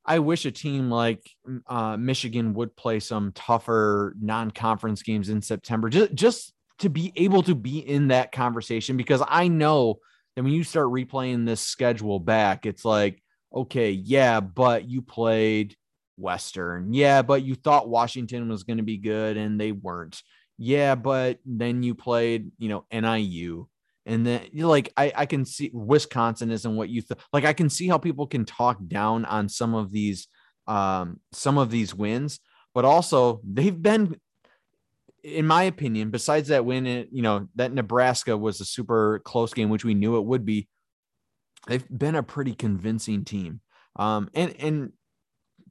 I 0.06 0.20
wish 0.20 0.46
a 0.46 0.52
team 0.52 0.90
like 0.90 1.28
uh, 1.68 1.98
Michigan 1.98 2.54
would 2.54 2.76
play 2.76 3.00
some 3.00 3.32
tougher 3.34 4.16
non-conference 4.20 5.02
games 5.02 5.30
in 5.30 5.42
September, 5.42 5.90
just 5.90 6.14
just 6.14 6.54
to 6.80 6.90
be 6.90 7.12
able 7.16 7.42
to 7.44 7.56
be 7.56 7.80
in 7.80 8.10
that 8.10 8.32
conversation. 8.32 8.98
Because 8.98 9.24
I 9.28 9.48
know 9.48 10.00
that 10.36 10.44
when 10.44 10.54
you 10.54 10.64
start 10.64 10.88
replaying 10.88 11.46
this 11.46 11.62
schedule 11.62 12.20
back, 12.20 12.66
it's 12.66 12.86
like, 12.86 13.22
okay, 13.54 13.92
yeah, 13.92 14.40
but 14.40 14.90
you 14.90 15.02
played 15.02 15.76
Western, 16.18 16.94
yeah, 16.94 17.22
but 17.22 17.44
you 17.44 17.56
thought 17.56 17.90
Washington 17.90 18.50
was 18.50 18.64
going 18.64 18.78
to 18.78 18.84
be 18.84 18.98
good 18.98 19.38
and 19.38 19.60
they 19.60 19.72
weren't 19.72 20.22
yeah, 20.58 20.96
but 20.96 21.40
then 21.46 21.84
you 21.84 21.96
played, 21.96 22.52
you 22.58 22.70
know, 22.70 22.86
NIU. 22.92 23.68
And 24.06 24.26
then 24.26 24.42
you 24.52 24.68
like 24.68 24.94
I, 24.96 25.12
I 25.16 25.26
can 25.26 25.46
see 25.46 25.72
Wisconsin 25.74 26.52
isn't 26.52 26.76
what 26.76 26.90
you 26.90 27.02
th- 27.02 27.20
like. 27.34 27.44
I 27.44 27.54
can 27.54 27.70
see 27.70 27.88
how 27.88 27.98
people 27.98 28.28
can 28.28 28.46
talk 28.46 28.78
down 28.88 29.26
on 29.26 29.50
some 29.50 29.74
of 29.74 29.92
these 29.92 30.28
um 30.68 31.20
some 31.32 31.58
of 31.58 31.72
these 31.72 31.96
wins, 31.96 32.40
but 32.76 32.86
also 32.86 33.42
they've 33.44 33.82
been 33.82 34.16
in 35.26 35.48
my 35.48 35.64
opinion, 35.64 36.12
besides 36.12 36.50
that 36.50 36.66
win, 36.66 36.86
it, 36.86 37.10
you 37.12 37.24
know, 37.24 37.48
that 37.56 37.74
Nebraska 37.74 38.38
was 38.38 38.62
a 38.62 38.66
super 38.66 39.20
close 39.26 39.54
game, 39.54 39.70
which 39.70 39.84
we 39.84 39.96
knew 39.96 40.18
it 40.18 40.26
would 40.26 40.46
be. 40.46 40.68
They've 41.68 41.86
been 41.90 42.14
a 42.14 42.22
pretty 42.22 42.54
convincing 42.54 43.26
team. 43.26 43.62
Um, 43.96 44.30
and, 44.36 44.56
and 44.60 44.92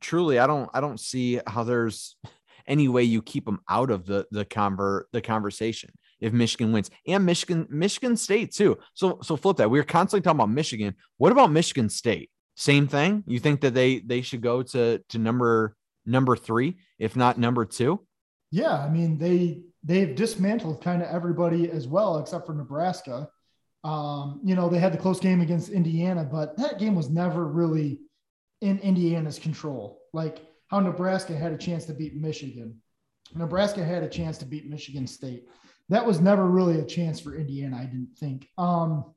truly, 0.01 0.41
I 0.41 0.49
don't, 0.49 0.69
I 0.75 0.81
don't 0.81 0.99
see 0.99 1.41
how 1.47 1.63
there's 1.63 2.17
any 2.67 2.89
way 2.89 3.05
you 3.05 3.23
keep 3.23 3.45
them 3.45 3.61
out 3.71 3.91
of 3.91 4.07
the, 4.07 4.27
the 4.33 4.45
convert, 4.45 5.07
the 5.13 5.21
conversation 5.21 5.93
if 6.21 6.33
Michigan 6.33 6.73
wins 6.73 6.91
and 7.07 7.25
Michigan, 7.25 7.67
Michigan 7.71 8.17
State 8.17 8.53
too. 8.53 8.79
So, 8.95 9.19
so 9.23 9.37
flip 9.37 9.59
that. 9.59 9.71
We 9.71 9.79
are 9.79 9.85
constantly 9.85 10.23
talking 10.23 10.39
about 10.39 10.51
Michigan. 10.51 10.95
What 11.19 11.33
about 11.33 11.53
Michigan 11.53 11.89
State? 11.89 12.31
Same 12.57 12.89
thing. 12.89 13.23
You 13.27 13.39
think 13.39 13.61
that 13.61 13.75
they, 13.75 14.01
they 14.01 14.23
should 14.23 14.41
go 14.41 14.63
to, 14.63 15.01
to 15.11 15.19
number, 15.19 15.77
number 16.07 16.35
three, 16.35 16.79
if 16.99 17.15
not 17.15 17.39
number 17.39 17.65
two? 17.65 18.05
Yeah, 18.55 18.79
I 18.79 18.89
mean 18.89 19.19
they 19.19 19.65
they've 19.83 20.15
dismantled 20.15 20.81
kind 20.81 21.03
of 21.03 21.09
everybody 21.09 21.69
as 21.73 21.89
well, 21.89 22.19
except 22.19 22.47
for 22.47 22.55
Nebraska. 22.55 23.29
Um, 23.83 24.41
you 24.45 24.55
know, 24.55 24.69
they 24.69 24.79
had 24.79 24.93
the 24.93 24.99
close 24.99 25.19
game 25.19 25.41
against 25.41 25.71
Indiana, 25.71 26.23
but 26.23 26.57
that 26.57 26.79
game 26.79 26.95
was 26.95 27.11
never 27.11 27.49
really 27.49 27.99
in 28.61 28.79
Indiana's 28.79 29.41
control. 29.41 29.99
Like 30.13 30.47
how 30.69 30.79
Nebraska 30.79 31.35
had 31.35 31.51
a 31.51 31.59
chance 31.59 31.85
to 31.87 31.95
beat 31.95 32.15
Michigan. 32.15 32.81
Nebraska 33.35 33.85
had 33.85 34.05
a 34.05 34.09
chance 34.09 34.39
to 34.39 34.47
beat 34.47 34.71
Michigan 34.71 35.09
State. 35.09 35.49
That 35.89 36.07
was 36.07 36.21
never 36.21 36.47
really 36.49 36.79
a 36.79 36.87
chance 36.87 37.19
for 37.19 37.35
Indiana, 37.35 37.79
I 37.79 37.87
didn't 37.87 38.17
think. 38.21 38.49
Um, 38.57 39.15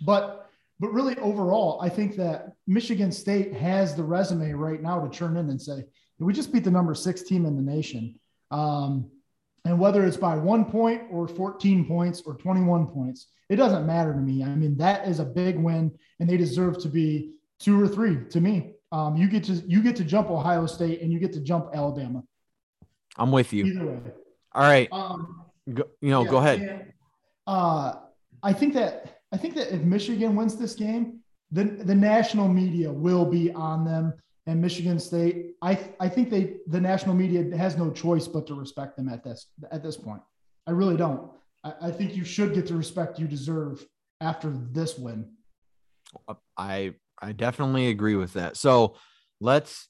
but 0.00 0.48
but 0.80 0.94
really 0.94 1.18
overall, 1.18 1.78
I 1.82 1.90
think 1.90 2.16
that 2.16 2.54
Michigan 2.66 3.12
State 3.12 3.52
has 3.52 3.94
the 3.94 4.02
resume 4.02 4.52
right 4.52 4.80
now 4.80 5.06
to 5.06 5.10
turn 5.10 5.36
in 5.36 5.50
and 5.50 5.60
say, 5.60 5.84
we 6.18 6.32
just 6.32 6.54
beat 6.54 6.64
the 6.64 6.70
number 6.70 6.94
six 6.94 7.22
team 7.22 7.44
in 7.44 7.54
the 7.54 7.62
nation. 7.62 8.18
Um, 8.50 9.10
and 9.64 9.78
whether 9.78 10.04
it's 10.06 10.16
by 10.16 10.36
one 10.36 10.64
point 10.64 11.02
or 11.10 11.28
14 11.28 11.86
points 11.86 12.22
or 12.24 12.34
21 12.34 12.86
points, 12.86 13.28
it 13.48 13.56
doesn't 13.56 13.86
matter 13.86 14.12
to 14.12 14.18
me. 14.18 14.42
I 14.42 14.54
mean, 14.54 14.76
that 14.78 15.08
is 15.08 15.20
a 15.20 15.24
big 15.24 15.56
win, 15.56 15.92
and 16.20 16.28
they 16.28 16.36
deserve 16.36 16.78
to 16.82 16.88
be 16.88 17.32
two 17.58 17.80
or 17.80 17.88
three 17.88 18.18
to 18.30 18.40
me. 18.40 18.74
Um, 18.92 19.16
you 19.16 19.28
get 19.28 19.44
to 19.44 19.52
you 19.52 19.82
get 19.82 19.96
to 19.96 20.04
jump 20.04 20.30
Ohio 20.30 20.66
State 20.66 21.02
and 21.02 21.12
you 21.12 21.18
get 21.18 21.32
to 21.34 21.40
jump 21.40 21.70
Alabama. 21.74 22.22
I'm 23.16 23.32
with 23.32 23.52
you. 23.52 23.64
Either 23.66 23.86
way. 23.86 24.00
All 24.52 24.62
right. 24.62 24.88
Um, 24.90 25.44
go, 25.72 25.84
you 26.00 26.10
know, 26.10 26.24
yeah, 26.24 26.30
go 26.30 26.36
ahead. 26.38 26.60
and, 26.60 26.92
uh, 27.46 27.94
I 28.42 28.52
think 28.52 28.74
that 28.74 29.20
I 29.32 29.36
think 29.36 29.54
that 29.56 29.74
if 29.74 29.82
Michigan 29.82 30.34
wins 30.36 30.56
this 30.56 30.74
game, 30.74 31.20
then 31.50 31.78
the 31.84 31.94
national 31.94 32.48
media 32.48 32.90
will 32.90 33.26
be 33.26 33.52
on 33.52 33.84
them 33.84 34.14
and 34.48 34.62
Michigan 34.62 34.98
State, 34.98 35.56
I 35.60 35.78
I 36.00 36.08
think 36.08 36.30
they 36.30 36.54
the 36.66 36.80
national 36.80 37.14
media 37.14 37.54
has 37.56 37.76
no 37.76 37.90
choice 37.90 38.26
but 38.26 38.46
to 38.46 38.54
respect 38.54 38.96
them 38.96 39.08
at 39.10 39.22
this 39.22 39.48
at 39.70 39.82
this 39.82 39.96
point. 39.96 40.22
I 40.66 40.70
really 40.70 40.96
don't. 40.96 41.30
I, 41.62 41.74
I 41.82 41.90
think 41.90 42.16
you 42.16 42.24
should 42.24 42.54
get 42.54 42.66
the 42.66 42.74
respect 42.74 43.18
you 43.18 43.28
deserve 43.28 43.86
after 44.22 44.50
this 44.72 44.98
win. 44.98 45.28
I 46.56 46.94
I 47.20 47.32
definitely 47.32 47.88
agree 47.88 48.14
with 48.14 48.32
that. 48.32 48.56
So 48.56 48.96
let's, 49.38 49.86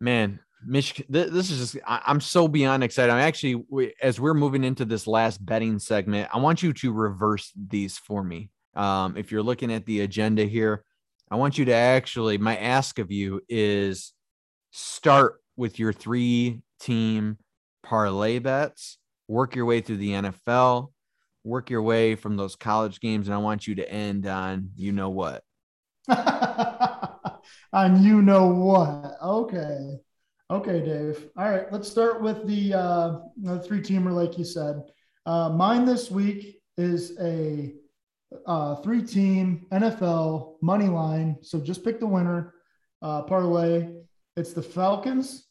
man, 0.00 0.40
Michigan. 0.64 1.04
This 1.10 1.50
is 1.50 1.58
just 1.58 1.84
I, 1.86 2.00
am 2.06 2.22
so 2.22 2.48
beyond 2.48 2.82
excited. 2.82 3.12
I'm 3.12 3.18
actually 3.20 3.66
as 4.00 4.18
we're 4.18 4.32
moving 4.32 4.64
into 4.64 4.86
this 4.86 5.06
last 5.06 5.44
betting 5.44 5.78
segment. 5.78 6.30
I 6.32 6.38
want 6.38 6.62
you 6.62 6.72
to 6.72 6.90
reverse 6.90 7.52
these 7.54 7.98
for 7.98 8.24
me. 8.24 8.48
Um, 8.74 9.18
if 9.18 9.30
you're 9.30 9.42
looking 9.42 9.70
at 9.70 9.84
the 9.84 10.00
agenda 10.00 10.44
here, 10.44 10.84
I 11.30 11.36
want 11.36 11.58
you 11.58 11.64
to 11.66 11.74
actually, 11.74 12.38
my 12.38 12.56
ask 12.56 12.98
of 12.98 13.10
you 13.10 13.40
is 13.48 14.12
start 14.70 15.40
with 15.56 15.78
your 15.78 15.92
three 15.92 16.62
team 16.80 17.38
parlay 17.82 18.38
bets, 18.38 18.98
work 19.28 19.54
your 19.54 19.64
way 19.64 19.80
through 19.80 19.96
the 19.98 20.10
NFL, 20.10 20.92
work 21.44 21.70
your 21.70 21.82
way 21.82 22.14
from 22.14 22.36
those 22.36 22.56
college 22.56 23.00
games, 23.00 23.28
and 23.28 23.34
I 23.34 23.38
want 23.38 23.66
you 23.66 23.76
to 23.76 23.90
end 23.90 24.26
on 24.26 24.70
you 24.76 24.92
know 24.92 25.10
what. 25.10 25.42
on 27.72 28.02
you 28.02 28.22
know 28.22 28.48
what. 28.48 29.16
Okay. 29.22 30.00
Okay, 30.50 30.84
Dave. 30.84 31.30
All 31.38 31.50
right, 31.50 31.72
let's 31.72 31.90
start 31.90 32.20
with 32.22 32.46
the, 32.46 32.74
uh, 32.74 33.18
the 33.42 33.60
three 33.60 33.80
teamer, 33.80 34.12
like 34.12 34.36
you 34.38 34.44
said. 34.44 34.82
Uh, 35.24 35.48
mine 35.48 35.86
this 35.86 36.10
week 36.10 36.60
is 36.76 37.18
a 37.18 37.72
uh, 38.46 38.76
three 38.76 39.02
team 39.02 39.66
NFL 39.72 40.56
money 40.62 40.86
line. 40.86 41.36
So 41.42 41.60
just 41.60 41.84
pick 41.84 42.00
the 42.00 42.06
winner, 42.06 42.54
uh, 43.02 43.22
parlay. 43.22 43.88
It's 44.36 44.52
the 44.52 44.62
Falcons, 44.62 45.46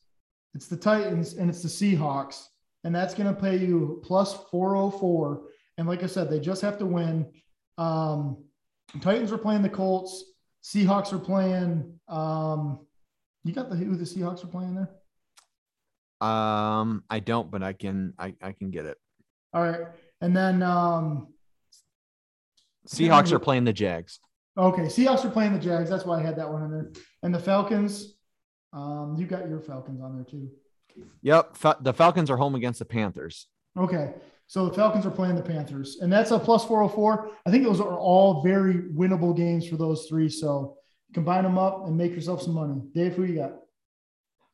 it's 0.53 0.67
the 0.67 0.77
Titans, 0.77 1.35
and 1.35 1.49
it's 1.49 1.61
the 1.61 1.69
Seahawks. 1.69 2.45
And 2.83 2.93
that's 2.93 3.13
going 3.13 3.33
to 3.33 3.41
pay 3.41 3.57
you 3.57 4.01
plus 4.03 4.33
404. 4.51 5.43
And 5.77 5.87
like 5.87 6.03
I 6.03 6.07
said, 6.07 6.29
they 6.29 6.39
just 6.39 6.61
have 6.61 6.77
to 6.79 6.85
win. 6.85 7.31
Um, 7.77 8.43
Titans 9.01 9.31
are 9.31 9.37
playing 9.37 9.61
the 9.61 9.69
Colts. 9.69 10.25
Seahawks 10.63 11.13
are 11.13 11.19
playing. 11.19 11.99
Um, 12.07 12.85
you 13.43 13.53
got 13.53 13.69
the 13.69 13.75
who 13.75 13.95
the 13.95 14.03
Seahawks 14.03 14.43
are 14.43 14.47
playing 14.47 14.75
there? 14.75 14.89
Um, 16.27 17.03
I 17.09 17.19
don't, 17.19 17.51
but 17.51 17.63
I 17.63 17.73
can 17.73 18.13
I, 18.17 18.35
I 18.41 18.53
can 18.53 18.71
get 18.71 18.85
it. 18.85 18.97
All 19.53 19.61
right. 19.61 19.87
And 20.21 20.35
then 20.35 20.63
um 20.63 21.32
Seahawks 22.87 23.31
are 23.31 23.39
playing 23.39 23.63
the 23.63 23.73
Jags. 23.73 24.19
Okay, 24.57 24.83
Seahawks 24.83 25.25
are 25.25 25.29
playing 25.29 25.53
the 25.53 25.59
Jags. 25.59 25.89
That's 25.89 26.05
why 26.05 26.19
I 26.19 26.21
had 26.21 26.35
that 26.37 26.51
one 26.51 26.63
in 26.63 26.71
there. 26.71 26.91
And 27.23 27.33
the 27.33 27.39
Falcons, 27.39 28.15
um, 28.71 29.15
you 29.17 29.25
got 29.25 29.47
your 29.47 29.59
Falcons 29.59 30.01
on 30.01 30.15
there 30.15 30.25
too. 30.25 30.49
Yep, 31.21 31.57
the 31.81 31.93
Falcons 31.93 32.29
are 32.29 32.37
home 32.37 32.55
against 32.55 32.79
the 32.79 32.85
Panthers. 32.85 33.47
Okay, 33.77 34.13
so 34.45 34.67
the 34.67 34.75
Falcons 34.75 35.05
are 35.05 35.11
playing 35.11 35.35
the 35.35 35.41
Panthers, 35.41 35.97
and 36.01 36.11
that's 36.11 36.29
a 36.29 36.37
plus 36.37 36.63
four 36.65 36.81
hundred 36.81 36.93
four. 36.93 37.31
I 37.45 37.51
think 37.51 37.63
those 37.63 37.81
are 37.81 37.97
all 37.97 38.43
very 38.43 38.75
winnable 38.75 39.35
games 39.35 39.67
for 39.67 39.77
those 39.77 40.05
three. 40.07 40.29
So 40.29 40.77
combine 41.13 41.43
them 41.43 41.57
up 41.57 41.87
and 41.87 41.97
make 41.97 42.11
yourself 42.11 42.43
some 42.43 42.53
money. 42.53 42.79
Dave, 42.93 43.15
who 43.15 43.23
you 43.23 43.35
got? 43.37 43.53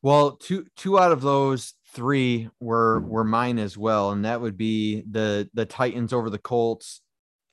Well, 0.00 0.32
two 0.36 0.66
two 0.76 0.98
out 0.98 1.12
of 1.12 1.20
those 1.20 1.74
three 1.92 2.48
were 2.58 3.00
were 3.00 3.24
mine 3.24 3.58
as 3.58 3.76
well, 3.76 4.12
and 4.12 4.24
that 4.24 4.40
would 4.40 4.56
be 4.56 5.04
the 5.10 5.50
the 5.52 5.66
Titans 5.66 6.14
over 6.14 6.30
the 6.30 6.38
Colts 6.38 7.02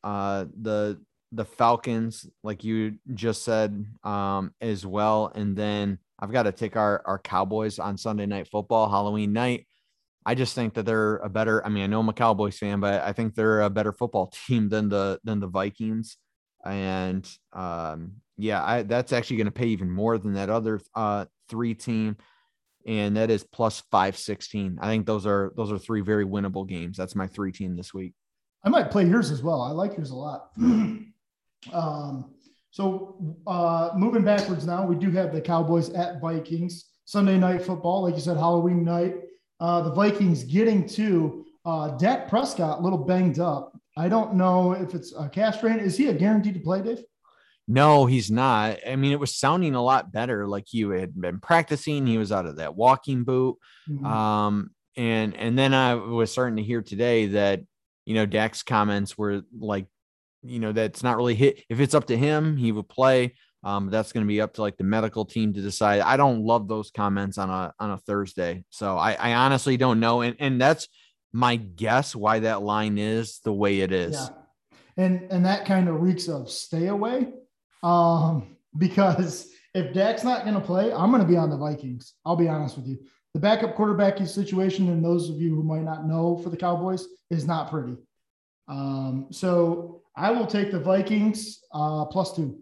uh, 0.03 0.45
the 0.59 0.99
the 1.31 1.45
Falcons, 1.45 2.25
like 2.43 2.63
you 2.63 2.95
just 3.13 3.43
said, 3.43 3.85
um, 4.03 4.53
as 4.61 4.85
well. 4.85 5.31
And 5.35 5.55
then 5.55 5.99
I've 6.19 6.31
got 6.31 6.43
to 6.43 6.51
take 6.51 6.75
our 6.75 7.01
our 7.05 7.19
Cowboys 7.19 7.79
on 7.79 7.97
Sunday 7.97 8.25
night 8.25 8.47
football, 8.47 8.89
Halloween 8.89 9.33
night. 9.33 9.67
I 10.25 10.35
just 10.35 10.55
think 10.55 10.73
that 10.73 10.85
they're 10.85 11.17
a 11.17 11.29
better. 11.29 11.65
I 11.65 11.69
mean, 11.69 11.83
I 11.83 11.87
know 11.87 12.01
I'm 12.01 12.09
a 12.09 12.13
Cowboys 12.13 12.57
fan, 12.57 12.79
but 12.79 13.01
I 13.03 13.13
think 13.13 13.33
they're 13.33 13.61
a 13.61 13.69
better 13.69 13.93
football 13.93 14.27
team 14.47 14.69
than 14.69 14.89
the 14.89 15.19
than 15.23 15.39
the 15.39 15.47
Vikings. 15.47 16.17
And 16.65 17.27
um, 17.53 18.13
yeah, 18.37 18.63
I, 18.63 18.83
that's 18.83 19.13
actually 19.13 19.37
going 19.37 19.45
to 19.45 19.51
pay 19.51 19.67
even 19.67 19.89
more 19.89 20.17
than 20.17 20.33
that 20.33 20.49
other 20.49 20.81
uh, 20.95 21.25
three 21.49 21.75
team, 21.75 22.17
and 22.85 23.15
that 23.15 23.29
is 23.29 23.43
plus 23.43 23.83
five 23.91 24.17
sixteen. 24.17 24.79
I 24.81 24.87
think 24.87 25.05
those 25.05 25.25
are 25.25 25.53
those 25.55 25.71
are 25.71 25.77
three 25.77 26.01
very 26.01 26.25
winnable 26.25 26.67
games. 26.67 26.97
That's 26.97 27.15
my 27.15 27.27
three 27.27 27.51
team 27.51 27.75
this 27.75 27.93
week. 27.93 28.13
I 28.67 28.69
might 28.69 28.91
play 28.91 29.05
yours 29.05 29.31
as 29.31 29.41
well. 29.41 29.61
I 29.61 29.71
like 29.71 29.95
yours 29.95 30.09
a 30.09 30.15
lot. 30.15 30.49
um, 31.71 32.33
so 32.69 33.37
uh, 33.47 33.91
moving 33.95 34.25
backwards 34.25 34.67
now, 34.67 34.85
we 34.85 34.97
do 34.97 35.09
have 35.11 35.31
the 35.31 35.39
Cowboys 35.39 35.89
at 35.91 36.19
Vikings 36.19 36.89
Sunday 37.05 37.37
night 37.37 37.61
football. 37.61 38.01
Like 38.01 38.15
you 38.15 38.19
said, 38.19 38.35
Halloween 38.35 38.83
night. 38.83 39.15
Uh, 39.61 39.83
the 39.83 39.93
Vikings 39.93 40.43
getting 40.43 40.85
to 40.89 41.45
uh, 41.63 41.91
Dak 41.95 42.27
Prescott, 42.27 42.79
a 42.79 42.81
little 42.81 42.97
banged 42.97 43.39
up. 43.39 43.71
I 43.95 44.09
don't 44.09 44.33
know 44.33 44.73
if 44.73 44.93
it's 44.93 45.13
a 45.17 45.29
calf 45.29 45.55
strain. 45.55 45.79
Is 45.79 45.95
he 45.95 46.07
a 46.07 46.13
guaranteed 46.13 46.55
to 46.55 46.59
play, 46.59 46.81
Dave? 46.81 47.05
No, 47.69 48.05
he's 48.05 48.29
not. 48.29 48.79
I 48.85 48.97
mean, 48.97 49.13
it 49.13 49.19
was 49.19 49.33
sounding 49.33 49.75
a 49.75 49.81
lot 49.81 50.11
better. 50.11 50.45
Like 50.45 50.65
he 50.67 50.81
had 50.81 51.19
been 51.19 51.39
practicing. 51.39 52.05
He 52.05 52.17
was 52.17 52.33
out 52.33 52.45
of 52.45 52.57
that 52.57 52.75
walking 52.75 53.23
boot. 53.23 53.55
Mm-hmm. 53.89 54.05
Um, 54.05 54.71
and 54.97 55.37
and 55.37 55.57
then 55.57 55.73
I 55.73 55.95
was 55.95 56.33
starting 56.33 56.57
to 56.57 56.63
hear 56.63 56.81
today 56.81 57.27
that 57.27 57.61
you 58.07 58.13
know, 58.13 58.25
Dak's 58.25 58.63
comments 58.63 59.17
were 59.17 59.41
like, 59.59 59.85
you 60.41 60.59
know, 60.59 60.71
that's 60.71 61.03
not 61.03 61.17
really 61.17 61.35
hit. 61.35 61.61
If 61.69 61.81
it's 61.81 61.93
up 61.93 62.07
to 62.07 62.17
him, 62.17 62.55
he 62.55 62.71
would 62.71 62.87
play. 62.87 63.35
Um, 63.65 63.89
that's 63.89 64.13
going 64.13 64.25
to 64.25 64.27
be 64.27 64.39
up 64.39 64.53
to 64.53 64.61
like 64.61 64.77
the 64.77 64.85
medical 64.85 65.25
team 65.25 65.51
to 65.53 65.61
decide. 65.61 65.99
I 65.99 66.15
don't 66.15 66.45
love 66.45 66.69
those 66.69 66.89
comments 66.89 67.37
on 67.37 67.49
a 67.49 67.73
on 67.79 67.91
a 67.91 67.97
Thursday, 67.97 68.63
so 68.69 68.97
I, 68.97 69.13
I 69.13 69.33
honestly 69.33 69.75
don't 69.75 69.99
know, 69.99 70.21
and 70.21 70.37
and 70.39 70.61
that's 70.61 70.87
my 71.33 71.57
guess 71.57 72.15
why 72.15 72.39
that 72.39 72.61
line 72.61 72.97
is 72.97 73.41
the 73.43 73.51
way 73.51 73.81
it 73.81 73.91
is. 73.91 74.13
Yeah. 74.13 74.29
And 75.03 75.29
and 75.29 75.45
that 75.45 75.65
kind 75.65 75.89
of 75.89 75.99
reeks 75.99 76.29
of 76.29 76.49
stay 76.49 76.87
away, 76.87 77.27
um, 77.83 78.55
because 78.77 79.49
if 79.73 79.93
Dak's 79.93 80.23
not 80.23 80.43
going 80.43 80.55
to 80.55 80.61
play, 80.61 80.93
I'm 80.93 81.11
going 81.11 81.21
to 81.21 81.27
be 81.27 81.35
on 81.35 81.49
the 81.49 81.57
Vikings. 81.57 82.13
I'll 82.25 82.37
be 82.37 82.47
honest 82.47 82.77
with 82.77 82.87
you 82.87 82.99
the 83.37 83.41
backup 83.41 83.75
quarterback 83.75 84.17
situation, 84.25 84.89
and 84.89 85.05
those 85.05 85.29
of 85.29 85.39
you 85.39 85.53
who 85.53 85.61
might 85.61 85.83
not 85.83 86.07
know 86.07 86.39
for 86.39 86.49
the 86.49 86.57
Cowboys, 86.57 87.07
is 87.29 87.45
not 87.45 87.69
pretty. 87.69 87.95
Um, 88.67 89.27
so 89.29 90.01
I 90.15 90.31
will 90.31 90.47
take 90.47 90.71
the 90.71 90.79
Vikings 90.79 91.59
uh, 91.71 92.05
plus 92.05 92.35
two. 92.35 92.57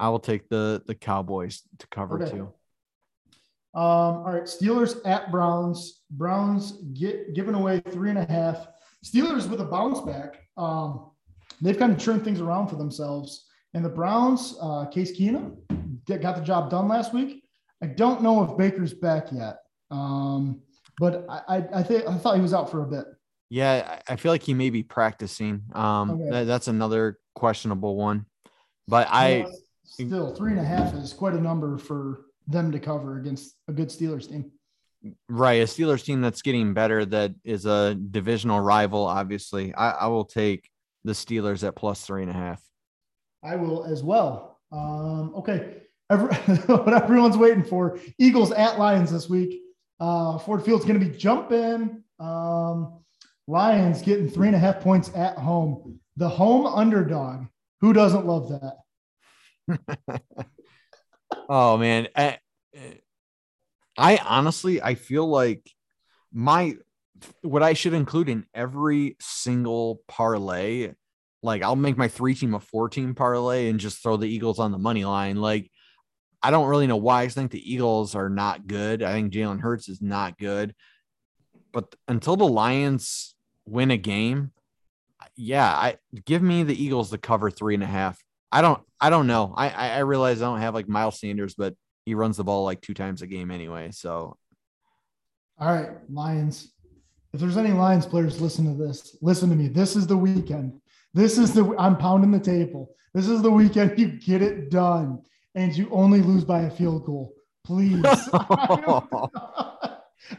I 0.00 0.08
will 0.08 0.18
take 0.18 0.48
the 0.48 0.82
the 0.84 0.96
Cowboys 0.96 1.62
to 1.78 1.86
cover 1.92 2.20
okay. 2.20 2.32
two. 2.32 2.42
Um, 3.72 4.24
all 4.24 4.32
right, 4.32 4.42
Steelers 4.42 4.98
at 5.04 5.30
Browns. 5.30 6.02
Browns 6.10 6.72
get 6.92 7.32
giving 7.32 7.54
away 7.54 7.78
three 7.88 8.10
and 8.10 8.18
a 8.18 8.26
half. 8.26 8.66
Steelers 9.06 9.48
with 9.48 9.60
a 9.60 9.64
bounce 9.64 10.00
back. 10.00 10.40
Um, 10.56 11.12
they've 11.60 11.78
kind 11.78 11.92
of 11.92 11.98
turned 11.98 12.24
things 12.24 12.40
around 12.40 12.66
for 12.66 12.74
themselves. 12.74 13.46
And 13.74 13.84
the 13.84 13.90
Browns, 13.90 14.56
uh, 14.60 14.86
Case 14.86 15.16
Keenum, 15.16 15.58
got 16.08 16.34
the 16.34 16.42
job 16.42 16.68
done 16.68 16.88
last 16.88 17.14
week. 17.14 17.39
I 17.82 17.86
don't 17.86 18.22
know 18.22 18.42
if 18.44 18.56
Baker's 18.58 18.92
back 18.92 19.32
yet, 19.32 19.58
um, 19.90 20.60
but 20.98 21.24
I, 21.28 21.40
I, 21.48 21.68
I 21.76 21.82
think 21.82 22.06
I 22.06 22.16
thought 22.18 22.36
he 22.36 22.42
was 22.42 22.54
out 22.54 22.70
for 22.70 22.82
a 22.82 22.86
bit. 22.86 23.06
Yeah, 23.48 24.00
I 24.08 24.16
feel 24.16 24.30
like 24.30 24.42
he 24.42 24.54
may 24.54 24.70
be 24.70 24.82
practicing. 24.82 25.62
Um, 25.72 26.10
okay. 26.10 26.30
that, 26.30 26.44
that's 26.44 26.68
another 26.68 27.18
questionable 27.34 27.96
one, 27.96 28.26
but 28.86 29.08
I 29.10 29.46
still 29.84 30.34
three 30.34 30.52
and 30.52 30.60
a 30.60 30.64
half 30.64 30.94
is 30.94 31.12
quite 31.12 31.34
a 31.34 31.40
number 31.40 31.78
for 31.78 32.26
them 32.46 32.70
to 32.72 32.78
cover 32.78 33.18
against 33.18 33.56
a 33.68 33.72
good 33.72 33.88
Steelers 33.88 34.28
team. 34.28 34.52
Right, 35.28 35.62
a 35.62 35.64
Steelers 35.64 36.04
team 36.04 36.20
that's 36.20 36.42
getting 36.42 36.74
better. 36.74 37.04
That 37.06 37.34
is 37.42 37.64
a 37.64 37.94
divisional 37.94 38.60
rival. 38.60 39.06
Obviously, 39.06 39.74
I, 39.74 39.90
I 39.92 40.06
will 40.08 40.26
take 40.26 40.68
the 41.04 41.12
Steelers 41.12 41.66
at 41.66 41.74
plus 41.74 42.04
three 42.04 42.22
and 42.22 42.30
a 42.30 42.34
half. 42.34 42.62
I 43.42 43.56
will 43.56 43.84
as 43.84 44.02
well. 44.02 44.60
Um, 44.70 45.32
okay, 45.36 45.82
Every, 46.10 46.34
what 46.66 46.92
everyone's 46.92 47.36
waiting 47.36 47.64
for: 47.64 47.98
Eagles 48.18 48.52
at 48.52 48.78
Lions 48.78 49.10
this 49.12 49.28
week. 49.28 49.60
Uh, 49.98 50.38
Ford 50.38 50.64
Field's 50.64 50.84
going 50.84 50.98
to 50.98 51.06
be 51.06 51.16
jumping. 51.16 52.02
Um, 52.18 53.00
Lions 53.46 54.02
getting 54.02 54.28
three 54.30 54.46
and 54.46 54.56
a 54.56 54.58
half 54.58 54.80
points 54.80 55.10
at 55.14 55.36
home. 55.36 56.00
The 56.16 56.28
home 56.28 56.66
underdog. 56.66 57.46
Who 57.80 57.92
doesn't 57.92 58.26
love 58.26 58.50
that? 58.50 58.76
oh 61.48 61.76
man, 61.76 62.08
I, 62.14 62.38
I 63.96 64.18
honestly 64.24 64.82
I 64.82 64.94
feel 64.94 65.26
like 65.26 65.70
my 66.32 66.76
what 67.42 67.62
I 67.62 67.74
should 67.74 67.94
include 67.94 68.28
in 68.28 68.46
every 68.54 69.16
single 69.20 70.00
parlay. 70.08 70.92
Like 71.42 71.62
I'll 71.62 71.76
make 71.76 71.96
my 71.96 72.08
three 72.08 72.34
team 72.34 72.54
a 72.54 72.60
four 72.60 72.88
team 72.88 73.14
parlay 73.14 73.68
and 73.68 73.80
just 73.80 74.02
throw 74.02 74.16
the 74.16 74.28
Eagles 74.28 74.58
on 74.58 74.72
the 74.72 74.78
money 74.78 75.04
line. 75.04 75.36
Like 75.36 75.70
I 76.42 76.50
don't 76.50 76.68
really 76.68 76.86
know 76.86 76.96
why 76.96 77.22
I 77.22 77.28
think 77.28 77.50
the 77.50 77.72
Eagles 77.72 78.14
are 78.14 78.30
not 78.30 78.66
good. 78.66 79.02
I 79.02 79.12
think 79.12 79.32
Jalen 79.32 79.60
Hurts 79.60 79.88
is 79.88 80.00
not 80.00 80.38
good. 80.38 80.74
But 81.72 81.94
until 82.08 82.36
the 82.36 82.46
Lions 82.46 83.34
win 83.66 83.90
a 83.90 83.96
game, 83.96 84.52
yeah, 85.36 85.68
I 85.68 85.98
give 86.24 86.42
me 86.42 86.62
the 86.62 86.82
Eagles 86.82 87.10
to 87.10 87.18
cover 87.18 87.50
three 87.50 87.74
and 87.74 87.82
a 87.82 87.86
half. 87.86 88.22
I 88.50 88.62
don't 88.62 88.82
I 89.00 89.10
don't 89.10 89.26
know. 89.26 89.54
I 89.56 89.68
I 89.68 89.98
realize 90.00 90.42
I 90.42 90.46
don't 90.46 90.60
have 90.60 90.74
like 90.74 90.88
Miles 90.88 91.20
Sanders, 91.20 91.54
but 91.54 91.74
he 92.04 92.14
runs 92.14 92.38
the 92.38 92.44
ball 92.44 92.64
like 92.64 92.80
two 92.80 92.94
times 92.94 93.22
a 93.22 93.26
game 93.26 93.50
anyway. 93.50 93.90
So 93.92 94.36
all 95.58 95.72
right, 95.72 95.90
Lions. 96.10 96.72
If 97.32 97.38
there's 97.38 97.58
any 97.58 97.70
Lions 97.70 98.06
players 98.06 98.40
listen 98.40 98.64
to 98.64 98.82
this, 98.82 99.16
listen 99.22 99.50
to 99.50 99.54
me. 99.54 99.68
This 99.68 99.94
is 99.94 100.06
the 100.06 100.16
weekend. 100.16 100.80
This 101.14 101.38
is 101.38 101.52
the 101.52 101.76
I'm 101.78 101.96
pounding 101.96 102.32
the 102.32 102.40
table. 102.40 102.94
This 103.14 103.28
is 103.28 103.42
the 103.42 103.50
weekend 103.50 103.98
you 103.98 104.08
get 104.08 104.42
it 104.42 104.70
done 104.70 105.22
and 105.54 105.76
you 105.76 105.88
only 105.90 106.20
lose 106.20 106.44
by 106.44 106.62
a 106.62 106.70
field 106.70 107.04
goal. 107.04 107.34
Please. 107.64 108.04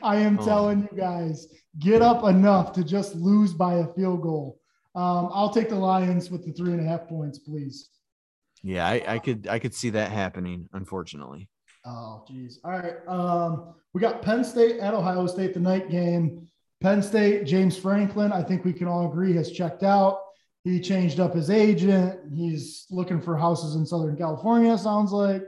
I 0.02 0.18
am 0.18 0.40
oh. 0.40 0.46
telling 0.46 0.88
you 0.92 0.98
guys, 0.98 1.48
get 1.80 2.02
up 2.02 2.24
enough 2.24 2.74
to 2.74 2.84
just 2.84 3.16
lose 3.16 3.54
by 3.54 3.76
a 3.76 3.88
field 3.88 4.22
goal. 4.22 4.60
Um, 4.96 5.30
I'll 5.34 5.50
take 5.50 5.70
the 5.70 5.76
Lions 5.76 6.30
with 6.30 6.46
the 6.46 6.52
three 6.52 6.72
and 6.72 6.82
a 6.82 6.84
half 6.84 7.08
points, 7.08 7.40
please. 7.40 7.90
Yeah, 8.64 8.86
I, 8.86 9.04
I 9.08 9.20
could 9.20 9.48
I 9.48 9.58
could 9.58 9.74
see 9.74 9.90
that 9.92 10.12
happening, 10.12 10.70
unfortunately. 10.74 11.50
Oh, 11.86 12.24
geez. 12.28 12.60
All 12.64 12.72
right. 12.72 12.96
Um, 13.08 13.74
we 13.94 14.02
got 14.02 14.22
Penn 14.22 14.44
State 14.44 14.80
at 14.80 14.94
Ohio 14.94 15.26
State, 15.28 15.54
the 15.54 15.60
night 15.60 15.90
game. 15.90 16.48
Penn 16.80 17.02
State, 17.02 17.46
James 17.46 17.78
Franklin, 17.78 18.32
I 18.32 18.44
think 18.44 18.66
we 18.66 18.74
can 18.74 18.88
all 18.88 19.08
agree, 19.08 19.34
has 19.34 19.52
checked 19.52 19.84
out. 19.84 20.21
He 20.64 20.80
changed 20.80 21.20
up 21.20 21.34
his 21.34 21.50
agent. 21.50 22.20
He's 22.34 22.86
looking 22.92 23.20
for 23.20 23.36
houses 23.36 23.76
in 23.76 23.86
Southern 23.86 24.16
California, 24.16 24.78
sounds 24.78 25.12
like. 25.12 25.44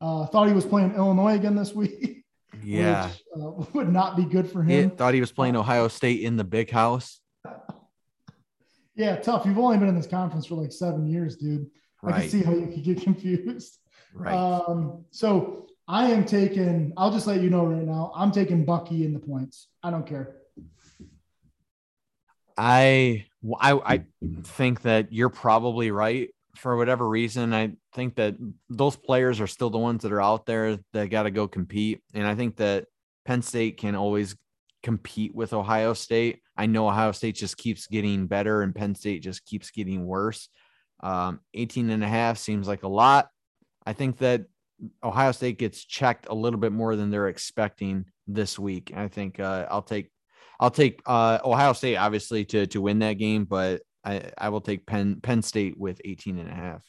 Uh, 0.00 0.26
thought 0.26 0.48
he 0.48 0.54
was 0.54 0.64
playing 0.64 0.94
Illinois 0.94 1.34
again 1.34 1.54
this 1.54 1.74
week. 1.74 2.16
Yeah. 2.62 3.06
Which, 3.06 3.42
uh, 3.42 3.64
would 3.72 3.90
not 3.90 4.18
be 4.18 4.24
good 4.24 4.50
for 4.50 4.62
him. 4.62 4.90
He 4.90 4.94
thought 4.94 5.14
he 5.14 5.20
was 5.20 5.32
playing 5.32 5.56
Ohio 5.56 5.88
State 5.88 6.20
in 6.20 6.36
the 6.36 6.44
big 6.44 6.68
house. 6.68 7.20
yeah, 8.94 9.16
tough. 9.16 9.46
You've 9.46 9.58
only 9.58 9.78
been 9.78 9.88
in 9.88 9.96
this 9.96 10.06
conference 10.06 10.44
for 10.44 10.56
like 10.56 10.70
seven 10.70 11.06
years, 11.06 11.36
dude. 11.36 11.70
Right. 12.02 12.14
I 12.14 12.20
can 12.20 12.28
see 12.28 12.42
how 12.42 12.52
you 12.52 12.66
could 12.66 12.82
get 12.82 13.00
confused. 13.02 13.78
Right. 14.12 14.34
Um, 14.34 15.06
so 15.10 15.68
I 15.88 16.10
am 16.10 16.24
taking, 16.24 16.92
I'll 16.98 17.10
just 17.10 17.26
let 17.26 17.40
you 17.40 17.48
know 17.48 17.64
right 17.64 17.82
now, 17.82 18.12
I'm 18.14 18.30
taking 18.30 18.64
Bucky 18.66 19.04
in 19.04 19.14
the 19.14 19.20
points. 19.20 19.68
I 19.82 19.90
don't 19.90 20.06
care. 20.06 20.36
I, 22.62 23.24
I, 23.58 23.72
I 23.72 24.04
think 24.44 24.82
that 24.82 25.14
you're 25.14 25.30
probably 25.30 25.90
right 25.90 26.28
for 26.56 26.76
whatever 26.76 27.08
reason. 27.08 27.54
I 27.54 27.72
think 27.94 28.16
that 28.16 28.36
those 28.68 28.96
players 28.96 29.40
are 29.40 29.46
still 29.46 29.70
the 29.70 29.78
ones 29.78 30.02
that 30.02 30.12
are 30.12 30.20
out 30.20 30.44
there 30.44 30.78
that 30.92 31.08
got 31.08 31.22
to 31.22 31.30
go 31.30 31.48
compete. 31.48 32.02
And 32.12 32.26
I 32.26 32.34
think 32.34 32.56
that 32.56 32.84
Penn 33.24 33.40
State 33.40 33.78
can 33.78 33.94
always 33.94 34.36
compete 34.82 35.34
with 35.34 35.54
Ohio 35.54 35.94
State. 35.94 36.42
I 36.54 36.66
know 36.66 36.86
Ohio 36.86 37.12
State 37.12 37.36
just 37.36 37.56
keeps 37.56 37.86
getting 37.86 38.26
better 38.26 38.60
and 38.60 38.74
Penn 38.74 38.94
State 38.94 39.22
just 39.22 39.46
keeps 39.46 39.70
getting 39.70 40.04
worse. 40.04 40.50
Um, 41.02 41.40
18 41.54 41.88
and 41.88 42.04
a 42.04 42.08
half 42.08 42.36
seems 42.36 42.68
like 42.68 42.82
a 42.82 42.88
lot. 42.88 43.30
I 43.86 43.94
think 43.94 44.18
that 44.18 44.44
Ohio 45.02 45.32
State 45.32 45.58
gets 45.58 45.82
checked 45.82 46.26
a 46.28 46.34
little 46.34 46.60
bit 46.60 46.72
more 46.72 46.94
than 46.94 47.10
they're 47.10 47.28
expecting 47.28 48.04
this 48.26 48.58
week. 48.58 48.92
I 48.94 49.08
think 49.08 49.40
uh, 49.40 49.64
I'll 49.70 49.80
take 49.80 50.10
I'll 50.60 50.70
take 50.70 51.00
uh, 51.06 51.38
Ohio 51.42 51.72
State 51.72 51.96
obviously 51.96 52.44
to 52.46 52.66
to 52.68 52.80
win 52.80 53.00
that 53.00 53.14
game, 53.14 53.46
but 53.46 53.82
I, 54.04 54.30
I 54.38 54.50
will 54.50 54.60
take 54.60 54.86
Penn 54.86 55.20
Penn 55.20 55.42
State 55.42 55.76
with 55.78 56.00
18 56.04 56.38
and 56.38 56.48
a 56.48 56.54
half. 56.54 56.84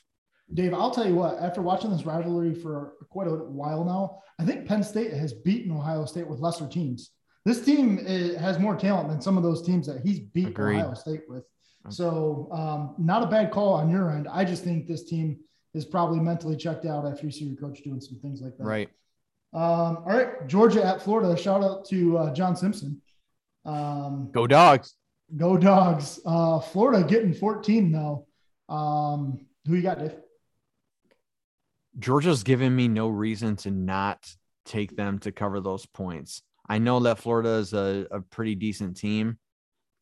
Dave, 0.54 0.74
I'll 0.74 0.92
tell 0.92 1.08
you 1.08 1.16
what, 1.16 1.40
after 1.40 1.62
watching 1.62 1.90
this 1.90 2.06
rivalry 2.06 2.54
for 2.54 2.96
quite 3.10 3.28
a 3.28 3.32
while 3.32 3.86
now, 3.86 4.20
I 4.38 4.46
think 4.46 4.68
Penn 4.68 4.84
State 4.84 5.14
has 5.14 5.34
beaten 5.34 5.72
Ohio 5.72 6.06
State 6.06 6.28
with 6.28 6.40
lesser 6.40 6.68
teams. 6.68 7.12
This 7.46 7.64
team 7.64 7.98
is, 8.00 8.36
has 8.36 8.60
more 8.60 8.76
talent 8.76 9.08
than 9.08 9.22
some 9.22 9.38
of 9.38 9.44
those 9.44 9.66
teams 9.66 9.88
that 9.88 10.02
he's 10.06 10.20
beat 10.20 10.50
Agreed. 10.50 10.80
Ohio 10.80 10.94
State 10.94 11.22
with. 11.28 11.46
So, 11.90 12.48
um, 12.52 12.94
not 13.00 13.24
a 13.24 13.26
bad 13.26 13.50
call 13.50 13.74
on 13.74 13.90
your 13.90 14.12
end. 14.12 14.28
I 14.28 14.46
just 14.46 14.64
think 14.64 14.86
this 14.86 15.04
team 15.06 15.40
is 15.74 15.84
probably 15.84 16.20
mentally 16.20 16.56
checked 16.56 16.86
out 16.86 17.08
after 17.08 17.26
you 17.26 17.32
see 17.32 17.46
your 17.46 17.56
coach 17.56 17.82
doing 17.82 18.00
some 18.00 18.20
things 18.20 18.42
like 18.42 18.56
that. 18.58 18.64
Right. 18.64 18.90
Um, 19.54 19.98
all 19.98 20.06
right. 20.06 20.48
Georgia 20.48 20.86
at 20.86 21.02
Florida. 21.02 21.36
Shout 21.36 21.64
out 21.64 21.86
to 21.86 22.18
uh, 22.20 22.34
John 22.34 22.56
Simpson. 22.56 23.02
Um, 23.66 24.30
go 24.32 24.48
dogs. 24.48 24.96
Go 25.36 25.58
dogs. 25.58 26.20
Uh, 26.26 26.60
Florida 26.60 27.08
getting 27.08 27.34
14 27.34 27.92
though. 27.92 28.28
Um, 28.70 29.46
who 29.66 29.76
you 29.76 29.82
got, 29.82 30.00
Dave? 30.00 30.16
Georgia's 32.00 32.44
given 32.44 32.76
me 32.76 32.88
no 32.88 33.08
reason 33.08 33.56
to 33.58 33.72
not 33.72 34.34
take 34.66 34.96
them 34.96 35.20
to 35.20 35.32
cover 35.32 35.60
those 35.60 35.86
points. 35.86 36.42
I 36.68 36.78
know 36.78 37.00
that 37.02 37.20
Florida 37.20 37.50
is 37.50 37.74
a, 37.74 38.08
a 38.12 38.22
pretty 38.22 38.56
decent 38.56 38.98
team. 38.98 39.38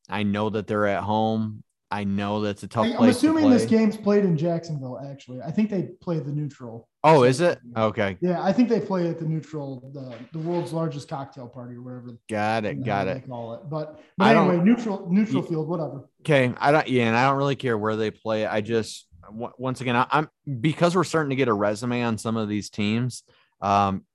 I 0.08 0.24
know 0.24 0.50
that 0.50 0.68
they're 0.68 0.88
at 0.88 1.04
home. 1.04 1.64
I 1.92 2.04
know 2.04 2.42
that's 2.42 2.62
a 2.62 2.68
tough. 2.68 2.86
I, 2.86 2.96
I'm 2.96 3.10
assuming 3.10 3.50
this 3.50 3.66
game's 3.66 3.98
played 3.98 4.24
in 4.24 4.38
Jacksonville. 4.38 5.00
Actually, 5.10 5.42
I 5.42 5.50
think 5.50 5.72
they 5.72 5.84
play 6.02 6.20
the 6.20 6.32
neutral. 6.32 6.88
Oh, 7.04 7.24
is 7.24 7.42
it? 7.42 7.60
Okay. 7.76 8.18
Yeah, 8.22 8.44
I 8.44 8.54
think 8.54 8.70
they 8.70 8.80
play 8.80 9.08
at 9.08 9.20
the 9.20 9.26
neutral, 9.26 9.90
the, 9.94 10.14
the 10.32 10.40
world's 10.46 10.72
largest 10.72 11.08
cocktail 11.08 11.48
party 11.48 11.76
or 11.76 11.82
whatever. 11.82 12.18
Got 12.30 12.66
it. 12.66 12.84
Got 12.84 13.08
it. 13.08 13.28
call 13.28 13.56
it, 13.56 13.62
but 13.70 14.00
but 14.18 14.36
anyway, 14.36 14.64
neutral 14.64 15.08
neutral 15.10 15.42
field, 15.42 15.68
whatever. 15.68 16.08
Okay, 16.22 16.54
I 16.60 16.72
don't. 16.72 16.88
Yeah, 16.88 17.08
and 17.08 17.18
I 17.18 17.28
don't 17.28 17.38
really 17.38 17.56
care 17.56 17.78
where 17.78 17.96
they 17.96 18.12
play. 18.12 18.46
I 18.46 18.62
just 18.62 19.08
once 19.32 19.82
again, 19.82 19.96
I, 19.96 20.06
I'm 20.12 20.30
because 20.60 20.96
we're 20.96 21.04
starting 21.04 21.32
to 21.32 21.36
get 21.36 21.48
a 21.48 21.54
resume 21.54 22.04
on 22.04 22.18
some 22.18 22.38
of 22.38 22.48
these 22.48 22.70
teams. 22.70 23.24
Um, 23.62 24.06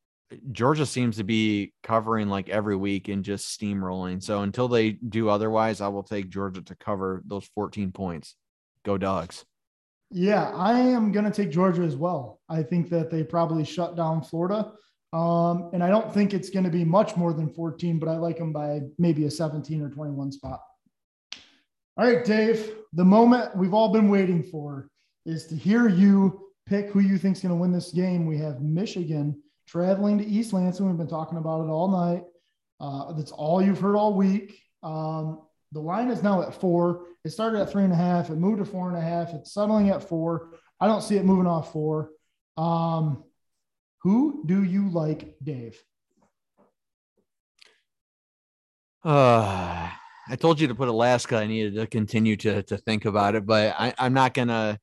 Georgia 0.52 0.86
seems 0.86 1.16
to 1.16 1.24
be 1.24 1.72
covering 1.82 2.28
like 2.28 2.48
every 2.48 2.76
week 2.76 3.08
and 3.08 3.24
just 3.24 3.58
steamrolling. 3.58 4.22
So 4.22 4.42
until 4.42 4.68
they 4.68 4.92
do 4.92 5.28
otherwise, 5.28 5.80
I 5.80 5.88
will 5.88 6.02
take 6.02 6.28
Georgia 6.28 6.62
to 6.62 6.74
cover 6.76 7.22
those 7.26 7.46
14 7.54 7.92
points. 7.92 8.36
Go 8.84 8.98
dogs. 8.98 9.44
Yeah, 10.10 10.50
I 10.50 10.78
am 10.78 11.12
going 11.12 11.24
to 11.24 11.30
take 11.30 11.50
Georgia 11.50 11.82
as 11.82 11.96
well. 11.96 12.40
I 12.48 12.62
think 12.62 12.90
that 12.90 13.10
they 13.10 13.24
probably 13.24 13.64
shut 13.64 13.96
down 13.96 14.22
Florida. 14.22 14.72
Um, 15.12 15.70
and 15.72 15.82
I 15.82 15.88
don't 15.88 16.12
think 16.12 16.34
it's 16.34 16.50
going 16.50 16.64
to 16.64 16.70
be 16.70 16.84
much 16.84 17.16
more 17.16 17.32
than 17.32 17.48
14, 17.48 17.98
but 17.98 18.08
I 18.08 18.16
like 18.16 18.38
them 18.38 18.52
by 18.52 18.80
maybe 18.98 19.26
a 19.26 19.30
17 19.30 19.80
or 19.80 19.88
21 19.88 20.32
spot. 20.32 20.60
All 21.96 22.04
right, 22.04 22.24
Dave, 22.24 22.74
the 22.92 23.04
moment 23.04 23.56
we've 23.56 23.74
all 23.74 23.92
been 23.92 24.08
waiting 24.08 24.42
for 24.42 24.88
is 25.24 25.46
to 25.46 25.56
hear 25.56 25.88
you 25.88 26.50
pick 26.66 26.90
who 26.90 27.00
you 27.00 27.18
think 27.18 27.36
is 27.36 27.42
going 27.42 27.54
to 27.54 27.60
win 27.60 27.72
this 27.72 27.92
game. 27.92 28.26
We 28.26 28.38
have 28.38 28.60
Michigan 28.60 29.40
traveling 29.66 30.18
to 30.18 30.24
East 30.24 30.52
Lansing. 30.52 30.86
We've 30.86 30.96
been 30.96 31.06
talking 31.08 31.38
about 31.38 31.64
it 31.64 31.70
all 31.70 31.88
night. 31.88 32.24
Uh, 32.80 33.12
that's 33.12 33.32
all 33.32 33.62
you've 33.62 33.80
heard 33.80 33.96
all 33.96 34.14
week. 34.14 34.60
Um, 34.82 35.42
The 35.72 35.80
line 35.80 36.10
is 36.10 36.22
now 36.22 36.42
at 36.42 36.54
four. 36.54 37.06
It 37.24 37.30
started 37.30 37.60
at 37.60 37.70
three 37.70 37.84
and 37.84 37.92
a 37.92 37.96
half. 37.96 38.30
It 38.30 38.36
moved 38.36 38.58
to 38.58 38.64
four 38.64 38.88
and 38.88 38.96
a 38.96 39.00
half. 39.00 39.32
It's 39.32 39.52
settling 39.52 39.90
at 39.90 40.08
four. 40.08 40.50
I 40.80 40.86
don't 40.86 41.02
see 41.02 41.16
it 41.16 41.24
moving 41.24 41.46
off 41.46 41.72
four. 41.72 42.10
Um, 42.56 43.24
who 44.02 44.44
do 44.46 44.62
you 44.62 44.90
like, 44.90 45.36
Dave? 45.42 45.82
Uh, 49.04 49.90
I 50.28 50.36
told 50.36 50.60
you 50.60 50.68
to 50.68 50.74
put 50.74 50.88
Alaska. 50.88 51.36
I 51.36 51.46
needed 51.46 51.74
to 51.74 51.86
continue 51.86 52.36
to 52.36 52.62
to 52.64 52.76
think 52.76 53.04
about 53.04 53.34
it, 53.34 53.44
but 53.44 53.74
I, 53.78 53.94
I'm 53.98 54.14
not 54.14 54.32
gonna. 54.34 54.78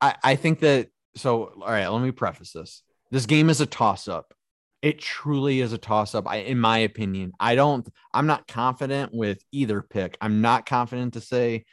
I 0.00 0.16
I 0.22 0.36
think 0.36 0.60
that 0.60 0.88
so. 1.16 1.52
All 1.62 1.70
right, 1.70 1.86
let 1.88 2.02
me 2.02 2.10
preface 2.10 2.52
this. 2.52 2.82
This 3.10 3.26
game 3.26 3.50
is 3.50 3.60
a 3.60 3.66
toss 3.66 4.08
up. 4.08 4.34
It 4.82 4.98
truly 4.98 5.60
is 5.60 5.72
a 5.72 5.78
toss 5.78 6.14
up. 6.14 6.32
In 6.34 6.58
my 6.60 6.78
opinion, 6.78 7.32
I 7.40 7.54
don't. 7.54 7.88
I'm 8.12 8.26
not 8.26 8.46
confident 8.46 9.14
with 9.14 9.38
either 9.50 9.80
pick. 9.80 10.18
I'm 10.20 10.40
not 10.40 10.66
confident 10.66 11.14
to 11.14 11.20
say. 11.20 11.64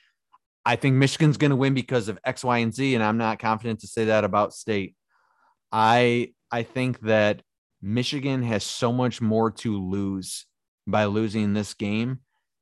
I 0.66 0.76
think 0.76 0.96
Michigan's 0.96 1.38
going 1.38 1.50
to 1.50 1.56
win 1.58 1.74
because 1.74 2.08
of 2.08 2.20
X, 2.24 2.44
Y, 2.44 2.60
and 2.60 2.74
Z, 2.74 2.96
and 2.96 3.04
I'm 3.04 3.18
not 3.18 3.40
confident 3.40 3.82
to 3.82 3.88
say 3.88 4.06
that 4.06 4.24
about 4.24 4.54
State. 4.54 4.96
I 5.72 6.34
I 6.52 6.64
think 6.64 7.02
that 7.02 7.42
Michigan 7.82 8.44
has 8.44 8.64
so 8.64 8.94
much 8.94 9.22
more 9.22 9.52
to 9.52 9.78
lose 9.78 10.46
by 10.88 11.06
losing 11.06 11.54
this 11.54 11.74
game 11.74 12.20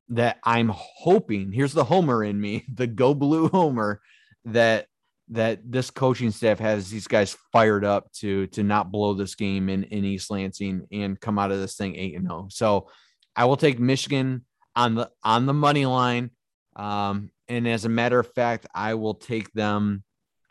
that 0.10 0.38
I'm 0.44 0.70
hoping 0.74 1.52
here's 1.52 1.74
the 1.74 1.84
homer 1.84 2.24
in 2.24 2.40
me, 2.40 2.66
the 2.74 2.88
go 2.88 3.14
blue 3.14 3.50
homer 3.50 4.02
that 4.46 4.88
that 5.30 5.60
this 5.64 5.92
coaching 5.92 6.32
staff 6.32 6.60
has 6.60 6.90
these 6.90 7.08
guys 7.08 7.38
fired 7.52 7.86
up 7.86 8.12
to 8.14 8.48
to 8.48 8.64
not 8.64 8.92
blow 8.92 9.14
this 9.14 9.36
game 9.36 9.70
in, 9.70 9.84
in 9.84 10.04
East 10.04 10.32
Lansing 10.32 10.88
and 10.92 11.20
come 11.20 11.38
out 11.38 11.52
of 11.52 11.60
this 11.60 11.76
thing 11.76 11.96
8 11.96 12.16
and 12.16 12.28
0. 12.28 12.48
So 12.50 12.90
I 13.36 13.46
will 13.46 13.58
take 13.58 13.80
Michigan 13.80 14.46
on 14.76 14.96
the 14.96 15.12
on 15.24 15.46
the 15.46 15.54
money 15.54 15.86
line. 15.86 16.32
Um, 16.76 17.32
and 17.48 17.68
as 17.68 17.86
a 17.86 17.90
matter 17.90 18.20
of 18.20 18.34
fact, 18.34 18.68
I 18.74 18.94
will 18.96 19.16
take 19.16 19.52
them 19.54 20.04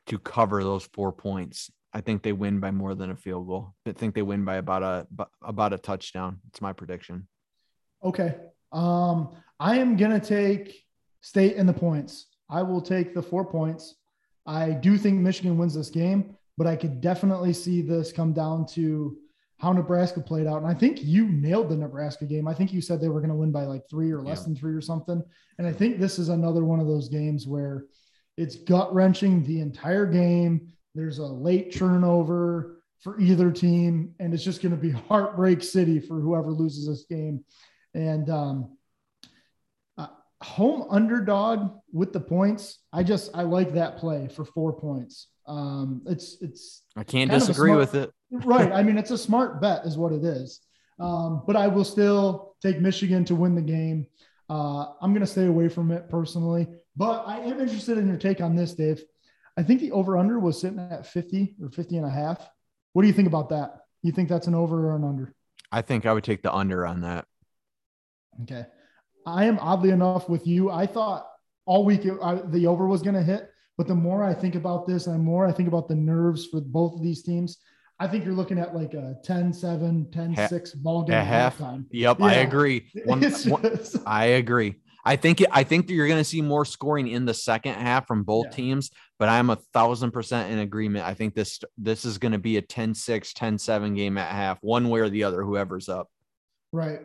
to 0.07 0.19
cover 0.19 0.63
those 0.63 0.89
four 0.93 1.13
points. 1.13 1.71
I 1.93 2.01
think 2.01 2.23
they 2.23 2.33
win 2.33 2.61
by 2.61 2.71
more 2.71 2.95
than 2.95 3.11
a 3.11 3.17
field 3.17 3.47
goal. 3.47 3.75
I 3.87 3.93
think 3.93 4.15
they 4.15 4.23
win 4.23 4.45
by 4.45 4.57
about 4.57 4.83
a 4.83 5.07
about 5.43 5.73
a 5.73 5.79
touchdown. 5.79 6.41
It's 6.49 6.61
my 6.61 6.73
prediction. 6.73 7.27
Okay. 8.05 8.37
Um, 8.73 9.35
I 9.59 9.79
am 9.79 9.97
to 9.97 10.21
take 10.21 10.85
state 11.21 11.57
in 11.57 11.67
the 11.67 11.73
points. 11.73 12.27
I 12.49 12.63
will 12.63 12.81
take 12.81 13.15
the 13.15 13.23
four 13.23 13.45
points. 13.45 13.97
I 14.49 14.71
do 14.71 14.97
think 14.97 15.21
Michigan 15.21 15.59
wins 15.59 15.75
this 15.75 15.91
game, 15.91 16.35
but 16.57 16.67
I 16.67 16.75
could 16.75 17.03
definitely 17.03 17.53
see 17.53 17.83
this 17.83 18.11
come 18.13 18.33
down 18.33 18.67
to 18.69 19.19
how 19.59 19.73
Nebraska 19.73 20.21
played 20.21 20.47
out. 20.47 20.63
And 20.63 20.67
I 20.67 20.73
think 20.73 21.03
you 21.03 21.29
nailed 21.29 21.69
the 21.69 21.77
Nebraska 21.77 22.25
game. 22.25 22.49
I 22.49 22.55
think 22.55 22.73
you 22.73 22.81
said 22.81 22.99
they 22.99 23.11
were 23.11 23.21
going 23.21 23.29
to 23.31 23.37
win 23.37 23.53
by 23.53 23.65
like 23.65 23.83
three 23.91 24.11
or 24.11 24.23
less 24.23 24.39
yeah. 24.39 24.45
than 24.45 24.57
three 24.57 24.73
or 24.73 24.81
something. 24.81 25.23
And 25.59 25.67
I 25.67 25.73
think 25.73 25.99
this 25.99 26.19
is 26.19 26.31
another 26.31 26.65
one 26.65 26.81
of 26.81 26.87
those 26.87 27.11
games 27.11 27.47
where 27.47 27.85
it's 28.39 28.57
gut 28.57 28.95
wrenching 28.95 29.45
the 29.45 29.61
entire 29.61 30.07
game. 30.07 30.73
There's 30.95 31.19
a 31.19 31.27
late 31.27 31.75
turnover 31.75 32.83
for 33.01 33.21
either 33.21 33.51
team, 33.51 34.15
and 34.19 34.33
it's 34.33 34.45
just 34.45 34.63
going 34.63 34.75
to 34.75 34.81
be 34.81 34.91
heartbreak 35.09 35.63
city 35.63 36.01
for 36.01 36.21
whoever 36.21 36.53
loses 36.53 36.87
this 36.87 37.05
game. 37.05 37.45
And 37.93 38.31
um, 38.31 38.78
home 40.43 40.87
underdog 40.91 41.73
with 41.93 42.13
the 42.13 42.21
points, 42.21 42.79
I 42.93 43.03
just 43.03 43.31
I 43.35 43.43
like 43.43 43.75
that 43.75 43.99
play 43.99 44.29
for 44.29 44.45
four 44.45 44.73
points. 44.73 45.29
Um, 45.47 46.03
it's 46.07 46.37
it's 46.41 46.83
I 46.97 47.05
can't 47.05 47.31
disagree 47.31 47.71
smart, 47.71 47.79
with 47.81 47.95
it. 47.95 48.13
right. 48.31 48.73
I 48.73 48.83
mean, 48.83 48.99
it's 48.99 49.11
a 49.11 49.19
smart 49.19 49.61
bet, 49.61 49.85
is 49.85 49.97
what 49.97 50.13
it 50.13 50.25
is. 50.25 50.61
Um, 51.01 51.43
but 51.47 51.57
I 51.57 51.69
will 51.69 51.85
still 51.85 52.57
take 52.63 52.81
Michigan 52.81 53.25
to 53.27 53.35
win 53.35 53.55
the 53.55 53.63
game. 53.63 54.07
Uh, 54.51 54.87
I'm 55.01 55.13
going 55.13 55.21
to 55.21 55.27
stay 55.27 55.47
away 55.47 55.69
from 55.69 55.91
it 55.91 56.09
personally, 56.09 56.67
but 56.97 57.25
I 57.27 57.39
am 57.41 57.61
interested 57.61 57.99
in 57.99 58.09
your 58.09 58.17
take 58.17 58.41
on 58.41 58.57
this, 58.57 58.75
Dave. 58.75 59.03
I 59.57 59.63
think 59.63 59.81
the 59.81 59.93
over 59.93 60.17
under 60.17 60.39
was 60.39 60.61
sitting 60.61 60.79
at 60.79 61.07
50 61.07 61.57
or 61.63 61.71
50 61.71 61.97
and 61.99 62.07
a 62.07 62.11
half. 62.11 62.49
What 62.93 63.03
do 63.03 63.09
you 63.09 63.15
think 63.15 63.29
about 63.29 63.51
that? 63.51 63.81
You 64.03 64.13
think 64.13 64.29
that's 64.29 64.47
an 64.47 64.55
over 64.55 64.89
or 64.89 64.97
an 64.97 65.05
under? 65.05 65.35
I 65.71 65.83
think 65.83 66.07
I 66.07 66.13
would 66.13 66.25
take 66.25 66.43
the 66.43 66.53
under 66.53 66.87
on 66.87 67.03
that. 67.03 67.27
Okay. 68.43 68.65
I 69.29 69.45
am 69.45 69.59
oddly 69.61 69.91
enough 69.91 70.29
with 70.29 70.47
you. 70.47 70.71
I 70.71 70.87
thought 70.87 71.29
all 71.67 71.85
week 71.85 72.05
it, 72.05 72.19
I, 72.23 72.37
the 72.37 72.67
over 72.67 72.87
was 72.87 73.03
going 73.03 73.15
to 73.15 73.23
hit, 73.23 73.51
but 73.77 73.87
the 73.87 73.95
more 73.95 74.25
I 74.25 74.35
think 74.35 74.55
about 74.55 74.87
this 74.87 75.07
and 75.07 75.15
the 75.15 75.23
more 75.23 75.47
I 75.47 75.53
think 75.53 75.69
about 75.69 75.89
the 75.89 75.95
nerves 75.95 76.47
for 76.47 76.61
both 76.61 76.95
of 76.95 77.03
these 77.03 77.23
teams, 77.23 77.59
I 78.01 78.07
think 78.07 78.25
you're 78.25 78.35
looking 78.35 78.59
at 78.59 78.75
like 78.75 78.95
a 78.95 79.17
10 79.25 79.53
7, 79.53 80.11
10 80.11 80.49
6 80.49 80.75
ball 80.75 81.03
game 81.03 81.17
half. 81.17 81.59
halftime. 81.59 81.85
Yep, 81.91 82.21
yeah. 82.21 82.27
I 82.27 82.33
agree. 82.35 82.91
One, 83.05 83.23
one, 83.23 83.79
I 84.07 84.25
agree. 84.27 84.77
I 85.05 85.17
think 85.17 85.43
I 85.51 85.63
think 85.63 85.89
you're 85.91 86.07
going 86.07 86.21
to 86.21 86.25
see 86.25 86.43
more 86.43 86.65
scoring 86.65 87.09
in 87.09 87.25
the 87.25 87.33
second 87.33 87.75
half 87.75 88.07
from 88.07 88.25
both 88.25 88.47
yeah. 88.47 88.57
teams, 88.57 88.91
but 89.19 89.29
I'm 89.29 89.49
a 89.49 89.57
thousand 89.73 90.11
percent 90.11 90.53
in 90.53 90.59
agreement. 90.59 91.07
I 91.07 91.15
think 91.15 91.35
this 91.35 91.61
this 91.79 92.05
is 92.05 92.19
going 92.19 92.33
to 92.33 92.39
be 92.39 92.59
a 92.59 92.63
10-6, 92.63 93.33
10-7 93.33 93.97
game 93.97 94.19
at 94.19 94.31
half, 94.31 94.59
one 94.61 94.91
way 94.91 95.01
or 95.01 95.09
the 95.09 95.25
other, 95.25 95.43
whoever's 95.43 95.89
up. 95.89 96.09
Right. 96.73 97.01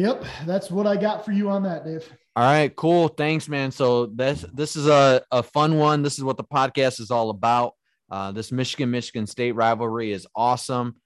Yep, 0.00 0.24
that's 0.46 0.70
what 0.70 0.86
I 0.86 0.96
got 0.96 1.26
for 1.26 1.32
you 1.32 1.50
on 1.50 1.62
that, 1.64 1.84
Dave. 1.84 2.10
All 2.34 2.42
right, 2.42 2.74
cool. 2.74 3.08
Thanks, 3.08 3.50
man. 3.50 3.70
So 3.70 4.06
this 4.06 4.46
this 4.54 4.74
is 4.74 4.86
a, 4.86 5.20
a 5.30 5.42
fun 5.42 5.76
one. 5.76 6.00
This 6.00 6.16
is 6.16 6.24
what 6.24 6.38
the 6.38 6.44
podcast 6.44 7.00
is 7.00 7.10
all 7.10 7.28
about. 7.28 7.74
Uh, 8.10 8.32
this 8.32 8.50
Michigan 8.50 8.90
Michigan 8.90 9.26
State 9.26 9.52
rivalry 9.52 10.10
is 10.10 10.26
awesome, 10.34 10.96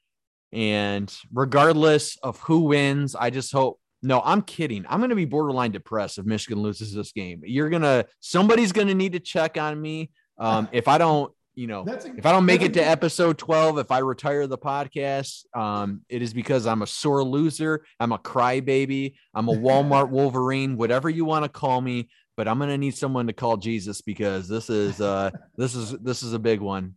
and 0.53 1.13
regardless 1.33 2.17
of 2.19 2.39
who 2.39 2.61
wins, 2.67 3.17
I 3.17 3.31
just 3.31 3.51
hope. 3.51 3.81
No, 4.01 4.23
I'm 4.25 4.43
kidding. 4.43 4.85
I'm 4.89 5.01
going 5.01 5.11
to 5.11 5.17
be 5.17 5.25
borderline 5.25 5.73
depressed 5.73 6.19
if 6.19 6.25
Michigan 6.25 6.63
loses 6.63 6.95
this 6.95 7.11
game. 7.11 7.43
You're 7.45 7.71
gonna 7.71 8.05
somebody's 8.21 8.71
going 8.71 8.87
to 8.87 8.95
need 8.95 9.15
to 9.15 9.21
check 9.21 9.59
on 9.59 9.81
me. 9.81 10.13
Um, 10.39 10.69
if 10.73 10.87
I 10.87 10.99
don't 10.99 11.33
you 11.55 11.67
know, 11.67 11.85
a, 11.87 11.93
if 11.93 12.27
I 12.27 12.33
don't 12.33 12.47
make 12.47 12.63
it 12.63 12.75
to 12.75 12.81
episode 12.81 13.39
12, 13.39 13.79
if 13.79 13.91
I 13.91 13.99
retire 13.99 14.47
the 14.47 14.59
podcast, 14.59 15.45
um, 15.57 16.03
it 16.09 16.23
is 16.23 16.35
because 16.35 16.67
I'm 16.67 16.83
a 16.83 16.87
sore 16.87 17.23
loser. 17.23 17.85
I'm 18.01 18.13
a 18.13 18.19
crybaby. 18.19 19.15
I'm 19.35 19.49
a 19.49 19.53
Walmart 19.57 20.11
Wolverine, 20.11 20.77
whatever 20.77 21.09
you 21.09 21.25
want 21.25 21.45
to 21.45 21.49
call 21.49 21.81
me. 21.81 22.09
But 22.37 22.49
I'm 22.49 22.59
gonna 22.59 22.77
need 22.77 22.97
someone 22.97 23.29
to 23.29 23.33
call 23.33 23.57
Jesus 23.57 24.01
because 24.01 24.49
this 24.49 24.69
is 24.69 25.01
uh 25.01 25.31
this 25.57 25.77
is 25.77 25.93
this 26.01 26.25
is 26.25 26.33
a 26.33 26.39
big 26.39 26.61
one. 26.61 26.95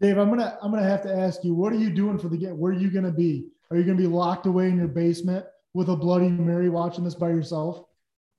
Dave, 0.00 0.18
I'm 0.18 0.28
gonna 0.28 0.58
I'm 0.60 0.72
gonna 0.72 0.88
have 0.88 1.02
to 1.02 1.14
ask 1.14 1.44
you, 1.44 1.54
what 1.54 1.72
are 1.72 1.76
you 1.76 1.90
doing 1.90 2.18
for 2.18 2.28
the 2.28 2.36
game? 2.36 2.58
Where 2.58 2.72
are 2.72 2.76
you 2.76 2.90
gonna 2.90 3.12
be? 3.12 3.46
Are 3.70 3.76
you 3.76 3.84
gonna 3.84 3.96
be 3.96 4.08
locked 4.08 4.46
away 4.46 4.68
in 4.68 4.76
your 4.76 4.88
basement 4.88 5.46
with 5.72 5.88
a 5.88 5.96
Bloody 5.96 6.28
Mary 6.28 6.68
watching 6.68 7.04
this 7.04 7.14
by 7.14 7.28
yourself? 7.28 7.84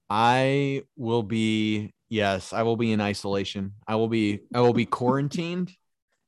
I 0.09 0.83
will 0.97 1.23
be 1.23 1.94
Yes, 2.09 2.53
I 2.53 2.63
will 2.63 2.77
be 2.77 2.91
in 2.91 3.01
isolation. 3.01 3.73
I 3.87 3.95
will 3.95 4.07
be 4.07 4.41
I 4.53 4.61
will 4.61 4.73
be 4.73 4.85
quarantined 4.97 5.71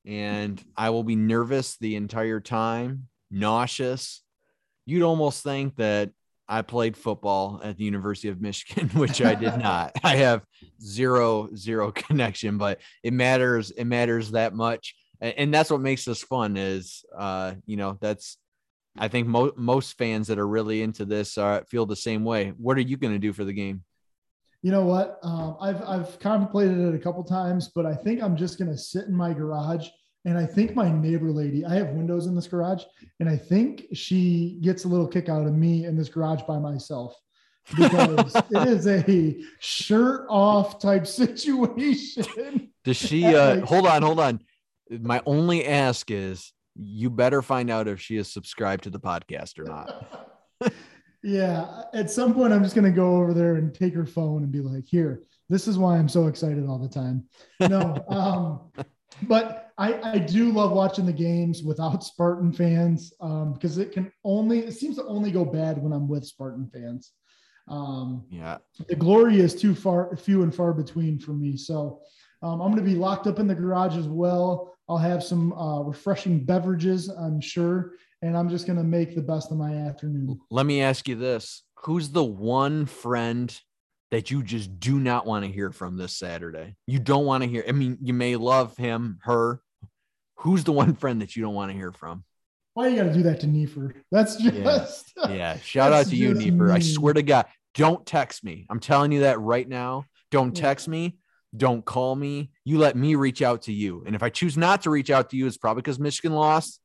and 0.05 0.63
I 0.75 0.89
will 0.89 1.03
be 1.03 1.15
nervous 1.15 1.77
the 1.77 1.95
entire 1.95 2.39
time, 2.39 3.07
nauseous. 3.29 4.23
You'd 4.85 5.03
almost 5.03 5.43
think 5.43 5.75
that 5.75 6.11
I 6.47 6.61
played 6.61 6.95
football 6.95 7.59
at 7.61 7.77
the 7.77 7.83
University 7.83 8.29
of 8.29 8.39
Michigan, 8.39 8.87
which 8.99 9.21
I 9.21 9.35
did 9.35 9.57
not. 9.57 9.91
I 10.03 10.15
have 10.17 10.43
zero 10.81 11.49
zero 11.55 11.91
connection, 11.95 12.57
but 12.57 12.79
it 13.03 13.13
matters 13.13 13.71
it 13.71 13.85
matters 13.85 14.31
that 14.31 14.53
much. 14.53 14.95
And 15.19 15.51
that's 15.51 15.71
what 15.71 15.81
makes 15.81 16.05
this 16.05 16.21
fun 16.21 16.57
is 16.57 17.03
uh 17.17 17.55
you 17.65 17.75
know, 17.75 17.97
that's 17.99 18.37
I 18.97 19.09
think 19.09 19.27
mo- 19.27 19.53
most 19.55 19.97
fans 19.97 20.27
that 20.27 20.39
are 20.39 20.47
really 20.47 20.81
into 20.81 21.05
this 21.05 21.37
are 21.37 21.65
feel 21.69 21.85
the 21.85 21.95
same 21.95 22.23
way. 22.23 22.53
What 22.57 22.77
are 22.77 22.81
you 22.81 22.97
going 22.97 23.13
to 23.13 23.19
do 23.19 23.33
for 23.33 23.43
the 23.43 23.53
game? 23.53 23.83
You 24.61 24.71
know 24.71 24.85
what? 24.85 25.19
Um, 25.23 25.57
I've 25.61 25.81
I've 25.83 26.19
contemplated 26.19 26.79
it 26.79 26.95
a 26.95 26.99
couple 26.99 27.23
times, 27.23 27.69
but 27.73 27.85
I 27.85 27.95
think 27.95 28.21
I'm 28.21 28.35
just 28.35 28.57
gonna 28.57 28.77
sit 28.77 29.05
in 29.05 29.15
my 29.15 29.33
garage. 29.33 29.87
And 30.25 30.37
I 30.37 30.45
think 30.45 30.75
my 30.75 30.91
neighbor 30.91 31.31
lady, 31.31 31.63
I 31.63 31.75
have 31.75 31.89
windows 31.89 32.25
in 32.25 32.35
this 32.35 32.47
garage, 32.47 32.83
and 33.21 33.29
I 33.29 33.37
think 33.37 33.85
she 33.93 34.57
gets 34.61 34.83
a 34.83 34.87
little 34.87 35.07
kick 35.07 35.29
out 35.29 35.47
of 35.47 35.53
me 35.53 35.85
in 35.85 35.95
this 35.95 36.09
garage 36.09 36.41
by 36.41 36.57
myself 36.57 37.15
because 37.75 38.35
it 38.51 38.67
is 38.67 38.87
a 38.87 39.41
shirt 39.59 40.25
off 40.29 40.79
type 40.79 41.07
situation. 41.07 42.71
Does 42.83 42.97
she? 42.97 43.25
Uh, 43.25 43.65
hold 43.65 43.87
on, 43.87 44.01
hold 44.01 44.19
on. 44.19 44.41
My 44.89 45.21
only 45.25 45.65
ask 45.65 46.09
is, 46.11 46.53
you 46.75 47.09
better 47.09 47.41
find 47.41 47.69
out 47.69 47.87
if 47.87 47.99
she 47.99 48.17
is 48.17 48.31
subscribed 48.31 48.83
to 48.83 48.89
the 48.89 48.99
podcast 48.99 49.59
or 49.59 49.63
not. 49.63 50.27
Yeah. 51.27 51.83
At 51.93 52.09
some 52.09 52.33
point, 52.33 52.53
I'm 52.53 52.63
just 52.63 52.73
going 52.73 52.85
to 52.85 52.91
go 52.91 53.17
over 53.17 53.33
there 53.33 53.55
and 53.55 53.75
take 53.75 53.93
her 53.93 54.05
phone 54.05 54.43
and 54.43 54.51
be 54.51 54.61
like, 54.61 54.85
here, 54.87 55.23
this 55.49 55.67
is 55.67 55.77
why 55.77 55.97
I'm 55.97 56.07
so 56.07 56.27
excited 56.27 56.65
all 56.65 56.79
the 56.79 56.87
time. 56.87 57.25
No. 57.59 58.01
um, 58.09 58.85
but 59.23 59.73
I, 59.77 60.13
I 60.13 60.17
do 60.19 60.53
love 60.53 60.71
watching 60.71 61.05
the 61.05 61.11
games 61.11 61.63
without 61.63 62.05
Spartan 62.05 62.53
fans 62.53 63.11
um, 63.19 63.51
because 63.51 63.77
it 63.77 63.91
can 63.91 64.09
only, 64.23 64.59
it 64.59 64.71
seems 64.71 64.95
to 64.95 65.05
only 65.05 65.29
go 65.29 65.43
bad 65.43 65.83
when 65.83 65.91
I'm 65.91 66.07
with 66.07 66.25
Spartan 66.25 66.69
fans. 66.73 67.11
Um, 67.67 68.23
yeah. 68.29 68.59
The 68.87 68.95
glory 68.95 69.41
is 69.41 69.53
too 69.53 69.75
far, 69.75 70.15
few 70.15 70.43
and 70.43 70.55
far 70.55 70.71
between 70.71 71.19
for 71.19 71.31
me. 71.31 71.57
So 71.57 71.99
um, 72.41 72.61
I'm 72.61 72.71
going 72.71 72.83
to 72.83 72.89
be 72.89 72.95
locked 72.95 73.27
up 73.27 73.39
in 73.39 73.47
the 73.47 73.55
garage 73.55 73.97
as 73.97 74.07
well. 74.07 74.73
I'll 74.87 74.97
have 74.97 75.21
some 75.21 75.51
uh, 75.51 75.81
refreshing 75.81 76.45
beverages, 76.45 77.09
I'm 77.09 77.41
sure, 77.41 77.95
and 78.21 78.35
I'm 78.35 78.49
just 78.49 78.65
going 78.65 78.77
to 78.77 78.83
make 78.83 79.15
the 79.15 79.21
best 79.21 79.51
of 79.51 79.57
my 79.57 79.73
afternoon. 79.73 80.39
Let 80.49 80.65
me 80.65 80.81
ask 80.81 81.07
you 81.07 81.15
this 81.15 81.63
Who's 81.83 82.09
the 82.09 82.23
one 82.23 82.85
friend 82.85 83.57
that 84.11 84.31
you 84.31 84.43
just 84.43 84.79
do 84.79 84.99
not 84.99 85.25
want 85.25 85.45
to 85.45 85.51
hear 85.51 85.71
from 85.71 85.97
this 85.97 86.17
Saturday? 86.17 86.75
You 86.87 86.99
don't 86.99 87.25
want 87.25 87.43
to 87.43 87.49
hear, 87.49 87.63
I 87.67 87.71
mean, 87.71 87.97
you 88.01 88.13
may 88.13 88.35
love 88.35 88.75
him, 88.77 89.19
her. 89.23 89.61
Who's 90.37 90.63
the 90.63 90.71
one 90.71 90.95
friend 90.95 91.21
that 91.21 91.35
you 91.35 91.43
don't 91.43 91.55
want 91.55 91.71
to 91.71 91.77
hear 91.77 91.91
from? 91.91 92.23
Why 92.73 92.89
you 92.89 92.95
got 92.95 93.03
to 93.03 93.13
do 93.13 93.23
that 93.23 93.39
to 93.39 93.47
Neefer? 93.47 93.95
That's 94.11 94.35
just 94.35 95.13
yeah. 95.17 95.29
yeah. 95.29 95.57
Shout 95.57 95.93
out 95.93 96.05
to 96.07 96.15
you, 96.15 96.35
Neefer. 96.35 96.71
I 96.71 96.79
swear 96.79 97.13
to 97.13 97.23
God, 97.23 97.47
don't 97.73 98.05
text 98.05 98.43
me. 98.43 98.67
I'm 98.69 98.79
telling 98.79 99.11
you 99.11 99.21
that 99.21 99.39
right 99.39 99.67
now. 99.67 100.05
Don't 100.29 100.55
text 100.55 100.87
me. 100.87 101.17
Don't 101.55 101.83
call 101.83 102.15
me. 102.15 102.51
You 102.65 102.77
let 102.77 102.95
me 102.95 103.15
reach 103.15 103.41
out 103.41 103.63
to 103.63 103.73
you. 103.73 104.03
And 104.05 104.15
if 104.15 104.21
I 104.21 104.29
choose 104.29 104.57
not 104.57 104.83
to 104.83 104.91
reach 104.91 105.09
out 105.09 105.31
to 105.31 105.37
you, 105.37 105.47
it's 105.47 105.57
probably 105.57 105.81
because 105.81 105.99
Michigan 105.99 106.33
lost. 106.33 106.79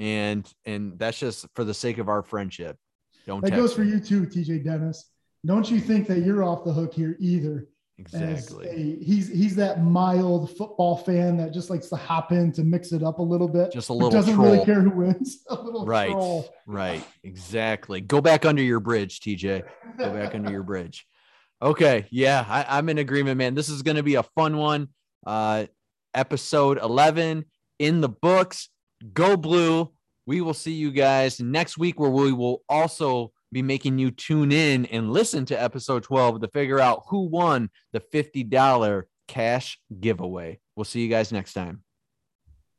And 0.00 0.50
and 0.64 0.98
that's 0.98 1.18
just 1.18 1.46
for 1.54 1.62
the 1.62 1.74
sake 1.74 1.98
of 1.98 2.08
our 2.08 2.22
friendship. 2.22 2.76
Don't 3.26 3.44
that 3.44 3.50
goes 3.50 3.74
for 3.74 3.84
you 3.84 4.00
too, 4.00 4.22
TJ 4.22 4.64
Dennis. 4.64 5.10
Don't 5.46 5.70
you 5.70 5.78
think 5.78 6.08
that 6.08 6.20
you're 6.20 6.42
off 6.42 6.64
the 6.64 6.72
hook 6.72 6.94
here 6.94 7.16
either? 7.20 7.68
Exactly. 7.98 8.66
A, 8.66 9.04
he's 9.04 9.28
he's 9.28 9.54
that 9.56 9.84
mild 9.84 10.56
football 10.56 10.96
fan 10.96 11.36
that 11.36 11.52
just 11.52 11.68
likes 11.68 11.88
to 11.90 11.96
hop 11.96 12.32
in 12.32 12.50
to 12.52 12.64
mix 12.64 12.92
it 12.92 13.02
up 13.02 13.18
a 13.18 13.22
little 13.22 13.46
bit. 13.46 13.72
Just 13.72 13.90
a 13.90 13.92
little. 13.92 14.10
Doesn't 14.10 14.34
troll. 14.34 14.52
really 14.52 14.64
care 14.64 14.80
who 14.80 14.90
wins. 14.90 15.44
A 15.50 15.54
little 15.54 15.84
right. 15.84 16.10
Troll. 16.10 16.48
Right. 16.66 17.04
Exactly. 17.22 18.00
Go 18.00 18.22
back 18.22 18.46
under 18.46 18.62
your 18.62 18.80
bridge, 18.80 19.20
TJ. 19.20 19.64
Go 19.98 20.14
back 20.14 20.34
under 20.34 20.50
your 20.50 20.62
bridge. 20.62 21.06
Okay. 21.60 22.06
Yeah, 22.10 22.42
I, 22.48 22.78
I'm 22.78 22.88
in 22.88 22.96
agreement, 22.96 23.36
man. 23.36 23.54
This 23.54 23.68
is 23.68 23.82
going 23.82 23.98
to 23.98 24.02
be 24.02 24.14
a 24.14 24.22
fun 24.22 24.56
one. 24.56 24.88
Uh, 25.26 25.66
episode 26.14 26.78
11 26.78 27.44
in 27.78 28.00
the 28.00 28.08
books. 28.08 28.70
Go 29.12 29.36
blue. 29.36 29.92
We 30.26 30.40
will 30.40 30.54
see 30.54 30.72
you 30.72 30.90
guys 30.90 31.40
next 31.40 31.78
week, 31.78 31.98
where 31.98 32.10
we 32.10 32.32
will 32.32 32.62
also 32.68 33.32
be 33.52 33.62
making 33.62 33.98
you 33.98 34.10
tune 34.10 34.52
in 34.52 34.86
and 34.86 35.12
listen 35.12 35.44
to 35.46 35.60
episode 35.60 36.02
12 36.04 36.40
to 36.40 36.48
figure 36.48 36.78
out 36.78 37.02
who 37.08 37.26
won 37.26 37.70
the 37.92 38.00
$50 38.00 39.02
cash 39.26 39.78
giveaway. 39.98 40.60
We'll 40.76 40.84
see 40.84 41.00
you 41.00 41.08
guys 41.08 41.32
next 41.32 41.54
time. 41.54 41.82